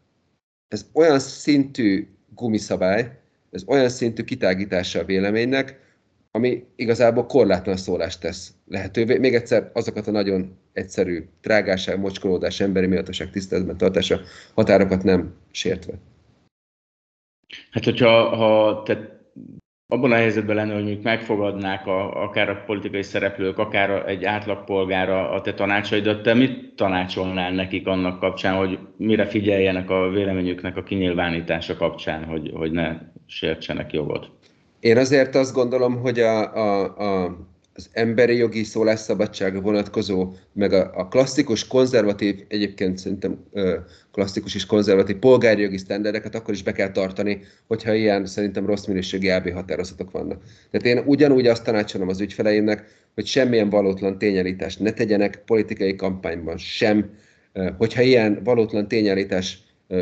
Ez 0.68 0.86
olyan 0.92 1.18
szintű 1.18 2.08
gumiszabály, 2.34 3.18
ez 3.50 3.64
olyan 3.66 3.88
szintű 3.88 4.22
kitágítása 4.22 5.00
a 5.00 5.04
véleménynek, 5.04 5.86
ami 6.30 6.64
igazából 6.76 7.26
korlátlan 7.26 7.76
szólást 7.76 8.20
tesz 8.20 8.52
lehetővé. 8.66 9.18
Még 9.18 9.34
egyszer 9.34 9.70
azokat 9.72 10.06
a 10.06 10.10
nagyon 10.10 10.56
egyszerű 10.72 11.24
trágárság, 11.40 11.98
mocskolódás, 11.98 12.60
emberi 12.60 12.86
méltóság 12.86 13.30
tiszteletben 13.30 13.76
tartása 13.76 14.20
határokat 14.54 15.02
nem 15.02 15.34
sértve. 15.50 15.94
Hát, 17.70 17.84
hogyha 17.84 18.36
ha 18.36 18.82
te 18.82 19.20
abban 19.90 20.12
a 20.12 20.14
helyzetben 20.14 20.56
lenne, 20.56 20.72
hogy 20.72 20.82
mondjuk 20.82 21.04
megfogadnák 21.04 21.86
a, 21.86 22.22
akár 22.22 22.48
a 22.48 22.62
politikai 22.66 23.02
szereplők, 23.02 23.58
akár 23.58 24.08
egy 24.08 24.24
átlagpolgára 24.24 25.30
a 25.30 25.40
te 25.40 25.54
tanácsaidat, 25.54 26.22
te 26.22 26.34
mit 26.34 26.74
tanácsolnál 26.74 27.52
nekik 27.52 27.86
annak 27.86 28.20
kapcsán, 28.20 28.56
hogy 28.56 28.78
mire 28.96 29.26
figyeljenek 29.26 29.90
a 29.90 30.08
véleményüknek 30.08 30.76
a 30.76 30.82
kinyilvánítása 30.82 31.76
kapcsán, 31.76 32.24
hogy, 32.24 32.50
hogy 32.54 32.70
ne 32.70 32.96
sértsenek 33.26 33.92
jogot? 33.92 34.30
Én 34.80 34.96
azért 34.96 35.34
azt 35.34 35.54
gondolom, 35.54 36.00
hogy 36.00 36.20
a, 36.20 36.54
a, 36.54 36.82
a 36.84 37.36
az 37.78 37.88
emberi 37.92 38.36
jogi 38.36 38.62
szólásszabadsága 38.62 39.60
vonatkozó, 39.60 40.32
meg 40.52 40.72
a, 40.72 40.90
a 40.94 41.08
klasszikus, 41.08 41.66
konzervatív, 41.66 42.44
egyébként 42.48 42.98
szerintem 42.98 43.44
ö, 43.52 43.76
klasszikus 44.12 44.54
és 44.54 44.66
konzervatív 44.66 45.16
polgári 45.16 45.62
jogi 45.62 45.76
sztenderdeket 45.76 46.34
akkor 46.34 46.54
is 46.54 46.62
be 46.62 46.72
kell 46.72 46.90
tartani, 46.90 47.40
hogyha 47.66 47.94
ilyen 47.94 48.26
szerintem 48.26 48.66
rossz 48.66 48.86
minőségi 48.86 49.30
AB 49.30 49.50
határozatok 49.50 50.10
vannak. 50.10 50.42
Tehát 50.70 50.98
én 50.98 51.04
ugyanúgy 51.06 51.46
azt 51.46 51.64
tanácsolom 51.64 52.08
az 52.08 52.20
ügyfeleimnek, 52.20 52.84
hogy 53.14 53.26
semmilyen 53.26 53.70
valótlan 53.70 54.18
tényelítást 54.18 54.80
ne 54.80 54.92
tegyenek 54.92 55.42
politikai 55.46 55.94
kampányban 55.94 56.56
sem, 56.56 57.10
hogyha 57.76 58.02
ilyen 58.02 58.40
valótlan 58.44 58.88
tényelítás 58.88 59.58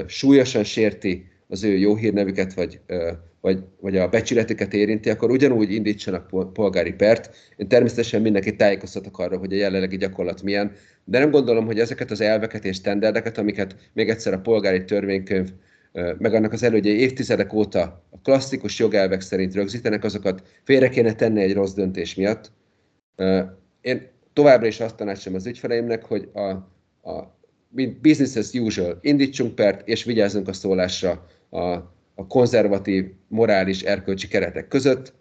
súlyosan 0.07 0.65
sérti 0.65 1.27
az 1.49 1.65
ő 1.65 1.77
jó 1.77 1.97
hírnevüket, 1.97 2.55
vagy 2.55 2.81
vagy, 3.47 3.65
vagy 3.81 3.97
a 3.97 4.09
becsületüket 4.09 4.75
érinti, 4.75 5.11
akkor 5.11 5.31
ugyanúgy 5.31 5.73
indítsanak 5.73 6.53
polgári 6.53 6.93
pert. 6.93 7.37
Én 7.57 7.69
természetesen 7.69 8.23
mindenkit 8.23 8.57
tájékoztatok 8.57 9.19
arra, 9.19 9.39
hogy 9.39 9.53
a 9.53 9.57
jelenlegi 9.57 9.97
gyakorlat 9.97 10.43
milyen, 10.43 10.73
de 11.05 11.19
nem 11.19 11.31
gondolom, 11.31 11.67
hogy 11.67 11.79
ezeket 11.79 12.11
az 12.11 12.21
elveket 12.21 12.65
és 12.65 12.77
standardeket, 12.77 13.39
amiket 13.39 13.77
még 13.93 14.09
egyszer 14.09 14.33
a 14.33 14.39
polgári 14.39 14.85
törvénykönyv, 14.85 15.49
meg 15.93 16.35
annak 16.35 16.53
az 16.53 16.63
elődjei 16.63 17.01
évtizedek 17.01 17.53
óta 17.53 18.05
a 18.11 18.21
klasszikus 18.23 18.79
jogelvek 18.79 19.21
szerint 19.21 19.55
rögzítenek, 19.55 20.05
azokat 20.05 20.43
félre 20.63 20.89
kéne 20.89 21.13
tenni 21.15 21.43
egy 21.43 21.55
rossz 21.55 21.75
döntés 21.75 22.15
miatt. 22.15 22.53
Én 23.81 24.07
továbbra 24.33 24.67
is 24.67 24.81
azt 24.81 24.97
tanácsom 24.97 25.35
az 25.35 25.47
ügyfeleimnek, 25.47 26.05
hogy 26.05 26.29
a, 26.33 26.49
a 27.11 27.39
business 28.01 28.37
as 28.37 28.53
usual, 28.53 28.99
indítsunk 29.01 29.55
pert, 29.55 29.89
és 29.89 30.05
vigyázzunk 30.05 30.49
a 30.49 30.53
szólásra 30.53 31.27
a 31.51 31.95
a 32.19 32.27
konzervatív, 32.27 33.05
morális, 33.29 33.83
erkölcsi 33.83 34.29
keretek 34.29 34.69
között, 34.69 35.13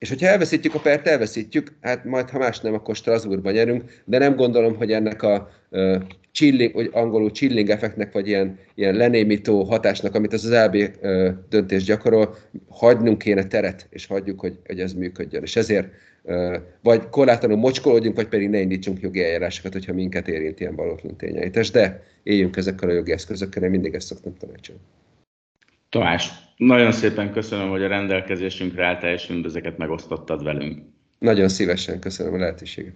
és 0.00 0.08
hogyha 0.08 0.26
elveszítjük 0.26 0.74
a 0.74 0.80
pert, 0.80 1.06
elveszítjük, 1.06 1.72
hát 1.80 2.04
majd 2.04 2.30
ha 2.30 2.38
más 2.38 2.60
nem, 2.60 2.74
akkor 2.74 2.96
Strasbourgban 2.96 3.52
nyerünk, 3.52 4.02
de 4.04 4.18
nem 4.18 4.36
gondolom, 4.36 4.76
hogy 4.76 4.92
ennek 4.92 5.22
a 5.22 5.50
uh, 5.70 6.02
chilling, 6.32 6.74
vagy 6.74 6.90
angolul 6.92 7.30
chilling 7.30 7.70
effektnek, 7.70 8.12
vagy 8.12 8.26
ilyen, 8.28 8.58
ilyen 8.74 8.94
lenémító 8.94 9.62
hatásnak, 9.62 10.14
amit 10.14 10.32
az 10.32 10.44
az 10.44 10.64
LB 10.64 10.74
uh, 10.74 11.28
döntés 11.48 11.84
gyakorol, 11.84 12.36
hagynunk 12.68 13.18
kéne 13.18 13.46
teret, 13.46 13.86
és 13.90 14.06
hagyjuk, 14.06 14.40
hogy, 14.40 14.58
hogy 14.66 14.80
ez 14.80 14.92
működjön. 14.92 15.42
És 15.42 15.56
ezért 15.56 15.88
uh, 16.22 16.56
vagy 16.82 17.08
korlátlanul 17.08 17.56
mocskolódjunk, 17.56 18.16
vagy 18.16 18.28
pedig 18.28 18.48
ne 18.48 18.60
indítsunk 18.60 19.00
jogi 19.00 19.24
eljárásokat, 19.24 19.72
hogyha 19.72 19.92
minket 19.92 20.28
érint 20.28 20.60
ilyen 20.60 20.76
valótlan 20.76 21.16
tényelítés. 21.16 21.70
De 21.70 22.02
éljünk 22.22 22.56
ezekkel 22.56 22.88
a 22.88 22.92
jogi 22.92 23.12
eszközökkel, 23.12 23.62
én 23.62 23.70
mindig 23.70 23.94
ezt 23.94 24.06
szoktam 24.06 24.36
tanácsolni. 24.36 24.82
Tamás, 25.90 26.30
nagyon 26.56 26.92
szépen 26.92 27.32
köszönöm, 27.32 27.68
hogy 27.68 27.82
a 27.82 27.88
rendelkezésünkre 27.88 28.86
álltál, 28.86 29.12
és 29.12 29.26
mindezeket 29.26 29.78
megosztottad 29.78 30.44
velünk. 30.44 30.82
Nagyon 31.18 31.48
szívesen 31.48 32.00
köszönöm 32.00 32.34
a 32.34 32.36
lehetőséget. 32.36 32.94